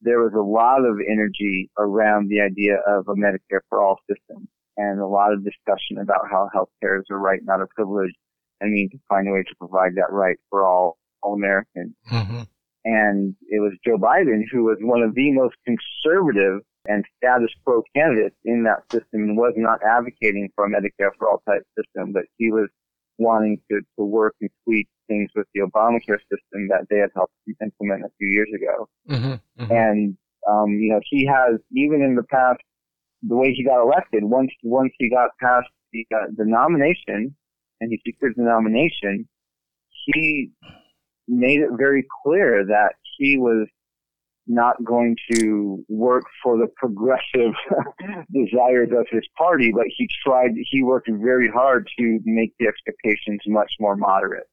There 0.02 0.20
was 0.20 0.34
a 0.34 0.41
lot 0.41 0.86
of 0.86 0.98
energy 1.10 1.70
around 1.78 2.30
the 2.30 2.41
idea 2.41 2.78
of 2.88 3.08
a 3.08 3.16
Medicare 3.16 3.62
for 3.70 3.82
all 3.82 3.98
system 4.10 4.48
and 4.78 5.00
a 5.00 5.08
lot 5.08 5.34
of 5.34 5.43
discussion 5.43 5.98
about 6.00 6.30
how 6.30 6.50
health 6.54 6.70
care 6.82 7.00
is 7.00 7.06
a 7.10 7.16
right, 7.16 7.39
not 7.43 7.62
a 7.62 7.68
privilege, 7.76 8.14
and 8.62 8.72
we 8.72 8.82
need 8.82 8.89
to 8.89 9.00
find 9.10 9.28
a 9.28 9.32
way 9.32 9.43
to 9.43 9.56
provide 9.58 9.95
that 9.95 10.12
right 10.12 10.38
for 10.50 10.66
all, 10.66 10.98
all 11.24 11.34
Americans. 11.34 11.93
Mm-hmm. 12.12 12.41
And 12.86 13.36
it 13.50 13.60
was 13.60 13.74
Joe 13.86 13.98
Biden 13.98 14.43
who 14.52 14.64
was 14.64 14.78
one 14.82 15.02
of 15.02 15.16
the 15.16 15.32
most 15.32 15.56
conservative 15.66 16.62
and 16.86 17.04
status 17.18 17.50
quo 17.66 17.84
candidates 17.95 18.36
in 18.45 18.64
that 18.64 18.89
system 18.91 19.24
and 19.24 19.38
was 19.38 19.54
not 19.58 19.80
advocating 19.84 20.50
for 20.56 20.66
a 20.66 20.70
Medicare 20.70 21.12
for 21.18 21.28
all 21.28 21.41
type 21.45 21.64
system, 21.78 22.14
but 22.14 22.24
he 22.38 22.52
was 22.52 22.70
wanting 23.18 23.59
to, 23.70 23.82
to 23.97 24.05
work 24.05 24.36
and 24.41 24.49
tweak 24.63 24.88
things 25.07 25.30
with 25.36 25.47
the 25.53 25.61
Obamacare 25.61 26.20
system 26.30 26.68
that 26.70 26.86
they 26.89 26.97
had 26.97 27.09
helped 27.15 27.34
implement 27.61 28.03
a 28.03 28.09
few 28.18 28.28
years 28.28 28.49
ago. 28.53 28.89
Mm-hmm. 29.09 29.72
And, 29.72 30.18
um, 30.49 30.70
you 30.72 30.91
know, 30.91 30.99
he 31.09 31.26
has, 31.26 31.59
even 31.72 32.01
in 32.01 32.15
the 32.15 32.24
past, 32.24 32.61
the 33.24 33.36
way 33.36 33.53
he 33.53 33.63
got 33.63 33.82
elected, 33.82 34.24
once, 34.24 34.51
once 34.63 34.91
he 34.99 35.09
got 35.09 35.30
past 35.41 35.68
the, 35.91 36.05
uh, 36.13 36.28
the 36.36 36.45
nomination 36.45 37.36
and 37.82 37.91
he 37.91 37.99
secured 38.05 38.34
the 38.36 38.43
nomination, 38.43 39.28
he 40.05 40.51
made 41.28 41.59
it 41.59 41.70
very 41.78 42.05
clear 42.24 42.65
that 42.65 42.93
he 43.18 43.38
was 43.38 43.68
not 44.48 44.84
going 44.84 45.16
to 45.32 45.84
work 45.88 46.24
for 46.43 46.58
the 46.58 46.68
progressive 46.76 47.54
desires 48.34 48.89
of 48.91 49.06
his 49.12 49.24
party, 49.38 49.72
but 49.74 49.86
he 49.95 50.08
tried, 50.26 50.52
he 50.70 50.84
worked 50.84 51.10
very 51.12 51.50
hard 51.50 51.89
to 51.98 52.20
make 52.26 52.54
the 52.60 52.68
expectations 52.68 53.41
much 53.48 53.72
more 53.80 53.95
moderate. 53.95 54.48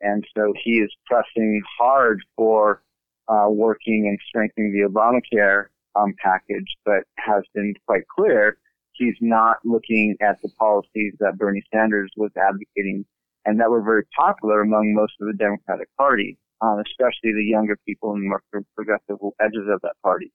And 0.00 0.24
so 0.36 0.52
he 0.62 0.78
is 0.78 0.92
pressing 1.06 1.62
hard 1.78 2.20
for 2.36 2.82
uh, 3.28 3.46
working 3.48 4.06
and 4.08 4.18
strengthening 4.28 4.72
the 4.72 4.88
Obamacare 4.88 5.66
um, 5.94 6.14
package, 6.22 6.76
but 6.84 7.04
has 7.18 7.42
been 7.54 7.74
quite 7.86 8.06
clear 8.08 8.58
he's 8.96 9.16
not 9.20 9.56
looking 9.64 10.16
at 10.20 10.40
the 10.42 10.48
policies 10.58 11.14
that 11.20 11.38
Bernie 11.38 11.62
Sanders 11.72 12.10
was 12.16 12.30
advocating 12.36 13.04
and 13.44 13.60
that 13.60 13.70
were 13.70 13.82
very 13.82 14.04
popular 14.16 14.62
among 14.62 14.94
most 14.94 15.14
of 15.20 15.28
the 15.28 15.34
Democratic 15.34 15.88
Party, 15.96 16.36
um, 16.60 16.82
especially 16.86 17.32
the 17.32 17.44
younger 17.44 17.76
people 17.86 18.12
and 18.12 18.28
more 18.28 18.42
progressive 18.74 19.16
edges 19.40 19.68
of 19.70 19.80
that 19.82 19.94
party. 20.02 20.32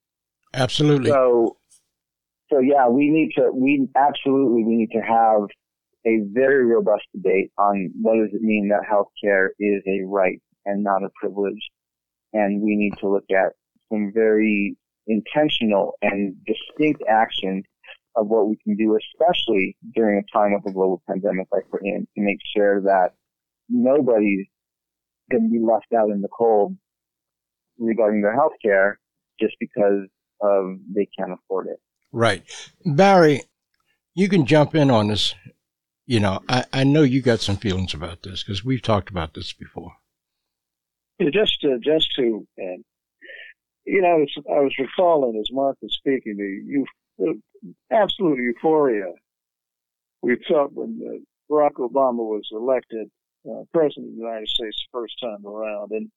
Absolutely. 0.54 1.10
So, 1.10 1.56
so 2.50 2.58
yeah, 2.58 2.88
we 2.88 3.08
need 3.08 3.32
to, 3.36 3.50
we 3.52 3.88
absolutely, 3.96 4.64
we 4.64 4.76
need 4.76 4.90
to 4.92 5.00
have 5.00 5.48
a 6.06 6.20
very 6.32 6.64
robust 6.64 7.04
debate 7.14 7.50
on 7.58 7.90
what 8.00 8.16
does 8.16 8.30
it 8.32 8.42
mean 8.42 8.68
that 8.68 8.82
healthcare 8.90 9.48
is 9.58 9.82
a 9.86 10.04
right 10.04 10.40
and 10.64 10.82
not 10.82 11.02
a 11.02 11.08
privilege. 11.20 11.70
And 12.32 12.62
we 12.62 12.76
need 12.76 12.98
to 12.98 13.08
look 13.08 13.24
at 13.30 13.52
some 13.90 14.12
very 14.14 14.76
intentional 15.06 15.94
and 16.02 16.34
distinct 16.46 17.02
action 17.08 17.62
of 18.16 18.26
what 18.26 18.48
we 18.48 18.56
can 18.62 18.76
do, 18.76 18.96
especially 18.96 19.76
during 19.94 20.18
a 20.18 20.38
time 20.38 20.52
of 20.54 20.62
a 20.66 20.72
global 20.72 21.02
pandemic 21.08 21.46
like 21.52 21.64
we're 21.72 21.80
in, 21.80 22.06
to 22.14 22.22
make 22.22 22.38
sure 22.54 22.82
that 22.82 23.12
nobody's 23.68 24.46
going 25.32 25.44
to 25.44 25.50
be 25.50 25.64
left 25.64 25.92
out 25.96 26.10
in 26.10 26.22
the 26.22 26.28
cold 26.28 26.76
regarding 27.78 28.22
their 28.22 28.34
health 28.34 28.52
care 28.62 28.98
just 29.40 29.54
because 29.58 30.06
of 30.40 30.76
they 30.94 31.08
can't 31.18 31.32
afford 31.32 31.66
it. 31.66 31.80
Right. 32.12 32.42
Barry, 32.84 33.42
you 34.14 34.28
can 34.28 34.46
jump 34.46 34.74
in 34.74 34.90
on 34.90 35.08
this. 35.08 35.34
You 36.06 36.20
know, 36.20 36.40
I, 36.48 36.64
I 36.72 36.84
know 36.84 37.02
you 37.02 37.22
got 37.22 37.40
some 37.40 37.56
feelings 37.56 37.94
about 37.94 38.22
this 38.22 38.42
because 38.42 38.64
we've 38.64 38.82
talked 38.82 39.08
about 39.08 39.34
this 39.34 39.52
before. 39.52 39.92
Yeah, 41.18 41.30
just 41.32 41.60
to, 41.62 41.78
just 41.78 42.08
to, 42.16 42.46
uh, 42.60 42.82
you 43.86 44.02
know, 44.02 44.08
I 44.08 44.14
was, 44.14 44.32
I 44.50 44.60
was 44.60 44.74
recalling 44.78 45.38
as 45.40 45.48
Mark 45.52 45.76
was 45.80 45.94
speaking 45.94 46.36
the 46.36 46.72
you, 46.72 46.86
the 47.18 47.40
absolute 47.90 48.38
euphoria 48.38 49.12
we 50.22 50.36
felt 50.48 50.72
when 50.72 51.00
uh, 51.04 51.52
Barack 51.52 51.74
Obama 51.74 52.18
was 52.18 52.48
elected 52.52 53.10
uh, 53.48 53.64
president 53.72 54.08
of 54.08 54.14
the 54.14 54.20
United 54.20 54.48
States 54.48 54.86
the 54.92 54.98
first 54.98 55.14
time 55.20 55.46
around, 55.46 55.90
and 55.92 56.10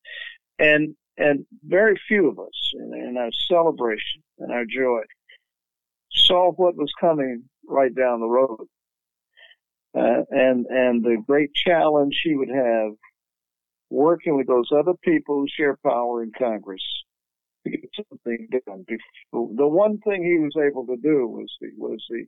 and 0.59 0.95
and 1.17 1.45
very 1.63 1.99
few 2.07 2.29
of 2.29 2.39
us 2.39 2.71
in, 2.73 2.93
in 2.93 3.17
our 3.17 3.31
celebration 3.47 4.21
and 4.39 4.51
our 4.51 4.65
joy 4.65 5.01
saw 6.11 6.51
what 6.51 6.75
was 6.75 6.91
coming 6.99 7.43
right 7.67 7.93
down 7.93 8.19
the 8.19 8.27
road, 8.27 8.67
uh, 9.97 10.23
and 10.29 10.65
and 10.67 11.03
the 11.03 11.17
great 11.25 11.53
challenge 11.53 12.19
he 12.23 12.35
would 12.35 12.49
have 12.49 12.91
working 13.89 14.35
with 14.35 14.47
those 14.47 14.69
other 14.71 14.93
people 15.03 15.39
who 15.39 15.47
share 15.47 15.77
power 15.85 16.23
in 16.23 16.31
Congress 16.37 16.81
to 17.65 17.71
get 17.71 17.89
something 18.09 18.47
done. 18.67 18.85
The 19.31 19.67
one 19.67 19.99
thing 19.99 20.23
he 20.23 20.39
was 20.39 20.55
able 20.57 20.85
to 20.87 20.97
do 20.97 21.27
was 21.27 21.51
the 21.61 21.69
was 21.77 22.03
the 22.09 22.25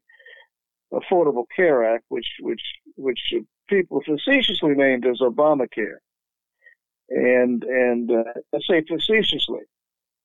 Affordable 0.94 1.46
Care 1.56 1.96
Act, 1.96 2.06
which 2.10 2.28
which 2.40 2.62
which 2.96 3.20
people 3.68 4.02
facetiously 4.06 4.74
named 4.76 5.06
as 5.06 5.20
Obamacare, 5.20 5.98
and 7.10 7.64
and 7.64 8.12
uh, 8.12 8.24
I 8.54 8.60
say 8.68 8.84
facetiously 8.88 9.62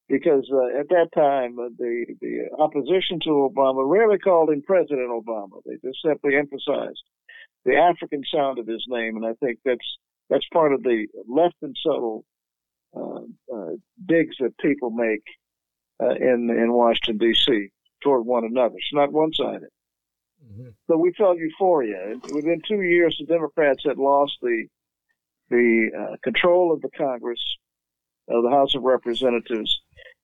because 0.08 0.48
uh, 0.52 0.78
at 0.78 0.88
that 0.90 1.08
time 1.14 1.58
uh, 1.58 1.68
the 1.78 2.06
the 2.20 2.48
opposition 2.58 3.18
to 3.20 3.50
Obama 3.50 3.88
rarely 3.88 4.18
called 4.18 4.50
him 4.50 4.62
President 4.62 5.10
Obama. 5.10 5.60
They 5.64 5.74
just 5.84 5.98
simply 6.04 6.36
emphasized 6.36 7.02
the 7.64 7.76
African 7.76 8.22
sound 8.32 8.58
of 8.58 8.66
his 8.66 8.84
name, 8.88 9.16
and 9.16 9.26
I 9.26 9.34
think 9.44 9.58
that's 9.64 9.98
that's 10.28 10.46
part 10.52 10.72
of 10.72 10.82
the 10.82 11.06
left 11.28 11.56
and 11.62 11.76
subtle 11.82 12.24
uh, 12.96 13.22
uh, 13.54 13.70
digs 14.06 14.36
that 14.40 14.56
people 14.58 14.90
make 14.90 15.24
uh, 16.02 16.14
in 16.14 16.50
in 16.50 16.72
Washington 16.72 17.18
D.C. 17.18 17.68
toward 18.02 18.26
one 18.26 18.44
another. 18.44 18.74
It's 18.76 18.92
not 18.92 19.12
one-sided. 19.12 19.68
So 20.86 20.96
we 20.96 21.12
felt 21.12 21.38
euphoria. 21.38 22.16
Within 22.32 22.60
two 22.66 22.82
years, 22.82 23.16
the 23.18 23.26
Democrats 23.26 23.82
had 23.86 23.98
lost 23.98 24.32
the 24.42 24.66
the 25.50 25.90
uh, 25.98 26.16
control 26.24 26.72
of 26.72 26.80
the 26.80 26.88
Congress, 26.96 27.40
of 28.28 28.42
the 28.42 28.50
House 28.50 28.74
of 28.74 28.82
Representatives, 28.82 29.80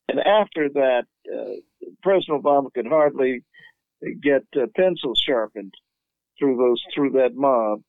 and 0.08 0.20
after 0.20 0.70
that, 0.70 1.04
uh, 1.30 1.52
President 2.02 2.42
Obama 2.42 2.72
could 2.72 2.86
hardly 2.86 3.42
get 4.22 4.42
uh, 4.56 4.66
pencils 4.74 5.22
sharpened 5.24 5.74
through 6.38 6.56
those 6.56 6.82
through 6.94 7.10
that 7.10 7.34
mob, 7.34 7.82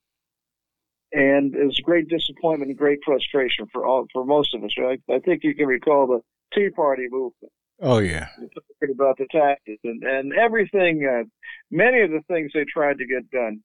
and 1.13 1.55
it 1.55 1.65
was 1.65 1.79
a 1.79 1.83
great 1.83 2.09
disappointment 2.09 2.69
and 2.69 2.77
great 2.77 2.99
frustration 3.05 3.67
for 3.71 3.85
all 3.85 4.05
for 4.11 4.25
most 4.25 4.53
of 4.53 4.63
us. 4.63 4.71
Right? 4.77 5.01
I 5.09 5.19
think 5.19 5.43
you 5.43 5.55
can 5.55 5.67
recall 5.67 6.07
the 6.07 6.21
Tea 6.53 6.69
Party 6.69 7.07
movement 7.09 7.53
Oh, 7.81 7.99
yeah. 7.99 8.27
about 8.93 9.17
the 9.17 9.27
taxes 9.31 9.77
and, 9.83 10.03
and 10.03 10.33
everything, 10.33 11.05
uh, 11.05 11.23
many 11.71 12.01
of 12.01 12.11
the 12.11 12.21
things 12.27 12.51
they 12.53 12.65
tried 12.65 12.97
to 12.97 13.05
get 13.05 13.29
done, 13.31 13.61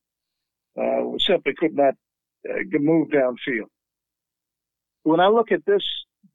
uh, 0.81 1.19
simply 1.19 1.55
could 1.57 1.75
not 1.75 1.95
uh, 2.49 2.79
move 2.79 3.09
downfield. 3.09 3.69
When 5.03 5.21
I 5.21 5.29
look 5.29 5.51
at 5.53 5.65
this, 5.67 5.83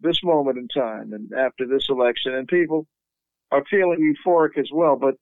this 0.02 0.24
moment 0.24 0.58
in 0.58 0.68
time 0.68 1.14
and 1.14 1.32
after 1.34 1.66
this 1.68 1.88
election 1.90 2.34
and 2.34 2.48
people 2.48 2.86
are 3.52 3.64
feeling 3.70 4.14
euphoric 4.28 4.58
as 4.58 4.70
well, 4.74 4.96
but, 4.96 5.16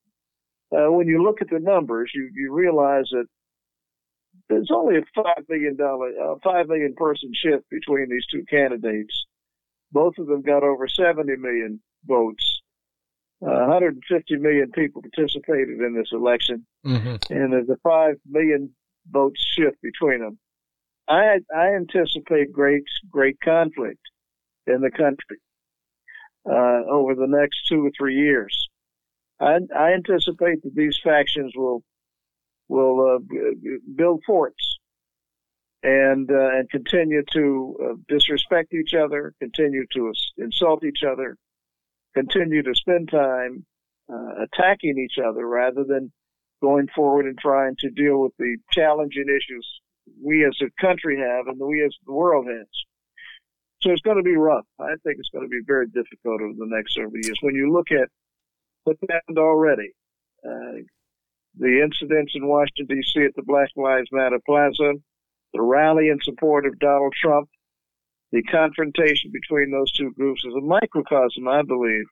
uh, 0.76 0.91
when 0.91 1.08
you 1.08 1.24
look 1.24 1.41
at 1.41 1.49
the 1.49 1.60
numbers, 1.60 2.12
you, 2.14 2.30
you 2.34 2.53
realize 2.53 3.05
that 3.12 3.26
there's 4.49 4.70
only 4.72 4.97
a 4.97 5.01
five 5.16 5.43
million 5.47 5.76
dollar, 5.76 6.10
uh, 6.22 6.36
five 6.43 6.68
million 6.68 6.93
person 6.95 7.32
shift 7.34 7.70
between 7.70 8.10
these 8.10 8.26
two 8.32 8.43
candidates. 8.49 9.26
Both 9.91 10.18
of 10.18 10.28
them 10.28 10.41
got 10.41 10.64
over 10.64 10.88
70 10.88 11.38
million 11.38 11.80
votes. 12.06 12.62
Uh, 13.39 13.70
150 13.70 14.38
million 14.38 14.72
people 14.72 15.02
participated 15.02 15.80
in 15.80 15.95
this 15.95 16.10
election, 16.12 16.66
hmm 16.84 17.16
and 17.30 17.54
there's 17.54 17.70
a 17.70 17.78
5 17.84 18.16
million 18.28 18.72
vote 19.12 19.36
shift 19.38 19.78
between 19.82 20.22
them. 20.22 20.39
I, 21.08 21.39
I 21.56 21.76
anticipate 21.76 22.52
great, 22.52 22.84
great 23.10 23.39
conflict 23.39 24.02
in 24.66 24.82
the 24.82 24.91
country, 24.91 25.38
uh, 26.50 26.84
over 26.89 27.16
the 27.16 27.28
next 27.28 27.68
two 27.70 27.86
or 27.86 27.91
three 27.98 28.16
years. 28.16 28.70
I, 29.39 29.60
I 29.76 29.93
anticipate 29.93 30.64
that 30.64 30.76
these 30.76 31.00
factions 31.04 31.54
will, 31.56 31.84
will, 32.68 33.16
uh, 33.16 33.20
build 33.95 34.24
forts 34.26 34.80
and, 35.84 36.30
uh, 36.30 36.58
and 36.58 36.70
continue 36.70 37.24
to 37.34 37.78
uh, 37.84 37.93
disrespect 38.10 38.74
each 38.74 38.93
other, 38.93 39.34
continue 39.39 39.86
to 39.93 40.12
insult 40.38 40.84
each 40.84 41.04
other, 41.04 41.38
continue 42.18 42.63
to 42.63 42.74
spend 42.74 43.09
time 43.09 43.65
uh, 44.11 44.43
attacking 44.43 44.97
each 44.97 45.24
other 45.24 45.45
rather 45.45 45.84
than 45.84 46.11
going 46.61 46.88
forward 46.95 47.26
and 47.26 47.38
trying 47.38 47.76
to 47.80 47.89
deal 47.89 48.20
with 48.22 48.32
the 48.39 48.57
challenging 48.72 49.26
issues 49.30 49.68
we 50.24 50.45
as 50.45 50.57
a 50.61 50.82
country 50.82 51.20
have 51.20 51.47
and 51.47 51.59
we 51.59 51.84
as 51.84 51.93
the 52.05 52.13
world 52.13 52.47
has. 52.47 52.68
So 53.82 53.91
it's 53.91 54.01
going 54.01 54.18
to 54.18 54.24
be 54.24 54.36
rough. 54.36 54.65
I 54.80 54.95
think 55.03 55.18
it's 55.20 55.30
going 55.30 55.45
to 55.45 55.49
be 55.49 55.61
very 55.68 55.88
difficult 55.88 56.41
over 56.41 56.53
the 56.57 56.65
next 56.65 56.95
several 56.95 57.13
years. 57.13 57.38
When 57.41 57.53
you 57.53 57.72
look 57.72 57.91
at 57.91 58.09
what's 58.86 58.99
happened 59.09 59.38
already, 59.38 59.91
uh, 60.43 60.82
the 61.59 61.82
incidents 61.84 62.34
in 62.36 62.47
Washington 62.47 62.88
D.C. 62.88 63.24
at 63.24 63.36
the 63.36 63.43
Black 63.43 63.70
Lives 63.76 64.09
Matter 64.11 64.39
Plaza, 64.45 64.93
the 65.53 65.61
rally 65.61 66.09
in 66.09 66.20
support 66.24 66.65
of 66.65 66.80
Donald 66.80 67.13
Trump, 67.22 67.49
the 68.32 68.43
confrontation 68.43 69.32
between 69.32 69.71
those 69.71 69.91
two 69.91 70.11
groups 70.11 70.43
is 70.45 70.53
a 70.53 70.61
microcosm, 70.61 71.47
I 71.47 71.61
believe, 71.61 72.05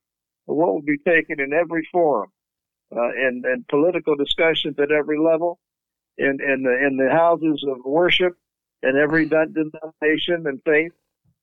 of 0.47 0.55
what 0.55 0.74
will 0.74 0.82
be 0.82 0.97
taken 1.05 1.39
in 1.39 1.53
every 1.53 1.88
forum, 1.91 2.32
uh, 2.95 3.09
and, 3.09 3.43
and 3.45 3.68
political 3.68 4.16
discussions 4.16 4.76
at 4.80 4.91
every 4.91 5.20
level, 5.20 5.59
in, 6.18 6.38
in 6.41 6.63
the, 6.63 6.88
in 6.88 6.97
the 6.97 7.09
houses 7.11 7.66
of 7.68 7.78
worship, 7.84 8.34
in 8.84 8.97
every 8.97 9.28
denomination 9.28 10.45
and 10.47 10.61
faith, 10.66 10.91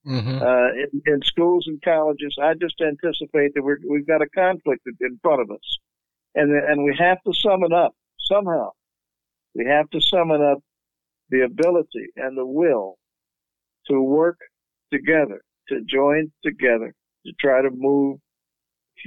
hmm 0.04 0.42
uh, 0.42 0.72
in, 0.72 1.02
in 1.06 1.22
schools 1.22 1.64
and 1.68 1.80
colleges. 1.82 2.36
I 2.42 2.54
just 2.54 2.80
anticipate 2.80 3.54
that 3.54 3.62
we're, 3.62 3.78
we've 3.88 4.06
got 4.06 4.22
a 4.22 4.28
conflict 4.28 4.82
in- 4.86 4.96
in 5.06 5.20
front 5.22 5.42
of 5.42 5.50
us, 5.50 5.78
and 6.34 6.50
and 6.50 6.82
we 6.82 6.96
have 6.98 7.18
to 7.24 7.32
summon 7.32 7.72
up 7.72 7.94
somehow. 8.18 8.70
We 9.54 9.66
have 9.66 9.88
to 9.90 10.00
summon 10.00 10.42
up 10.42 10.58
the 11.30 11.42
ability 11.42 12.08
and 12.16 12.36
the 12.36 12.46
will 12.46 12.96
to 13.86 14.00
work 14.00 14.38
together, 14.93 15.40
to 15.68 15.80
join 15.88 16.30
together, 16.45 16.95
to 17.26 17.32
try 17.40 17.62
to 17.62 17.70
move 17.72 18.18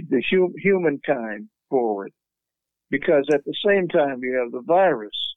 the 0.10 0.24
hu- 0.30 0.54
humankind 0.58 1.48
forward. 1.70 2.12
Because 2.90 3.28
at 3.34 3.44
the 3.46 3.56
same 3.66 3.88
time, 3.88 4.20
you 4.24 4.38
have 4.42 4.52
the 4.52 4.62
virus 4.66 5.36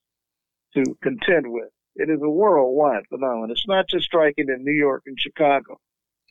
to 0.75 0.83
contend 1.03 1.47
with. 1.49 1.69
It 1.97 2.11
is 2.11 2.21
a 2.23 2.29
worldwide 2.29 3.05
phenomenon. 3.09 3.51
It's 3.51 3.67
not 3.67 3.89
just 3.89 4.05
striking 4.05 4.47
in 4.49 4.65
New 4.65 4.73
York 4.79 5.03
and 5.07 5.17
Chicago 5.19 5.79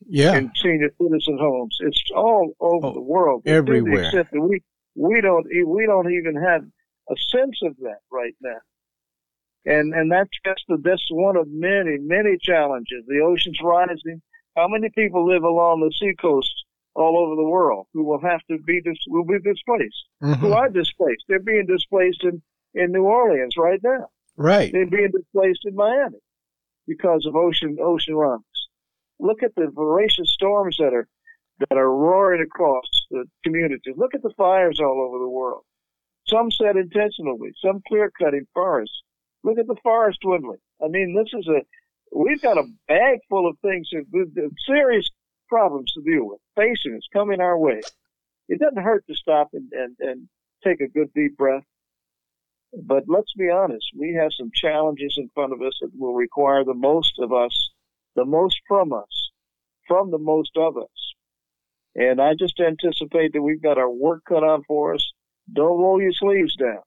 Yeah. 0.06 0.38
in 0.38 0.52
senior 0.56 0.92
citizen 1.02 1.38
homes. 1.40 1.78
It's 1.82 2.02
all 2.16 2.54
over 2.60 2.88
Oh, 2.88 2.94
the 2.94 3.02
world. 3.02 3.44
Everywhere. 3.46 4.04
extent 4.04 4.28
that 4.32 4.42
we 4.42 4.62
we 4.96 5.22
don't 5.22 5.46
we 5.48 5.86
don't 5.86 6.12
even 6.12 6.36
have 6.36 6.64
a 7.10 7.16
sense 7.30 7.60
of 7.64 7.76
that 7.78 8.00
right 8.12 8.36
now. 8.42 8.60
And 9.66 9.94
and 9.94 10.12
that's 10.12 10.30
just 10.46 10.64
the, 10.70 10.78
that's 10.84 11.04
one 11.12 11.36
of 11.36 11.48
many 11.50 11.98
many 12.00 12.38
challenges. 12.38 13.04
The 13.08 13.20
ocean's 13.22 13.60
rising. 13.62 14.22
How 14.56 14.68
many 14.68 14.90
people 14.90 15.28
live 15.28 15.44
along 15.44 15.82
the 15.82 15.92
seacoast 16.00 16.54
all 16.96 17.18
over 17.18 17.36
the 17.36 17.48
world 17.48 17.88
who 17.94 18.04
will 18.04 18.22
have 18.22 18.42
to 18.50 18.58
be 18.60 18.82
dis- 18.82 18.98
will 19.08 19.26
be 19.26 19.40
displaced? 19.40 20.06
Who 20.22 20.28
Mhm. 20.50 20.56
are 20.56 20.70
displaced? 20.70 21.26
They're 21.28 21.40
being 21.40 21.66
displaced 21.66 22.24
in 22.24 22.42
in 22.74 22.92
New 22.92 23.04
Orleans 23.04 23.56
right 23.58 23.80
now. 23.84 24.08
Right. 24.38 24.72
They're 24.72 24.86
being 24.86 25.12
displaced 25.12 25.66
in 25.66 25.76
Miami 25.76 26.20
because 26.88 27.26
of 27.26 27.36
ocean 27.36 27.78
ocean 27.82 28.16
runs. 28.16 28.44
Look 29.20 29.44
at 29.44 29.56
the 29.56 29.68
voracious 29.68 30.32
storms 30.32 30.78
that 30.78 30.94
are 30.94 31.08
that 31.60 31.78
are 31.78 31.92
roaring 31.92 32.42
across 32.42 32.86
the 33.10 33.26
communities. 33.44 33.96
Look 33.98 34.14
at 34.14 34.22
the 34.22 34.34
fires 34.38 34.80
all 34.80 35.02
over 35.02 35.18
the 35.18 35.30
world. 35.30 35.64
Some 36.28 36.52
set 36.52 36.78
intentionally, 36.78 37.52
some 37.58 37.82
clear 37.88 38.12
cutting 38.12 38.46
forests 38.54 39.02
Look 39.44 39.60
at 39.60 39.68
the 39.68 39.76
forest 39.84 40.20
dwindling. 40.22 40.60
I 40.84 40.88
mean, 40.88 41.16
this 41.16 41.32
is 41.34 41.48
a 41.48 41.62
we've 42.12 42.42
got 42.42 42.58
a 42.58 42.68
bag 42.88 43.20
full 43.30 43.48
of 43.48 43.58
things, 43.60 43.90
serious 44.66 45.10
problems 45.50 45.92
to 45.94 46.02
deal 46.02 46.28
with, 46.28 46.40
facing 46.56 46.96
us, 46.96 47.08
coming 47.14 47.42
our 47.42 47.58
way. 47.58 47.82
It 48.50 48.60
doesn't 48.60 48.82
hurt 48.84 49.06
to 49.08 49.16
stop 49.16 49.50
and, 49.54 49.72
and, 49.74 49.96
and 50.00 50.30
take 50.64 50.82
a 50.82 50.88
good 50.88 51.14
deep 51.14 51.38
breath. 51.38 51.64
But 52.74 53.04
let's 53.08 53.34
be 53.34 53.50
honest, 53.50 53.86
we 53.98 54.14
have 54.14 54.32
some 54.38 54.52
challenges 54.54 55.16
in 55.18 55.30
front 55.34 55.54
of 55.54 55.62
us 55.62 55.78
that 55.82 55.92
will 55.98 56.14
require 56.14 56.64
the 56.64 56.74
most 56.74 57.14
of 57.20 57.32
us, 57.32 57.72
the 58.16 58.26
most 58.26 58.58
from 58.68 58.92
us, 58.92 59.32
from 59.88 60.12
the 60.12 60.18
most 60.18 60.52
of 60.58 60.78
us. 60.78 61.14
And 61.96 62.22
I 62.22 62.36
just 62.36 62.60
anticipate 62.60 63.34
that 63.34 63.42
we've 63.42 63.62
got 63.62 63.78
our 63.78 63.90
work 63.90 64.24
cut 64.28 64.44
out 64.44 64.64
for 64.68 64.94
us. 64.94 65.14
Don't 65.52 65.80
roll 65.80 66.02
your 66.02 66.12
sleeves 66.12 66.56
down. 66.56 66.82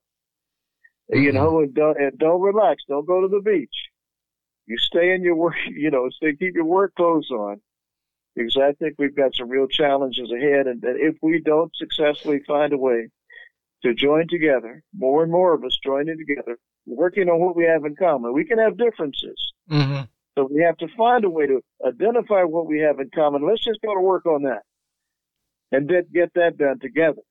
You 1.12 1.32
Mhm. 1.32 1.34
know, 1.34 1.60
and 1.60 1.74
don't, 1.74 1.98
and 2.00 2.18
don't 2.18 2.40
relax. 2.40 2.84
Don't 2.88 3.06
go 3.06 3.20
to 3.20 3.28
the 3.28 3.40
beach. 3.40 3.90
You 4.66 4.78
stay 4.78 5.12
in 5.14 5.22
your 5.22 5.34
work, 5.34 5.56
you 5.66 5.90
know, 5.90 6.08
stay, 6.10 6.34
keep 6.36 6.54
your 6.54 6.64
work 6.64 6.94
clothes 6.94 7.30
on. 7.30 7.60
Because 8.36 8.56
I 8.56 8.72
think 8.74 8.94
we've 8.98 9.14
got 9.14 9.34
some 9.34 9.48
real 9.48 9.66
challenges 9.66 10.30
ahead. 10.30 10.68
And 10.68 10.80
that 10.82 10.96
if 10.96 11.16
we 11.20 11.40
don't 11.40 11.74
successfully 11.74 12.40
find 12.46 12.72
a 12.72 12.78
way 12.78 13.08
to 13.82 13.92
join 13.92 14.28
together, 14.28 14.82
more 14.96 15.22
and 15.24 15.32
more 15.32 15.52
of 15.52 15.64
us 15.64 15.76
joining 15.82 16.16
together, 16.18 16.58
working 16.86 17.28
on 17.28 17.40
what 17.40 17.56
we 17.56 17.64
have 17.64 17.84
in 17.84 17.96
common, 17.96 18.32
we 18.32 18.44
can 18.44 18.58
have 18.58 18.76
differences. 18.78 19.52
hmm 19.68 20.02
So 20.36 20.48
we 20.52 20.62
have 20.62 20.76
to 20.78 20.88
find 20.96 21.24
a 21.24 21.30
way 21.30 21.46
to 21.48 21.60
identify 21.84 22.44
what 22.44 22.66
we 22.66 22.78
have 22.80 23.00
in 23.00 23.10
common. 23.12 23.44
Let's 23.46 23.64
just 23.64 23.80
go 23.82 23.94
to 23.94 24.00
work 24.00 24.26
on 24.26 24.42
that 24.44 24.62
and 25.72 25.88
then 25.88 26.06
get 26.12 26.32
that 26.34 26.56
done 26.56 26.78
together. 26.78 27.22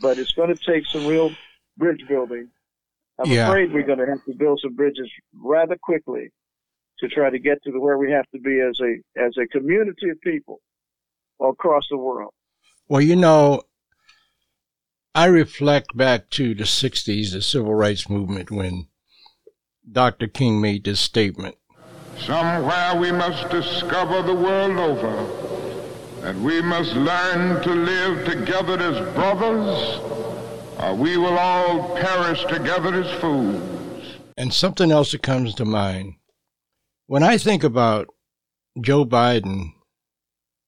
But 0.00 0.18
it's 0.18 0.32
going 0.32 0.54
to 0.56 0.72
take 0.72 0.86
some 0.86 1.04
real 1.04 1.36
bridge 1.76 2.06
building. 2.08 2.48
I'm 3.20 3.30
Yeah. 3.30 3.48
afraid 3.48 3.72
we're 3.72 3.82
going 3.86 3.98
to 3.98 4.06
have 4.06 4.24
to 4.24 4.34
build 4.34 4.60
some 4.62 4.74
bridges 4.74 5.10
rather 5.34 5.76
quickly 5.76 6.30
to 7.00 7.08
try 7.08 7.30
to 7.30 7.38
get 7.38 7.62
to 7.64 7.72
the, 7.72 7.80
where 7.80 7.98
we 7.98 8.10
have 8.10 8.28
to 8.34 8.38
be 8.40 8.60
as 8.60 8.78
a 8.80 9.20
as 9.20 9.32
a 9.38 9.46
community 9.46 10.08
of 10.10 10.20
people 10.22 10.60
across 11.40 11.84
the 11.90 11.96
world. 11.98 12.32
Well, 12.88 13.00
you 13.00 13.16
know, 13.16 13.62
I 15.14 15.26
reflect 15.26 15.96
back 15.96 16.30
to 16.30 16.54
the 16.54 16.64
60s, 16.64 17.32
the 17.32 17.42
civil 17.42 17.74
rights 17.74 18.08
movement, 18.08 18.50
when 18.50 18.88
Dr. 19.90 20.26
King 20.28 20.60
made 20.60 20.84
this 20.84 21.00
statement. 21.00 21.56
Somewhere 22.18 22.94
we 22.96 23.10
must 23.12 23.48
discover 23.50 24.22
the 24.22 24.34
world 24.34 24.76
over 24.78 26.20
that 26.20 26.36
we 26.36 26.60
must 26.60 26.94
learn 26.94 27.62
to 27.62 27.70
live 27.70 28.26
together 28.26 28.78
as 28.78 29.14
brothers, 29.14 30.00
or 30.82 30.94
we 30.94 31.16
will 31.16 31.38
all 31.38 31.94
perish 31.96 32.44
together 32.44 33.02
as 33.02 33.20
fools. 33.20 33.60
And 34.36 34.52
something 34.52 34.90
else 34.90 35.12
that 35.12 35.22
comes 35.22 35.54
to 35.56 35.64
mind. 35.64 36.14
When 37.06 37.22
I 37.22 37.36
think 37.38 37.64
about 37.64 38.08
Joe 38.80 39.04
Biden 39.04 39.72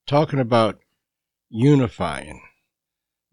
talking 0.06 0.40
about 0.40 0.80
unifying, 1.48 2.42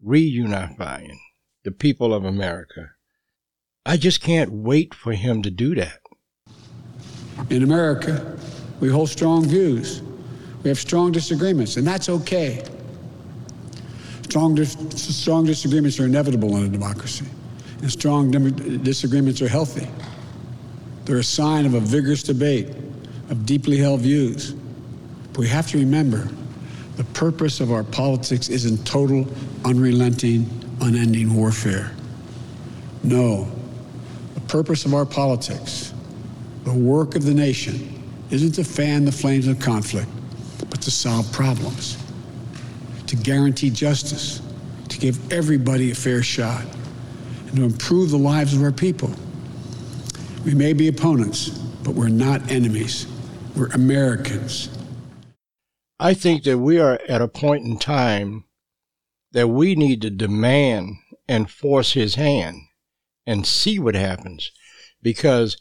reunifying 0.04 1.18
the 1.64 1.72
people 1.72 2.14
of 2.14 2.24
America, 2.24 2.92
I 3.84 3.96
just 3.96 4.20
can't 4.20 4.52
wait 4.52 4.94
for 4.94 5.12
him 5.12 5.42
to 5.42 5.50
do 5.50 5.74
that. 5.74 6.00
In 7.50 7.62
America, 7.62 8.38
we 8.80 8.88
hold 8.88 9.10
strong 9.10 9.44
views. 9.46 10.02
We 10.62 10.68
have 10.68 10.78
strong 10.78 11.12
disagreements, 11.12 11.76
and 11.76 11.86
that's 11.86 12.08
okay. 12.08 12.62
Strong, 14.30 14.64
strong 14.64 15.44
disagreements 15.44 15.98
are 15.98 16.04
inevitable 16.04 16.56
in 16.56 16.64
a 16.64 16.68
democracy, 16.68 17.26
and 17.82 17.90
strong 17.90 18.30
dem- 18.30 18.82
disagreements 18.84 19.42
are 19.42 19.48
healthy. 19.48 19.88
They're 21.04 21.18
a 21.18 21.24
sign 21.24 21.66
of 21.66 21.74
a 21.74 21.80
vigorous 21.80 22.22
debate, 22.22 22.68
of 23.28 23.44
deeply 23.44 23.76
held 23.76 24.02
views. 24.02 24.52
But 25.32 25.40
we 25.40 25.48
have 25.48 25.66
to 25.70 25.78
remember 25.78 26.28
the 26.96 27.02
purpose 27.02 27.58
of 27.58 27.72
our 27.72 27.82
politics 27.82 28.48
isn't 28.48 28.86
total, 28.86 29.26
unrelenting, 29.64 30.48
unending 30.80 31.34
warfare. 31.34 31.90
No, 33.02 33.50
the 34.34 34.40
purpose 34.42 34.84
of 34.84 34.94
our 34.94 35.06
politics 35.06 35.92
the 36.62 36.72
work 36.72 37.16
of 37.16 37.24
the 37.24 37.34
nation 37.34 38.04
isn't 38.30 38.52
to 38.52 38.62
fan 38.62 39.04
the 39.04 39.10
flames 39.10 39.48
of 39.48 39.58
conflict, 39.58 40.08
but 40.68 40.80
to 40.82 40.90
solve 40.90 41.30
problems, 41.32 41.96
to 43.10 43.16
guarantee 43.16 43.70
justice, 43.70 44.40
to 44.88 44.96
give 44.96 45.32
everybody 45.32 45.90
a 45.90 45.94
fair 45.94 46.22
shot, 46.22 46.64
and 47.48 47.56
to 47.56 47.64
improve 47.64 48.10
the 48.10 48.16
lives 48.16 48.54
of 48.54 48.62
our 48.62 48.70
people. 48.70 49.10
We 50.44 50.54
may 50.54 50.72
be 50.72 50.86
opponents, 50.86 51.48
but 51.82 51.96
we're 51.96 52.08
not 52.08 52.52
enemies. 52.52 53.08
We're 53.56 53.66
Americans. 53.68 54.68
I 55.98 56.14
think 56.14 56.44
that 56.44 56.58
we 56.58 56.78
are 56.78 57.00
at 57.08 57.20
a 57.20 57.26
point 57.26 57.66
in 57.66 57.78
time 57.78 58.44
that 59.32 59.48
we 59.48 59.74
need 59.74 60.02
to 60.02 60.10
demand 60.10 60.94
and 61.28 61.50
force 61.50 61.94
his 61.94 62.14
hand 62.14 62.58
and 63.26 63.44
see 63.44 63.80
what 63.80 63.96
happens. 63.96 64.52
Because 65.02 65.56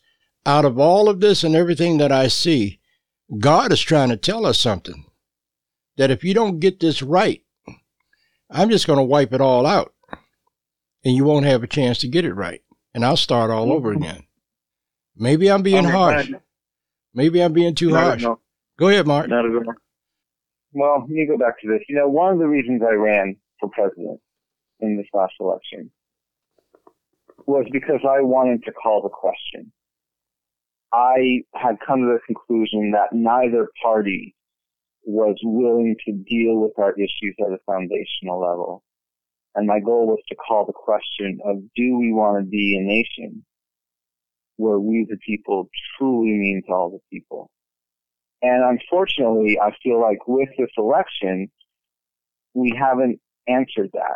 out 0.46 0.66
of 0.66 0.78
all 0.78 1.10
of 1.10 1.20
this 1.20 1.44
and 1.44 1.56
everything 1.56 1.98
that 1.98 2.12
I 2.12 2.28
see, 2.28 2.80
God 3.40 3.72
is 3.72 3.82
trying 3.82 4.10
to 4.10 4.18
tell 4.18 4.46
us 4.46 4.60
something. 4.60 5.09
That 6.00 6.12
if 6.12 6.24
you 6.24 6.34
don't 6.34 6.62
get 6.62 6.80
this 6.80 7.02
right, 7.02 7.42
I'm 8.50 8.70
just 8.70 8.88
going 8.88 9.00
to 9.00 9.04
wipe 9.04 9.34
it 9.34 9.42
all 9.42 9.66
out. 9.66 9.94
And 11.04 11.14
you 11.14 11.26
won't 11.26 11.46
have 11.46 11.62
a 11.62 11.68
chance 11.68 11.98
to 12.00 12.08
get 12.08 12.24
it 12.24 12.34
right. 12.34 12.62
And 12.94 13.04
I'll 13.04 13.18
start 13.18 13.52
all 13.52 13.74
over 13.74 13.94
mm-hmm. 13.94 14.04
again. 14.04 14.24
Maybe 15.18 15.52
I'm 15.52 15.62
being 15.62 15.86
oh 15.86 15.90
Okay, 15.90 15.98
harsh. 15.98 16.32
Maybe 17.14 17.44
I'm 17.44 17.52
being 17.52 17.76
too 17.76 17.94
harsh. 17.94 18.24
Go 18.78 18.88
ahead, 18.88 19.08
Mark. 19.08 19.28
Not 19.28 19.44
at 19.44 19.52
all. 19.52 19.74
Well, 20.72 21.02
let 21.02 21.10
me 21.10 21.28
go 21.28 21.38
back 21.38 21.60
to 21.60 21.68
this. 21.68 21.82
You 21.90 21.98
know, 21.98 22.08
one 22.08 22.32
of 22.32 22.40
the 22.40 22.48
reasons 22.48 22.82
I 22.82 22.94
ran 22.94 23.36
for 23.60 23.70
president 23.70 24.22
in 24.80 24.96
this 24.96 25.08
last 25.14 25.34
election 25.42 25.92
was 27.46 27.66
because 27.74 28.00
I 28.06 28.22
wanted 28.22 28.64
to 28.64 28.72
call 28.72 29.02
the 29.02 29.10
question. 29.10 29.74
I 30.94 31.42
had 31.56 31.76
come 31.86 32.04
to 32.04 32.14
the 32.14 32.20
conclusion 32.26 32.92
that 32.92 33.12
neither 33.12 33.68
party 33.84 34.34
was 35.04 35.38
willing 35.44 35.96
to 36.06 36.12
deal 36.12 36.58
with 36.60 36.78
our 36.78 36.94
issues 36.94 37.36
at 37.40 37.54
a 37.54 37.58
foundational 37.66 38.40
level. 38.40 38.84
And 39.56 39.68
my 39.68 39.80
goal 39.80 40.08
was 40.08 40.20
to 40.30 40.36
call 40.36 40.66
the 40.66 40.74
question 40.74 41.40
of 41.46 41.58
do 41.76 41.98
we 41.98 42.14
want 42.14 42.44
to 42.44 42.50
be 42.50 42.78
a 42.78 42.82
nation 42.82 43.44
where 44.58 44.80
we 44.80 45.06
the 45.10 45.18
people 45.18 45.70
truly 45.98 46.32
means 46.32 46.66
all 46.70 46.92
the 46.92 47.00
people? 47.18 47.50
And 48.42 48.64
unfortunately, 48.64 49.60
I 49.60 49.72
feel 49.84 50.00
like 50.00 50.28
with 50.28 50.50
this 50.58 50.70
election, 50.78 51.50
we 52.54 52.74
haven't 52.78 53.20
answered 53.48 53.90
that. 53.94 54.16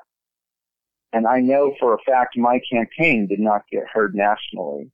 And 1.11 1.27
I 1.27 1.39
know 1.39 1.73
for 1.79 1.93
a 1.93 1.99
fact 2.05 2.37
my 2.37 2.59
campaign 2.71 3.27
did 3.27 3.39
not 3.39 3.61
get 3.71 3.83
heard 3.91 4.15
nationally. 4.15 4.91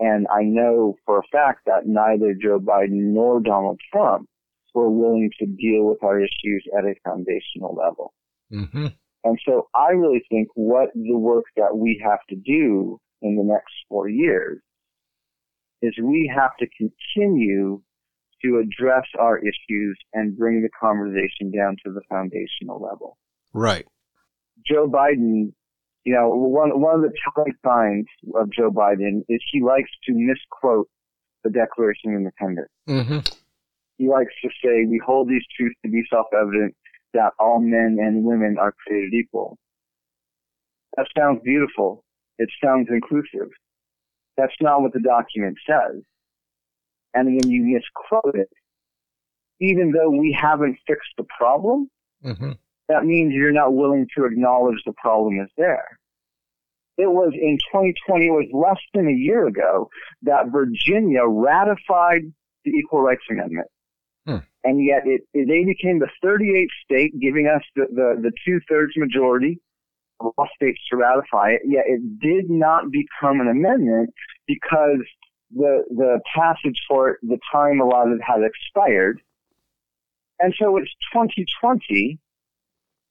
And 0.00 0.26
I 0.28 0.42
know 0.42 0.96
for 1.06 1.18
a 1.18 1.28
fact 1.32 1.60
that 1.66 1.86
neither 1.86 2.34
Joe 2.34 2.58
Biden 2.58 3.12
nor 3.14 3.40
Donald 3.40 3.80
Trump 3.92 4.28
were 4.74 4.90
willing 4.90 5.30
to 5.38 5.46
deal 5.46 5.84
with 5.84 6.02
our 6.02 6.18
issues 6.20 6.64
at 6.76 6.84
a 6.84 6.94
foundational 7.04 7.74
level. 7.74 8.12
Mm-hmm. 8.52 8.88
And 9.24 9.38
so 9.46 9.68
I 9.74 9.92
really 9.92 10.22
think 10.28 10.48
what 10.54 10.90
the 10.94 11.16
work 11.16 11.44
that 11.56 11.76
we 11.76 12.02
have 12.04 12.18
to 12.28 12.36
do 12.36 13.00
in 13.22 13.36
the 13.36 13.44
next 13.44 13.72
four 13.88 14.08
years 14.08 14.60
is 15.80 15.94
we 16.02 16.30
have 16.34 16.50
to 16.58 16.66
continue 16.76 17.80
to 18.42 18.58
address 18.58 19.06
our 19.18 19.38
issues 19.38 19.98
and 20.12 20.36
bring 20.36 20.62
the 20.62 20.68
conversation 20.78 21.50
down 21.56 21.76
to 21.84 21.92
the 21.92 22.02
foundational 22.08 22.82
level. 22.82 23.16
Right. 23.54 23.86
Joe 24.66 24.88
Biden, 24.88 25.52
you 26.04 26.14
know, 26.14 26.28
one, 26.28 26.80
one 26.80 26.96
of 26.96 27.02
the 27.02 27.12
telling 27.34 27.54
signs 27.64 28.06
of 28.34 28.50
Joe 28.52 28.70
Biden 28.70 29.22
is 29.28 29.40
he 29.50 29.62
likes 29.62 29.90
to 30.04 30.12
misquote 30.14 30.88
the 31.44 31.50
Declaration 31.50 32.12
of 32.12 32.18
Independence. 32.18 32.70
Mm-hmm. 32.88 33.43
He 33.98 34.08
likes 34.08 34.32
to 34.42 34.48
say, 34.62 34.84
we 34.86 35.00
hold 35.04 35.28
these 35.28 35.44
truths 35.56 35.76
to 35.84 35.90
be 35.90 36.02
self-evident 36.10 36.74
that 37.12 37.32
all 37.38 37.60
men 37.60 37.98
and 38.00 38.24
women 38.24 38.56
are 38.58 38.74
created 38.86 39.14
equal. 39.14 39.56
That 40.96 41.06
sounds 41.16 41.40
beautiful. 41.44 42.02
It 42.38 42.48
sounds 42.62 42.88
inclusive. 42.90 43.50
That's 44.36 44.54
not 44.60 44.82
what 44.82 44.92
the 44.92 45.00
document 45.00 45.56
says. 45.68 46.02
And 47.14 47.36
when 47.36 47.48
you 47.48 47.62
misquote 47.62 48.34
it, 48.34 48.50
even 49.60 49.92
though 49.92 50.10
we 50.10 50.32
haven't 50.32 50.78
fixed 50.86 51.12
the 51.16 51.24
problem, 51.38 51.88
Mm-hmm. 52.24 52.52
that 52.88 53.04
means 53.04 53.34
you're 53.34 53.52
not 53.52 53.74
willing 53.74 54.06
to 54.16 54.24
acknowledge 54.24 54.78
the 54.86 54.94
problem 54.94 55.40
is 55.40 55.50
there. 55.58 55.98
It 56.96 57.10
was 57.10 57.32
in 57.34 57.58
2020, 57.70 58.26
it 58.26 58.30
was 58.30 58.46
less 58.52 58.80
than 58.94 59.08
a 59.08 59.12
year 59.12 59.46
ago 59.46 59.90
that 60.22 60.46
Virginia 60.50 61.26
ratified 61.26 62.22
the 62.64 62.70
Equal 62.70 63.02
Rights 63.02 63.24
Amendment. 63.30 63.66
Hmm. 64.26 64.38
And 64.62 64.84
yet 64.84 65.02
it, 65.04 65.22
it, 65.34 65.48
they 65.48 65.64
became 65.64 65.98
the 65.98 66.08
38th 66.24 66.66
state, 66.84 67.20
giving 67.20 67.46
us 67.46 67.62
the, 67.76 67.86
the, 67.90 68.20
the 68.22 68.32
two 68.46 68.60
thirds 68.68 68.92
majority 68.96 69.60
of 70.20 70.32
all 70.38 70.48
states 70.54 70.80
to 70.90 70.96
ratify 70.96 71.50
it, 71.50 71.62
yet 71.64 71.84
it 71.86 72.20
did 72.20 72.48
not 72.48 72.90
become 72.90 73.40
an 73.40 73.48
amendment 73.48 74.10
because 74.46 75.00
the 75.54 75.84
the 75.90 76.20
passage 76.34 76.80
for 76.88 77.10
it, 77.10 77.18
the 77.22 77.38
time 77.52 77.80
allotted 77.80 78.20
had 78.26 78.40
expired. 78.42 79.20
And 80.40 80.54
so 80.60 80.76
it's 80.76 80.90
2020, 81.12 82.18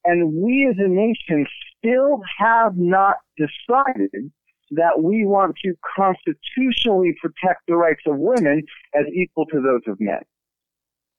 and 0.05 0.34
we 0.34 0.68
as 0.70 0.76
a 0.78 0.88
nation 0.88 1.47
still 1.78 2.22
have 2.38 2.76
not 2.76 3.18
decided 3.38 4.32
that 4.72 5.01
we 5.01 5.26
want 5.26 5.55
to 5.64 5.74
constitutionally 5.95 7.16
protect 7.22 7.61
the 7.68 7.76
rights 7.76 8.01
of 8.07 8.18
women 8.18 8.64
as 8.95 9.05
equal 9.14 9.45
to 9.47 9.61
those 9.61 9.82
of 9.88 9.99
men. 9.99 10.22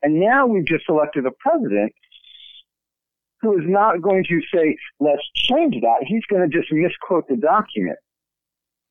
And 0.04 0.20
now 0.20 0.46
we've 0.46 0.66
just 0.66 0.84
elected 0.88 1.24
a 1.24 1.30
president 1.40 1.92
who 3.40 3.58
is 3.58 3.64
not 3.66 4.02
going 4.02 4.22
to 4.28 4.40
say, 4.54 4.76
let's 5.00 5.22
change 5.34 5.76
that. 5.80 6.04
He's 6.06 6.24
going 6.30 6.48
to 6.48 6.56
just 6.56 6.70
misquote 6.70 7.26
the 7.26 7.36
document. 7.36 7.96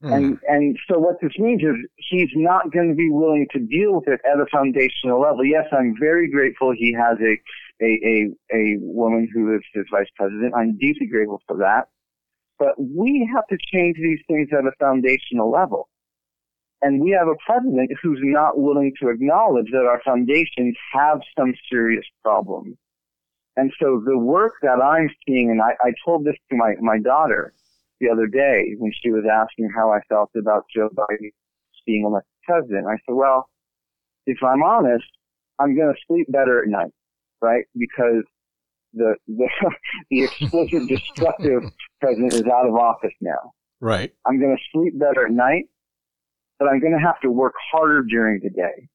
Hmm. 0.02 0.12
And, 0.12 0.40
and 0.48 0.80
so 0.90 0.98
what 0.98 1.22
this 1.22 1.32
means 1.38 1.62
is 1.62 1.76
he's 1.98 2.32
not 2.36 2.72
going 2.72 2.90
to 2.90 2.96
be 2.96 3.12
willing 3.12 3.48
to 3.52 3.60
deal 3.60 3.94
with 3.94 4.08
it 4.08 4.22
at 4.26 4.40
a 4.40 4.46
foundational 4.52 5.22
level. 5.22 5.46
Yes, 5.46 5.66
I'm 5.72 5.96
very 6.00 6.30
grateful 6.32 6.74
he 6.76 6.94
has 6.94 7.18
a, 7.22 7.86
a, 7.86 7.86
a, 7.86 8.56
a 8.56 8.78
woman 8.80 9.30
who 9.32 9.56
is 9.56 9.62
his 9.72 9.86
vice 9.92 10.10
president. 10.18 10.54
I'm 10.58 10.78
deeply 10.80 11.06
grateful 11.06 11.42
for 11.48 11.58
that. 11.58 11.90
But 12.58 12.74
we 12.80 13.30
have 13.36 13.46
to 13.48 13.58
change 13.72 13.98
these 13.98 14.20
things 14.28 14.50
at 14.52 14.66
a 14.66 14.72
foundational 14.80 15.52
level. 15.52 15.90
And 16.84 17.02
we 17.02 17.12
have 17.12 17.28
a 17.28 17.40
president 17.46 17.90
who's 18.02 18.20
not 18.22 18.60
willing 18.60 18.92
to 19.02 19.10
acknowledge 19.10 19.68
that 19.72 19.88
our 19.88 20.02
foundations 20.04 20.76
have 20.92 21.22
some 21.38 21.54
serious 21.72 22.06
problems. 22.22 22.76
And 23.56 23.72
so 23.80 24.04
the 24.06 24.18
work 24.18 24.54
that 24.64 24.82
I'm 24.84 25.10
seeing, 25.26 25.50
and 25.50 25.62
I, 25.62 25.72
I 25.82 25.94
told 26.06 26.26
this 26.26 26.36
to 26.50 26.58
my, 26.58 26.74
my 26.82 27.00
daughter 27.00 27.54
the 28.02 28.10
other 28.10 28.28
day 28.28 28.76
when 28.78 28.92
she 29.02 29.12
was 29.12 29.24
asking 29.32 29.72
how 29.74 29.94
I 29.94 30.00
felt 30.10 30.32
about 30.36 30.66
Joe 30.76 30.90
Biden 30.90 31.30
being 31.86 32.04
elected 32.06 32.30
president. 32.44 32.86
I 32.88 32.98
said, 33.06 33.16
well, 33.16 33.50
if 34.26 34.38
I'm 34.44 34.62
honest, 34.62 35.06
I'm 35.60 35.76
going 35.76 35.94
to 35.94 36.02
sleep 36.08 36.28
better 36.30 36.62
at 36.62 36.68
night, 36.68 36.92
right? 37.42 37.66
Because 37.78 38.24
the, 38.94 39.16
the, 39.28 39.50
the 40.12 40.24
explicit 40.24 40.88
destructive 40.88 41.64
president 42.02 42.34
is 42.34 42.44
out 42.44 42.68
of 42.68 42.76
office 42.76 43.14
now. 43.22 43.54
Right. 43.80 44.14
I'm 44.26 44.40
going 44.40 44.56
to 44.56 44.64
sleep 44.72 44.98
better 44.98 45.26
at 45.26 45.32
night, 45.32 45.66
but 46.64 46.70
I'm 46.70 46.80
going 46.80 46.94
to 46.94 47.06
have 47.06 47.20
to 47.22 47.30
work 47.30 47.56
harder 47.72 48.04
during 48.04 48.40
the 48.42 48.50
day 48.50 48.88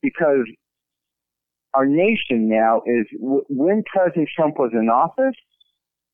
because 0.00 0.46
our 1.74 1.84
nation 1.84 2.48
now 2.48 2.80
is 2.86 3.06
when 3.20 3.82
President 3.92 4.28
Trump 4.34 4.58
was 4.58 4.70
in 4.72 4.88
office, 4.88 5.36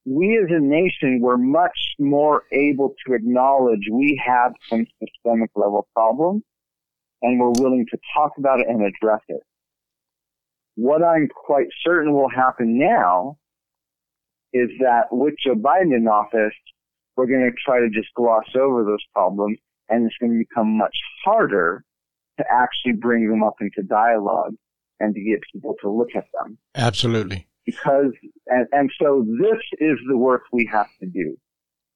we 0.04 0.36
as 0.36 0.50
a 0.50 0.60
nation 0.60 1.20
were 1.20 1.38
much 1.38 1.78
more 2.00 2.42
able 2.50 2.94
to 3.06 3.14
acknowledge 3.14 3.82
we 3.90 4.20
have 4.26 4.52
some 4.68 4.84
systemic 4.98 5.50
level 5.54 5.86
problems 5.94 6.42
and 7.22 7.38
we're 7.38 7.52
willing 7.62 7.86
to 7.92 7.98
talk 8.12 8.32
about 8.36 8.58
it 8.58 8.66
and 8.68 8.82
address 8.82 9.20
it. 9.28 9.42
What 10.74 11.04
I'm 11.04 11.28
quite 11.28 11.68
certain 11.84 12.12
will 12.12 12.28
happen 12.28 12.76
now 12.80 13.36
is 14.52 14.70
that 14.80 15.04
with 15.12 15.34
Joe 15.44 15.54
Biden 15.54 15.96
in 15.96 16.08
office, 16.08 16.54
we're 17.16 17.26
going 17.26 17.48
to 17.48 17.56
try 17.64 17.78
to 17.78 17.88
just 17.90 18.12
gloss 18.16 18.46
over 18.56 18.82
those 18.82 19.04
problems 19.12 19.58
and 19.88 20.06
it's 20.06 20.16
going 20.20 20.32
to 20.32 20.38
become 20.38 20.76
much 20.76 20.96
harder 21.24 21.84
to 22.38 22.44
actually 22.50 22.92
bring 22.92 23.28
them 23.28 23.42
up 23.42 23.54
into 23.60 23.82
dialogue 23.82 24.54
and 25.00 25.14
to 25.14 25.20
get 25.20 25.40
people 25.52 25.74
to 25.80 25.90
look 25.90 26.10
at 26.16 26.26
them 26.32 26.58
Absolutely. 26.74 27.46
because 27.66 28.12
and, 28.46 28.66
and 28.72 28.90
so 29.00 29.24
this 29.40 29.60
is 29.78 29.98
the 30.08 30.16
work 30.16 30.42
we 30.52 30.68
have 30.70 30.88
to 31.00 31.06
do. 31.06 31.36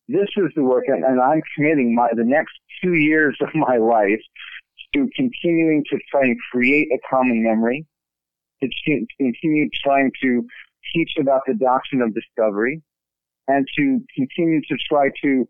This 0.08 0.28
is 0.38 0.50
the 0.56 0.62
work, 0.62 0.84
and, 0.86 1.04
and 1.04 1.20
I'm 1.20 1.42
committing 1.54 1.94
my 1.94 2.08
the 2.16 2.24
next 2.24 2.54
two 2.82 2.94
years 2.94 3.36
of 3.42 3.48
my 3.54 3.76
life 3.76 4.22
to 4.94 5.08
continuing 5.14 5.84
to 5.90 5.98
try 6.10 6.22
and 6.22 6.36
create 6.50 6.88
a 6.92 6.98
common 7.10 7.44
memory, 7.44 7.86
to 8.62 8.68
continue 9.18 9.68
trying 9.84 10.10
to 10.22 10.46
teach 10.94 11.12
about 11.20 11.42
the 11.46 11.52
doctrine 11.54 12.00
of 12.00 12.14
discovery, 12.14 12.80
and 13.48 13.66
to 13.76 14.00
continue 14.14 14.62
to 14.62 14.76
try 14.88 15.10
to 15.22 15.46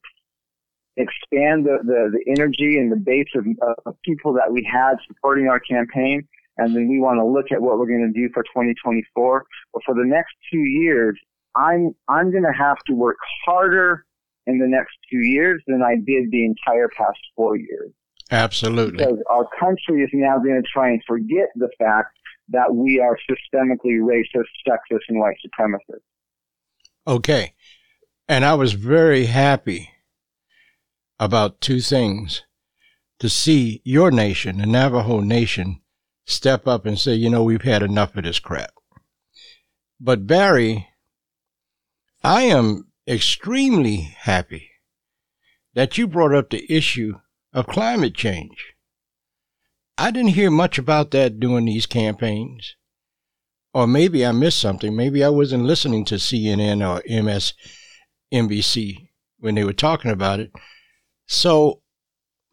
expand 0.98 1.64
the, 1.64 1.78
the, 1.84 2.10
the 2.12 2.30
energy 2.30 2.76
and 2.78 2.92
the 2.92 2.96
base 2.96 3.28
of, 3.34 3.46
of 3.86 3.94
people 4.04 4.32
that 4.34 4.52
we 4.52 4.68
had 4.70 4.96
supporting 5.06 5.48
our 5.48 5.60
campaign 5.60 6.26
and 6.58 6.74
then 6.74 6.88
we 6.88 7.00
want 7.00 7.18
to 7.18 7.24
look 7.24 7.46
at 7.52 7.62
what 7.62 7.78
we're 7.78 7.86
going 7.86 8.12
to 8.12 8.20
do 8.20 8.28
for 8.34 8.42
2024. 8.42 9.46
But 9.72 9.82
for 9.86 9.94
the 9.94 10.04
next 10.04 10.34
two 10.52 10.58
years, 10.58 11.18
I'm 11.56 11.94
I'm 12.08 12.30
going 12.30 12.42
to 12.42 12.52
have 12.52 12.78
to 12.88 12.94
work 12.94 13.16
harder 13.46 14.04
in 14.46 14.58
the 14.58 14.66
next 14.66 14.96
two 15.10 15.18
years 15.18 15.62
than 15.66 15.82
I 15.82 15.94
did 15.94 16.30
the 16.30 16.44
entire 16.44 16.88
past 16.88 17.18
four 17.36 17.56
years 17.56 17.92
Absolutely. 18.30 18.98
because 18.98 19.18
our 19.30 19.46
country 19.58 20.02
is 20.02 20.10
now 20.12 20.38
going 20.38 20.60
to 20.60 20.68
try 20.72 20.90
and 20.90 21.02
forget 21.06 21.48
the 21.54 21.68
fact 21.78 22.16
that 22.50 22.74
we 22.74 22.98
are 22.98 23.18
systemically 23.30 24.00
racist, 24.00 24.48
sexist, 24.66 25.00
and 25.08 25.20
white 25.20 25.36
supremacists. 25.46 26.00
Okay. 27.06 27.52
And 28.26 28.44
I 28.44 28.54
was 28.54 28.72
very 28.72 29.26
happy 29.26 29.90
about 31.18 31.60
two 31.60 31.80
things 31.80 32.42
to 33.18 33.28
see 33.28 33.82
your 33.84 34.10
nation, 34.10 34.58
the 34.58 34.66
Navajo 34.66 35.20
Nation, 35.20 35.80
step 36.26 36.66
up 36.66 36.86
and 36.86 36.98
say, 36.98 37.14
you 37.14 37.30
know, 37.30 37.42
we've 37.42 37.62
had 37.62 37.82
enough 37.82 38.16
of 38.16 38.24
this 38.24 38.38
crap. 38.38 38.70
But 40.00 40.26
Barry, 40.26 40.88
I 42.22 42.42
am 42.42 42.92
extremely 43.06 44.14
happy 44.20 44.70
that 45.74 45.98
you 45.98 46.06
brought 46.06 46.34
up 46.34 46.50
the 46.50 46.70
issue 46.72 47.14
of 47.52 47.66
climate 47.66 48.14
change. 48.14 48.74
I 49.96 50.10
didn't 50.10 50.30
hear 50.30 50.50
much 50.50 50.78
about 50.78 51.10
that 51.12 51.40
during 51.40 51.64
these 51.64 51.86
campaigns. 51.86 52.76
Or 53.74 53.86
maybe 53.86 54.24
I 54.24 54.32
missed 54.32 54.58
something. 54.58 54.94
Maybe 54.94 55.24
I 55.24 55.28
wasn't 55.28 55.64
listening 55.64 56.04
to 56.06 56.16
CNN 56.16 56.86
or 56.86 57.02
MSNBC 58.32 59.08
when 59.38 59.54
they 59.54 59.64
were 59.64 59.72
talking 59.72 60.10
about 60.10 60.40
it. 60.40 60.52
So 61.28 61.82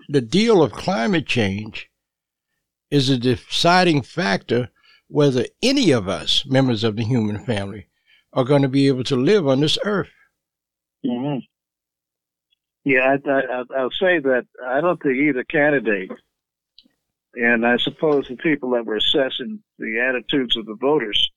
the 0.10 0.22
deal 0.22 0.62
of 0.62 0.74
climate 0.74 1.26
change 1.26 1.90
is 2.92 3.10
a 3.10 3.18
deciding 3.18 4.04
factor 4.04 4.70
whether 5.08 5.46
any 5.62 5.92
of 5.92 6.08
us, 6.08 6.46
members 6.46 6.84
of 6.84 6.98
the 6.98 7.04
human 7.04 7.44
family, 7.46 7.88
are 8.34 8.44
going 8.44 8.62
to 8.64 8.68
be 8.68 8.88
able 8.88 9.06
to 9.06 9.16
live 9.16 9.48
on 9.48 9.62
this 9.62 9.78
earth. 9.86 10.12
hmm 11.04 11.38
Yeah, 12.84 13.16
I, 13.26 13.30
I, 13.30 13.64
I'll 13.78 13.92
say 13.92 14.20
that 14.20 14.46
I 14.66 14.82
don't 14.82 15.02
think 15.02 15.16
either 15.16 15.46
candidate, 15.46 16.12
and 17.36 17.66
I 17.66 17.78
suppose 17.78 18.28
the 18.28 18.36
people 18.36 18.72
that 18.72 18.86
were 18.86 18.98
assessing 18.98 19.64
the 19.80 20.00
attitudes 20.02 20.58
of 20.58 20.66
the 20.66 20.76
voters, 20.76 21.32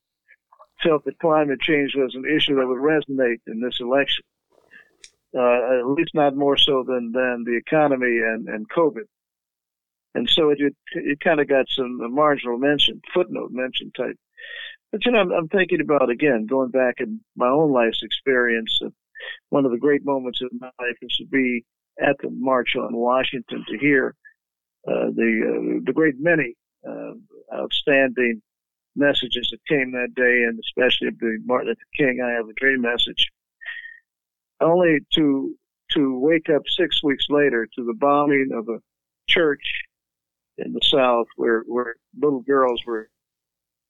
felt 0.83 1.05
that 1.05 1.19
climate 1.21 1.61
change 1.61 1.95
was 1.95 2.15
an 2.15 2.25
issue 2.25 2.57
that 2.57 2.67
would 2.67 2.79
resonate 2.79 3.41
in 3.47 3.61
this 3.61 3.79
election. 3.81 4.25
Uh, 5.37 5.79
at 5.79 5.87
least 5.87 6.15
not 6.15 6.35
more 6.35 6.57
so 6.57 6.83
than, 6.87 7.13
than 7.13 7.45
the 7.45 7.55
economy 7.55 8.19
and, 8.19 8.49
and 8.49 8.67
COVID. 8.71 9.05
And 10.15 10.29
so 10.29 10.49
it, 10.49 10.59
it, 10.95 11.21
kind 11.21 11.39
of 11.39 11.49
got 11.49 11.67
some 11.69 11.99
marginal 12.15 12.57
mention, 12.57 13.03
footnote 13.13 13.51
mention 13.53 13.93
type. 13.93 14.17
But 14.91 15.05
you 15.05 15.13
know, 15.13 15.21
I'm, 15.21 15.31
I'm 15.31 15.49
thinking 15.49 15.83
about 15.83 16.09
again, 16.09 16.47
going 16.47 16.71
back 16.71 16.95
in 16.99 17.21
my 17.37 17.49
own 17.49 17.73
life's 17.73 18.03
experience, 18.03 18.81
one 19.51 19.67
of 19.67 19.71
the 19.71 19.79
great 19.79 20.05
moments 20.05 20.41
of 20.41 20.51
my 20.59 20.71
life 20.81 20.97
is 21.03 21.15
to 21.19 21.27
be 21.27 21.65
at 22.01 22.17
the 22.23 22.31
March 22.31 22.75
on 22.77 22.97
Washington 22.97 23.65
to 23.69 23.79
hear 23.79 24.15
uh, 24.87 25.11
the 25.15 25.43
uh, 25.45 25.81
the 25.85 25.93
great 25.93 26.15
many 26.19 26.55
uh, 26.89 27.13
outstanding 27.55 28.41
messages 28.97 29.49
that 29.51 29.61
came 29.69 29.93
that 29.93 30.15
day, 30.15 30.45
and 30.45 30.59
especially 30.59 31.11
the 31.21 31.39
Martin 31.45 31.69
Luther 31.69 31.81
King 31.97 32.21
"I 32.25 32.31
Have 32.31 32.49
a 32.49 32.53
Dream" 32.55 32.81
message. 32.81 33.31
Only 34.61 34.99
to 35.15 35.55
to 35.93 36.19
wake 36.19 36.49
up 36.55 36.63
six 36.77 37.03
weeks 37.03 37.25
later 37.31 37.67
to 37.75 37.85
the 37.85 37.95
bombing 37.95 38.51
of 38.55 38.69
a 38.69 38.79
church 39.29 39.63
in 40.59 40.73
the 40.73 40.81
South, 40.83 41.27
where 41.37 41.63
where 41.67 41.97
little 42.21 42.41
girls 42.41 42.81
were 42.87 43.09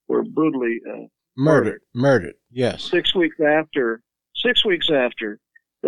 were 0.09 0.23
brutally 0.23 0.81
uh, 0.89 1.07
Murdered. 1.37 1.83
Murdered. 1.95 2.35
Yes. 2.51 2.83
six 2.85 3.14
weeks 3.14 3.37
after 3.41 4.03
six 4.35 4.64
weeks 4.64 4.89
after 4.91 5.39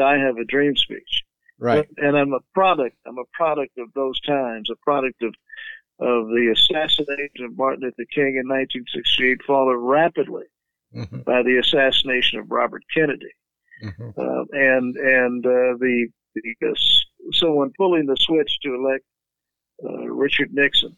I 0.01 0.15
Have 0.15 0.37
a 0.37 0.45
Dream 0.45 0.77
speech. 0.77 1.23
Right. 1.59 1.87
And 1.99 2.17
I'm 2.17 2.33
a 2.33 2.41
product. 2.55 2.97
I'm 3.07 3.19
a 3.19 3.25
product 3.35 3.77
of 3.79 3.89
those 3.95 4.19
times. 4.23 4.71
A 4.71 4.77
product 4.77 5.23
of 5.23 5.35
of 5.99 6.29
the 6.29 6.55
assassination 6.57 7.45
of 7.45 7.57
Martin 7.59 7.83
Luther 7.83 8.07
King 8.15 8.37
in 8.41 8.49
1968, 8.49 9.43
followed 9.47 9.75
rapidly 9.77 10.45
Mhm. 10.97 11.25
by 11.25 11.43
the 11.43 11.59
assassination 11.59 12.39
of 12.39 12.51
Robert 12.51 12.83
Kennedy, 12.95 13.31
Mhm. 13.83 14.19
uh, 14.19 14.45
and 14.53 14.97
and 14.97 15.47
uh, 15.47 15.77
the, 15.79 16.09
the 16.35 16.55
uh, 16.67 16.75
someone 17.33 17.73
pulling 17.77 18.07
the 18.07 18.17
switch 18.19 18.59
to 18.63 18.75
elect 18.75 19.05
uh, 19.85 20.09
Richard 20.09 20.53
Nixon. 20.53 20.97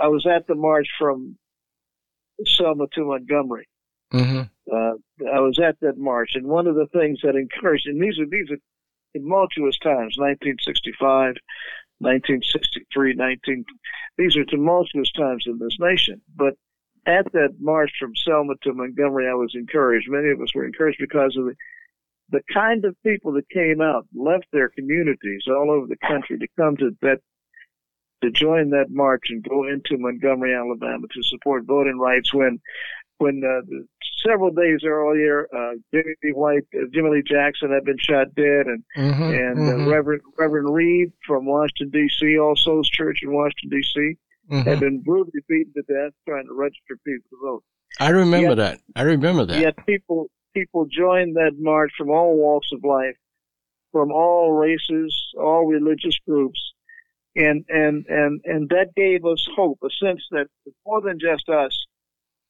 I 0.00 0.08
was 0.08 0.26
at 0.26 0.46
the 0.46 0.54
march 0.54 0.88
from 0.98 1.36
Selma 2.44 2.86
to 2.94 3.04
Montgomery, 3.04 3.66
Mm-hmm. 4.12 4.74
Uh, 4.74 5.28
I 5.32 5.40
was 5.40 5.58
at 5.58 5.78
that 5.80 5.98
march, 5.98 6.32
and 6.34 6.46
one 6.46 6.66
of 6.66 6.74
the 6.74 6.86
things 6.86 7.20
that 7.22 7.36
encouraged, 7.36 7.86
and 7.86 8.02
these 8.02 8.18
are 8.18 8.26
these 8.26 8.50
are 8.50 8.58
tumultuous 9.14 9.78
times, 9.78 10.16
1965, 10.18 11.36
1963, 11.98 13.14
19. 13.14 13.64
These 14.18 14.36
are 14.36 14.44
tumultuous 14.44 15.12
times 15.12 15.44
in 15.46 15.58
this 15.58 15.76
nation. 15.78 16.20
But 16.34 16.54
at 17.06 17.30
that 17.32 17.56
march 17.60 17.92
from 17.98 18.14
Selma 18.16 18.54
to 18.62 18.72
Montgomery, 18.72 19.28
I 19.28 19.34
was 19.34 19.54
encouraged. 19.54 20.08
Many 20.08 20.30
of 20.30 20.40
us 20.40 20.54
were 20.54 20.66
encouraged 20.66 20.98
because 21.00 21.36
of 21.36 21.44
the 21.46 21.54
the 22.30 22.42
kind 22.52 22.84
of 22.84 22.96
people 23.04 23.32
that 23.32 23.48
came 23.50 23.80
out, 23.80 24.06
left 24.14 24.46
their 24.52 24.68
communities 24.68 25.42
all 25.48 25.70
over 25.70 25.86
the 25.86 25.96
country 26.06 26.38
to 26.38 26.46
come 26.58 26.76
to 26.78 26.96
that 27.02 27.18
to 28.22 28.30
join 28.30 28.70
that 28.70 28.86
march 28.90 29.24
and 29.30 29.42
go 29.42 29.66
into 29.66 29.96
Montgomery, 29.96 30.54
Alabama 30.54 31.06
to 31.12 31.22
support 31.22 31.64
voting 31.66 31.98
rights 31.98 32.32
when 32.34 32.60
when 33.18 33.42
uh, 33.44 33.60
the, 33.68 33.86
several 34.26 34.50
days 34.50 34.80
earlier 34.84 35.46
uh, 35.56 35.72
Jimmy 35.92 36.14
Lee 36.22 36.30
White 36.32 36.66
uh, 36.74 36.84
Jimmy 36.92 37.10
Lee 37.10 37.22
Jackson 37.26 37.70
had 37.72 37.84
been 37.84 37.98
shot 37.98 38.34
dead 38.34 38.66
and 38.66 38.82
Mm-hmm. 38.96 39.22
and 39.22 39.86
uh, 39.86 39.90
Reverend 39.90 40.22
Reverend 40.38 40.68
Reeb 40.68 41.12
from 41.26 41.46
Washington 41.46 41.90
D.C. 41.90 42.38
All 42.38 42.54
Souls 42.56 42.88
Church 42.90 43.20
in 43.22 43.32
Washington 43.32 43.70
D.C. 43.70 44.16
Mhm. 44.50 44.64
had 44.66 44.80
been 44.80 45.00
brutally 45.00 45.40
beaten 45.48 45.72
to 45.74 45.82
death 45.82 46.12
trying 46.28 46.44
to 46.46 46.52
register 46.54 46.98
people 47.06 47.24
to 47.30 47.36
vote. 47.42 47.64
I 48.00 48.10
remember 48.10 48.48
Yet- 48.50 48.56
that. 48.56 48.80
I 48.96 49.02
remember 49.02 49.46
that. 49.46 49.60
Yet 49.60 49.86
people 49.86 50.28
people 50.54 50.86
joined 50.86 51.36
that 51.36 51.52
march 51.58 51.92
from 51.96 52.10
all 52.10 52.36
walks 52.36 52.68
of 52.72 52.84
life, 52.84 53.16
from 53.92 54.10
all 54.12 54.52
races, 54.52 55.14
all 55.38 55.66
religious 55.66 56.16
groups, 56.26 56.60
and 57.36 57.64
and 57.68 58.06
and 58.08 58.40
and 58.44 58.68
that 58.70 58.94
gave 58.96 59.24
us 59.24 59.46
hope, 59.56 59.78
a 59.84 59.90
sense 59.90 60.22
that 60.30 60.46
more 60.86 61.00
than 61.00 61.18
just 61.18 61.48
us 61.48 61.86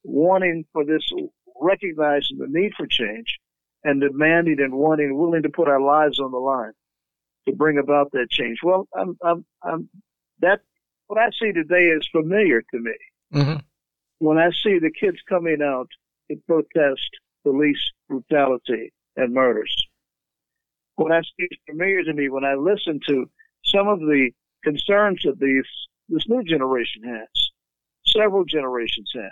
wanting 0.05 0.65
for 0.73 0.85
this, 0.85 1.07
recognizing 1.61 2.39
the 2.39 2.47
need 2.49 2.73
for 2.77 2.87
change, 2.87 3.39
and 3.85 4.01
demanding 4.01 4.61
and 4.61 4.75
wanting, 4.75 5.17
willing 5.19 5.43
to 5.43 5.49
put 5.51 5.69
our 5.69 5.81
lives 5.81 6.19
on 6.19 6.31
the 6.33 6.39
line 6.39 6.73
to 7.49 7.55
bring 7.55 7.79
about 7.79 8.11
that 8.13 8.31
change. 8.31 8.59
Well, 8.63 8.89
I'm 8.97 9.17
I'm 9.23 9.45
I'm 9.63 9.89
that 10.41 10.61
what 11.07 11.19
I 11.19 11.31
see 11.39 11.53
today 11.53 11.87
is 11.89 12.09
familiar 12.13 12.63
to 12.63 12.79
me 12.79 12.95
Mm-hmm. 13.33 13.61
when 14.19 14.39
I 14.39 14.51
see 14.51 14.81
the 14.81 14.91
kids 14.91 15.19
coming 15.29 15.63
out 15.63 15.89
to 16.29 16.37
protest 16.49 17.09
police 17.43 17.81
brutality 18.09 18.93
and 19.17 19.35
murders, 19.35 19.75
what 20.97 21.13
I 21.13 21.23
see 21.23 21.49
is 21.51 21.59
familiar 21.69 22.03
to 22.05 22.13
me 22.13 22.29
when 22.29 22.45
I 22.45 22.55
listen 22.55 23.01
to 23.09 23.31
some 23.65 23.89
of 23.89 24.01
the 24.01 24.31
concerns 24.63 25.23
that 25.25 25.39
these 25.41 25.65
this 26.09 26.29
new 26.29 26.43
generation 26.43 27.05
has, 27.05 27.29
several 28.05 28.45
generations 28.45 29.11
had, 29.15 29.31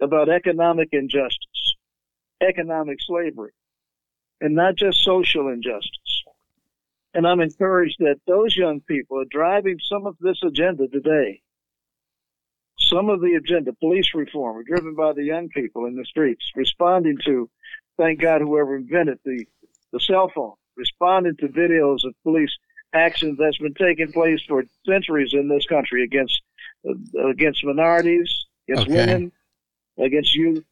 about 0.00 0.28
economic 0.28 0.88
injustice, 0.92 1.74
economic 2.40 2.98
slavery, 3.00 3.52
and 4.40 4.54
not 4.54 4.76
just 4.76 5.04
social 5.04 5.48
injustice. 5.48 6.24
And 7.14 7.26
I'm 7.26 7.40
encouraged 7.40 7.96
that 7.98 8.20
those 8.26 8.56
young 8.56 8.80
people 8.80 9.20
are 9.20 9.26
driving 9.28 9.78
some 9.82 10.06
of 10.06 10.16
this 10.20 10.38
agenda 10.44 10.86
today 10.86 11.42
some 12.88 13.08
of 13.10 13.20
the 13.20 13.34
agenda, 13.34 13.72
police 13.74 14.14
reform, 14.14 14.64
driven 14.64 14.94
by 14.94 15.12
the 15.12 15.24
young 15.24 15.48
people 15.48 15.86
in 15.86 15.96
the 15.96 16.04
streets, 16.04 16.50
responding 16.56 17.18
to, 17.24 17.48
thank 17.96 18.20
God, 18.20 18.40
whoever 18.40 18.76
invented 18.76 19.18
the, 19.24 19.44
the 19.92 20.00
cell 20.00 20.30
phone, 20.34 20.54
responding 20.76 21.36
to 21.36 21.48
videos 21.48 22.04
of 22.04 22.14
police 22.22 22.54
actions 22.94 23.36
that's 23.38 23.58
been 23.58 23.74
taking 23.74 24.10
place 24.12 24.40
for 24.48 24.64
centuries 24.86 25.30
in 25.32 25.48
this 25.48 25.66
country 25.66 26.02
against 26.04 26.40
uh, 26.88 27.28
against 27.28 27.64
minorities, 27.64 28.46
against 28.68 28.88
Okay. 28.88 29.06
women, 29.06 29.32
against 29.98 30.34
youth, 30.34 30.64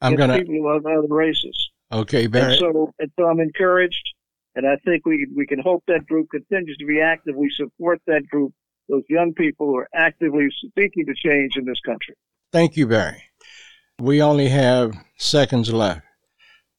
I'm 0.00 0.14
against 0.14 0.32
gonna. 0.34 0.44
people 0.44 0.76
of 0.76 0.86
other 0.86 1.08
races. 1.08 1.70
Okay, 1.92 2.24
And 2.24 2.58
so, 2.58 2.92
and 2.98 3.10
so 3.18 3.26
I'm 3.26 3.40
encouraged, 3.40 4.14
and 4.54 4.66
I 4.66 4.76
think 4.84 5.06
we 5.06 5.26
we 5.34 5.46
can 5.46 5.60
hope 5.60 5.82
that 5.88 6.06
group 6.06 6.28
continues 6.30 6.76
to 6.78 6.86
be 6.86 7.00
active. 7.00 7.34
We 7.36 7.50
support 7.50 8.00
that 8.06 8.26
group, 8.28 8.52
those 8.88 9.02
young 9.08 9.32
people 9.34 9.66
who 9.66 9.76
are 9.76 9.88
actively 9.94 10.48
seeking 10.76 11.06
to 11.06 11.14
change 11.14 11.56
in 11.56 11.64
this 11.64 11.80
country. 11.84 12.14
Thank 12.52 12.76
you, 12.76 12.86
Barry. 12.86 13.22
We 14.00 14.22
only 14.22 14.48
have 14.48 14.96
seconds 15.16 15.72
left. 15.72 16.02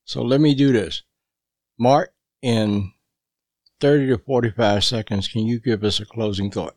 So 0.05 0.21
let 0.21 0.39
me 0.39 0.53
do 0.53 0.71
this. 0.71 1.03
Mark, 1.79 2.13
in 2.41 2.91
30 3.81 4.07
to 4.07 4.17
45 4.19 4.83
seconds, 4.83 5.27
can 5.27 5.45
you 5.45 5.59
give 5.59 5.83
us 5.83 5.99
a 5.99 6.05
closing 6.05 6.51
thought? 6.51 6.75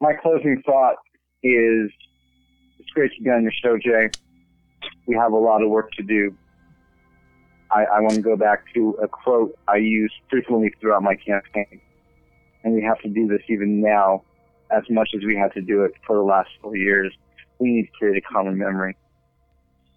my 0.00 0.12
closing 0.14 0.62
thought 0.64 0.96
is 1.42 1.90
it's 2.78 2.90
great 2.94 3.12
to 3.16 3.22
be 3.22 3.30
on 3.30 3.42
your 3.42 3.52
show, 3.62 3.76
Jay. 3.78 4.10
We 5.06 5.16
have 5.16 5.32
a 5.32 5.36
lot 5.36 5.62
of 5.62 5.70
work 5.70 5.90
to 5.92 6.02
do. 6.02 6.36
I, 7.70 7.84
I 7.84 8.00
want 8.00 8.14
to 8.14 8.22
go 8.22 8.36
back 8.36 8.64
to 8.74 8.96
a 9.02 9.08
quote 9.08 9.58
I 9.66 9.76
use 9.76 10.12
frequently 10.30 10.72
throughout 10.80 11.02
my 11.02 11.16
campaign. 11.16 11.80
And 12.64 12.74
we 12.74 12.82
have 12.82 12.98
to 13.00 13.08
do 13.08 13.26
this 13.26 13.42
even 13.48 13.80
now 13.80 14.22
as 14.70 14.82
much 14.90 15.10
as 15.14 15.22
we 15.24 15.36
had 15.36 15.52
to 15.54 15.62
do 15.62 15.84
it 15.84 15.92
for 16.06 16.16
the 16.16 16.22
last 16.22 16.50
four 16.60 16.76
years. 16.76 17.14
We 17.58 17.68
need 17.68 17.86
to 17.86 17.92
create 17.98 18.16
a 18.16 18.32
common 18.32 18.58
memory. 18.58 18.96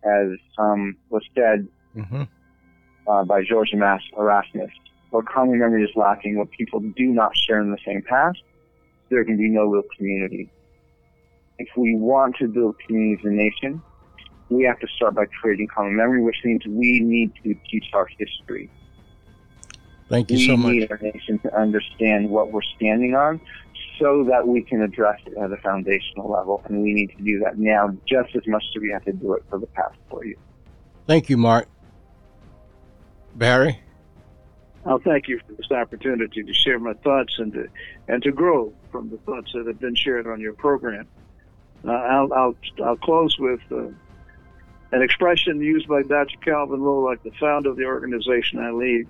As 0.04 0.30
um, 0.58 0.98
was 1.10 1.24
said 1.36 1.68
Mm-hmm. 1.96 2.24
uh, 3.06 3.24
by 3.26 3.44
George 3.44 3.72
Eras- 3.74 4.00
Erasmus, 4.18 4.72
what 5.10 5.26
common 5.28 5.60
memory 5.60 5.84
is 5.84 5.90
lacking, 5.98 6.38
what 6.38 6.50
people 6.52 6.80
do 6.80 7.08
not 7.08 7.36
share 7.36 7.60
in 7.62 7.70
the 7.70 7.78
same 7.86 8.02
past, 8.08 8.40
there 9.10 9.26
can 9.26 9.36
be 9.36 9.50
no 9.50 9.66
real 9.66 9.84
community. 9.98 10.50
If 11.60 11.68
we 11.76 11.96
want 11.98 12.38
to 12.38 12.48
build 12.48 12.78
community 12.88 13.22
as 13.22 13.26
a 13.26 13.34
nation, 13.34 13.84
we 14.50 14.64
have 14.64 14.80
to 14.80 14.88
start 14.96 15.16
by 15.16 15.26
creating 15.42 15.68
common 15.76 15.98
memory, 15.98 16.24
which 16.24 16.38
means 16.46 16.62
we 16.66 17.02
need 17.02 17.34
to 17.44 17.54
teach 17.70 17.86
our 17.94 18.08
history. 18.18 18.70
Thank 20.12 20.30
you 20.30 20.38
we 20.38 20.46
so 20.46 20.58
much. 20.58 20.72
We 20.72 20.80
need 20.80 20.92
our 20.92 20.98
nation 20.98 21.40
to 21.40 21.58
understand 21.58 22.30
what 22.30 22.52
we're 22.52 22.62
standing 22.76 23.16
on 23.16 23.40
so 23.98 24.26
that 24.26 24.46
we 24.46 24.62
can 24.62 24.82
address 24.82 25.22
it 25.26 25.38
at 25.38 25.54
a 25.54 25.58
foundational 25.58 26.30
level. 26.30 26.62
And 26.66 26.84
we 26.84 26.94
need 26.94 27.16
to 27.16 27.24
do 27.24 27.40
that 27.40 27.58
now 27.58 27.96
just 28.06 28.36
as 28.36 28.46
much 28.46 28.64
as 28.76 28.82
we 28.82 28.90
have 28.92 29.06
to 29.06 29.14
do 29.14 29.34
it 29.36 29.44
for 29.50 29.58
the 29.58 29.68
past 29.68 29.96
four 30.10 30.26
years. 30.26 30.38
Thank 31.08 31.30
you, 31.30 31.38
Mark. 31.38 31.70
Barry? 33.36 33.80
I'll 34.86 35.00
thank 35.00 35.30
you 35.30 35.40
for 35.48 35.54
this 35.54 35.72
opportunity 35.72 36.44
to 36.44 36.54
share 36.54 36.78
my 36.78 36.94
thoughts 36.94 37.36
and 37.38 37.54
to 37.54 37.70
and 38.10 38.22
to 38.24 38.34
grow 38.34 38.74
from 38.92 39.12
the 39.12 39.18
thoughts 39.20 39.54
that 39.54 39.66
have 39.66 39.80
been 39.80 39.96
shared 39.96 40.28
on 40.28 40.42
your 40.42 40.54
program. 40.54 41.08
Uh, 41.88 41.92
I'll, 41.92 42.34
I'll 42.34 42.56
I'll 42.84 42.98
close 42.98 43.38
with 43.40 43.62
uh, 43.72 43.84
an 44.92 45.02
expression 45.02 45.62
used 45.62 45.88
by 45.88 46.02
Dr. 46.02 46.38
Calvin 46.40 46.82
Lowe, 46.82 47.00
like 47.00 47.24
the 47.24 47.32
founder 47.40 47.70
of 47.70 47.78
the 47.78 47.86
organization 47.86 48.60
I 48.60 48.72
lead. 48.72 49.08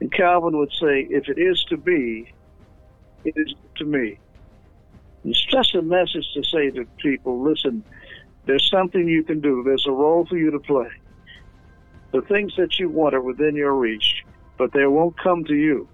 And 0.00 0.12
Calvin 0.12 0.56
would 0.58 0.72
say, 0.72 1.06
"If 1.10 1.28
it 1.28 1.38
is 1.38 1.64
to 1.64 1.76
be, 1.76 2.32
it 3.24 3.34
is 3.36 3.54
to 3.76 3.84
me." 3.84 4.18
It's 5.24 5.44
just 5.44 5.74
a 5.74 5.82
message 5.82 6.26
to 6.34 6.44
say 6.44 6.70
to 6.70 6.84
people, 6.98 7.42
"Listen, 7.42 7.82
there's 8.44 8.70
something 8.70 9.08
you 9.08 9.24
can 9.24 9.40
do. 9.40 9.62
There's 9.64 9.86
a 9.86 9.92
role 9.92 10.24
for 10.26 10.36
you 10.36 10.50
to 10.50 10.60
play." 10.60 10.90
The 12.12 12.22
things 12.22 12.54
that 12.56 12.78
you 12.78 12.88
want 12.88 13.14
are 13.14 13.20
within 13.20 13.56
your 13.56 13.74
reach 13.74 14.24
but 14.56 14.72
they 14.72 14.86
won't 14.86 15.16
come 15.18 15.44
to 15.44 15.54
you. 15.54 15.88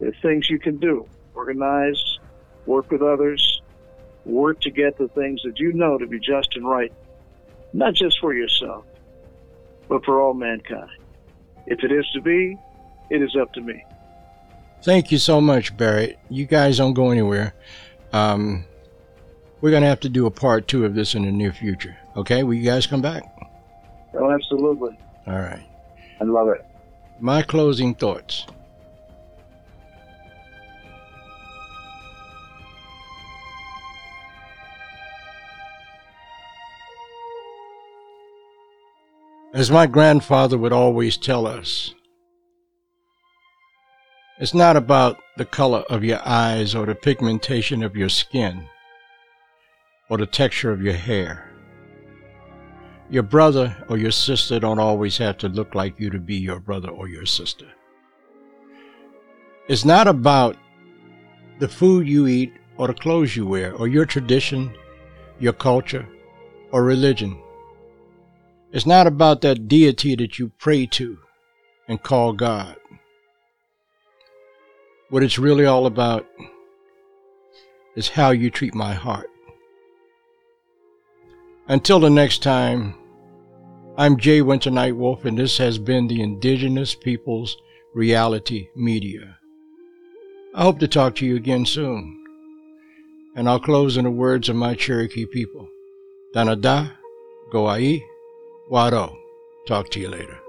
There's 0.00 0.16
things 0.22 0.48
you 0.50 0.58
can 0.58 0.78
do. 0.78 1.06
Organize, 1.34 2.18
work 2.66 2.90
with 2.90 3.02
others, 3.02 3.62
work 4.24 4.60
to 4.60 4.70
get 4.70 4.96
the 4.98 5.08
things 5.08 5.42
that 5.44 5.58
you 5.58 5.72
know 5.72 5.98
to 5.98 6.06
be 6.06 6.18
just 6.18 6.56
and 6.56 6.66
right, 6.66 6.92
not 7.72 7.94
just 7.94 8.18
for 8.20 8.32
yourself, 8.34 8.84
but 9.88 10.04
for 10.04 10.20
all 10.20 10.34
mankind. 10.34 10.90
If 11.66 11.82
it 11.84 11.92
is 11.92 12.08
to 12.14 12.20
be, 12.20 12.56
it 13.10 13.22
is 13.22 13.36
up 13.36 13.52
to 13.54 13.60
me. 13.60 13.84
Thank 14.82 15.10
you 15.10 15.18
so 15.18 15.40
much, 15.40 15.76
Barry. 15.76 16.16
You 16.28 16.46
guys 16.46 16.76
don't 16.78 16.92
go 16.92 17.10
anywhere. 17.10 17.54
Um, 18.12 18.64
we're 19.60 19.70
going 19.70 19.82
to 19.82 19.88
have 19.88 20.00
to 20.00 20.10
do 20.10 20.26
a 20.26 20.30
part 20.30 20.68
two 20.68 20.84
of 20.84 20.94
this 20.94 21.14
in 21.14 21.24
the 21.24 21.32
near 21.32 21.52
future. 21.52 21.96
Okay? 22.16 22.42
Will 22.42 22.54
you 22.54 22.64
guys 22.64 22.86
come 22.86 23.00
back? 23.00 23.24
Oh, 24.12 24.30
absolutely. 24.30 24.98
All 25.26 25.38
right. 25.38 25.66
I 26.20 26.24
love 26.24 26.48
it. 26.48 26.64
My 27.18 27.42
closing 27.42 27.94
thoughts. 27.94 28.46
As 39.54 39.70
my 39.70 39.86
grandfather 39.86 40.58
would 40.58 40.72
always 40.72 41.16
tell 41.16 41.46
us, 41.46 41.94
it's 44.38 44.54
not 44.54 44.76
about 44.76 45.18
the 45.36 45.44
color 45.44 45.84
of 45.90 46.02
your 46.02 46.20
eyes 46.24 46.74
or 46.74 46.86
the 46.86 46.94
pigmentation 46.94 47.82
of 47.82 47.96
your 47.96 48.08
skin 48.08 48.66
or 50.08 50.18
the 50.18 50.26
texture 50.26 50.72
of 50.72 50.82
your 50.82 50.94
hair. 50.94 51.50
Your 53.10 53.22
brother 53.22 53.76
or 53.88 53.96
your 53.96 54.10
sister 54.10 54.58
don't 54.58 54.78
always 54.78 55.18
have 55.18 55.38
to 55.38 55.48
look 55.48 55.74
like 55.74 56.00
you 56.00 56.10
to 56.10 56.18
be 56.18 56.36
your 56.36 56.58
brother 56.58 56.88
or 56.88 57.08
your 57.08 57.26
sister. 57.26 57.66
It's 59.68 59.84
not 59.84 60.08
about 60.08 60.56
the 61.58 61.68
food 61.68 62.08
you 62.08 62.26
eat 62.26 62.52
or 62.76 62.88
the 62.88 62.94
clothes 62.94 63.36
you 63.36 63.46
wear 63.46 63.72
or 63.74 63.86
your 63.86 64.04
tradition, 64.04 64.74
your 65.38 65.52
culture, 65.52 66.08
or 66.72 66.82
religion. 66.82 67.38
It's 68.72 68.86
not 68.86 69.06
about 69.06 69.42
that 69.42 69.68
deity 69.68 70.16
that 70.16 70.38
you 70.38 70.50
pray 70.58 70.86
to 70.86 71.18
and 71.86 72.02
call 72.02 72.32
God. 72.32 72.76
What 75.10 75.22
it's 75.22 75.38
really 75.38 75.66
all 75.66 75.86
about 75.86 76.26
is 77.94 78.08
how 78.08 78.30
you 78.30 78.50
treat 78.50 78.74
my 78.74 78.94
heart. 78.94 79.30
Until 81.68 82.00
the 82.00 82.10
next 82.10 82.42
time, 82.42 82.94
I'm 83.96 84.16
Jay 84.16 84.42
Winter 84.42 84.70
Nightwolf, 84.70 85.24
and 85.24 85.38
this 85.38 85.58
has 85.58 85.78
been 85.78 86.08
the 86.08 86.22
Indigenous 86.22 86.94
Peoples 86.94 87.56
Reality 87.94 88.68
Media. 88.74 89.38
I 90.54 90.62
hope 90.62 90.78
to 90.80 90.88
talk 90.88 91.14
to 91.16 91.26
you 91.26 91.36
again 91.36 91.66
soon. 91.66 92.24
And 93.36 93.48
I'll 93.48 93.60
close 93.60 93.96
in 93.96 94.04
the 94.04 94.10
words 94.10 94.48
of 94.48 94.56
my 94.56 94.74
Cherokee 94.74 95.26
people. 95.26 95.68
Danada, 96.34 96.92
Goai, 97.52 98.02
Wado. 98.70 99.14
Talk 99.66 99.90
to 99.90 100.00
you 100.00 100.08
later. 100.08 100.43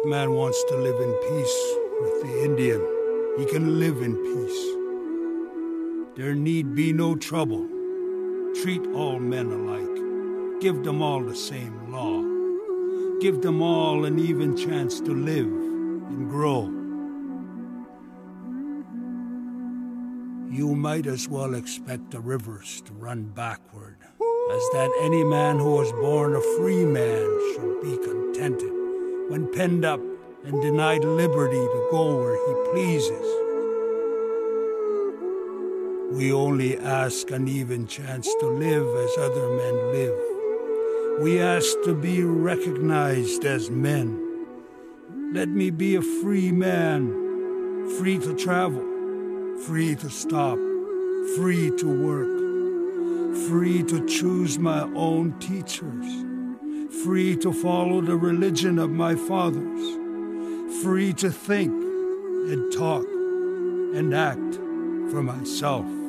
White 0.00 0.10
man 0.10 0.32
wants 0.32 0.62
to 0.64 0.76
live 0.76 0.98
in 1.00 1.12
peace 1.28 1.74
with 2.00 2.22
the 2.22 2.44
Indian, 2.44 2.80
he 3.38 3.44
can 3.44 3.78
live 3.78 4.00
in 4.00 4.16
peace. 4.16 6.16
There 6.16 6.34
need 6.34 6.74
be 6.74 6.92
no 6.92 7.16
trouble. 7.16 7.68
Treat 8.62 8.86
all 8.94 9.18
men 9.18 9.46
alike. 9.46 10.60
Give 10.60 10.82
them 10.84 11.02
all 11.02 11.22
the 11.22 11.36
same 11.36 11.92
law. 11.92 12.22
Give 13.20 13.42
them 13.42 13.60
all 13.60 14.06
an 14.06 14.18
even 14.18 14.56
chance 14.56 15.00
to 15.00 15.12
live 15.12 15.46
and 15.46 16.30
grow. 16.30 16.64
You 20.50 20.74
might 20.74 21.06
as 21.06 21.28
well 21.28 21.54
expect 21.54 22.10
the 22.10 22.20
rivers 22.20 22.82
to 22.86 22.92
run 22.94 23.24
backward 23.24 23.98
as 24.02 24.62
that 24.72 24.90
any 25.02 25.24
man 25.24 25.58
who 25.58 25.72
was 25.72 25.92
born 25.92 26.34
a 26.34 26.40
free 26.58 26.84
man 26.84 27.26
should 27.54 27.82
be 27.82 27.96
contented 27.98 28.69
when 29.30 29.46
penned 29.52 29.84
up 29.84 30.00
and 30.44 30.60
denied 30.60 31.04
liberty 31.04 31.54
to 31.54 31.88
go 31.92 32.16
where 32.16 32.34
he 32.34 32.70
pleases. 32.72 33.26
We 36.16 36.32
only 36.32 36.76
ask 36.76 37.30
an 37.30 37.46
even 37.46 37.86
chance 37.86 38.26
to 38.40 38.46
live 38.46 38.88
as 38.96 39.18
other 39.18 39.48
men 39.50 39.92
live. 39.92 41.20
We 41.22 41.40
ask 41.40 41.68
to 41.84 41.94
be 41.94 42.24
recognized 42.24 43.44
as 43.44 43.70
men. 43.70 44.18
Let 45.32 45.48
me 45.48 45.70
be 45.70 45.94
a 45.94 46.02
free 46.02 46.50
man, 46.50 47.88
free 47.98 48.18
to 48.18 48.34
travel, 48.34 48.84
free 49.64 49.94
to 49.94 50.10
stop, 50.10 50.58
free 51.36 51.70
to 51.78 51.86
work, 51.86 53.36
free 53.48 53.84
to 53.84 54.04
choose 54.08 54.58
my 54.58 54.82
own 54.96 55.38
teachers 55.38 56.29
free 57.04 57.36
to 57.36 57.52
follow 57.52 58.00
the 58.00 58.16
religion 58.16 58.78
of 58.78 58.90
my 58.90 59.14
fathers, 59.14 60.82
free 60.82 61.12
to 61.14 61.30
think 61.30 61.72
and 61.72 62.72
talk 62.72 63.04
and 63.94 64.14
act 64.14 64.56
for 65.10 65.22
myself. 65.22 65.99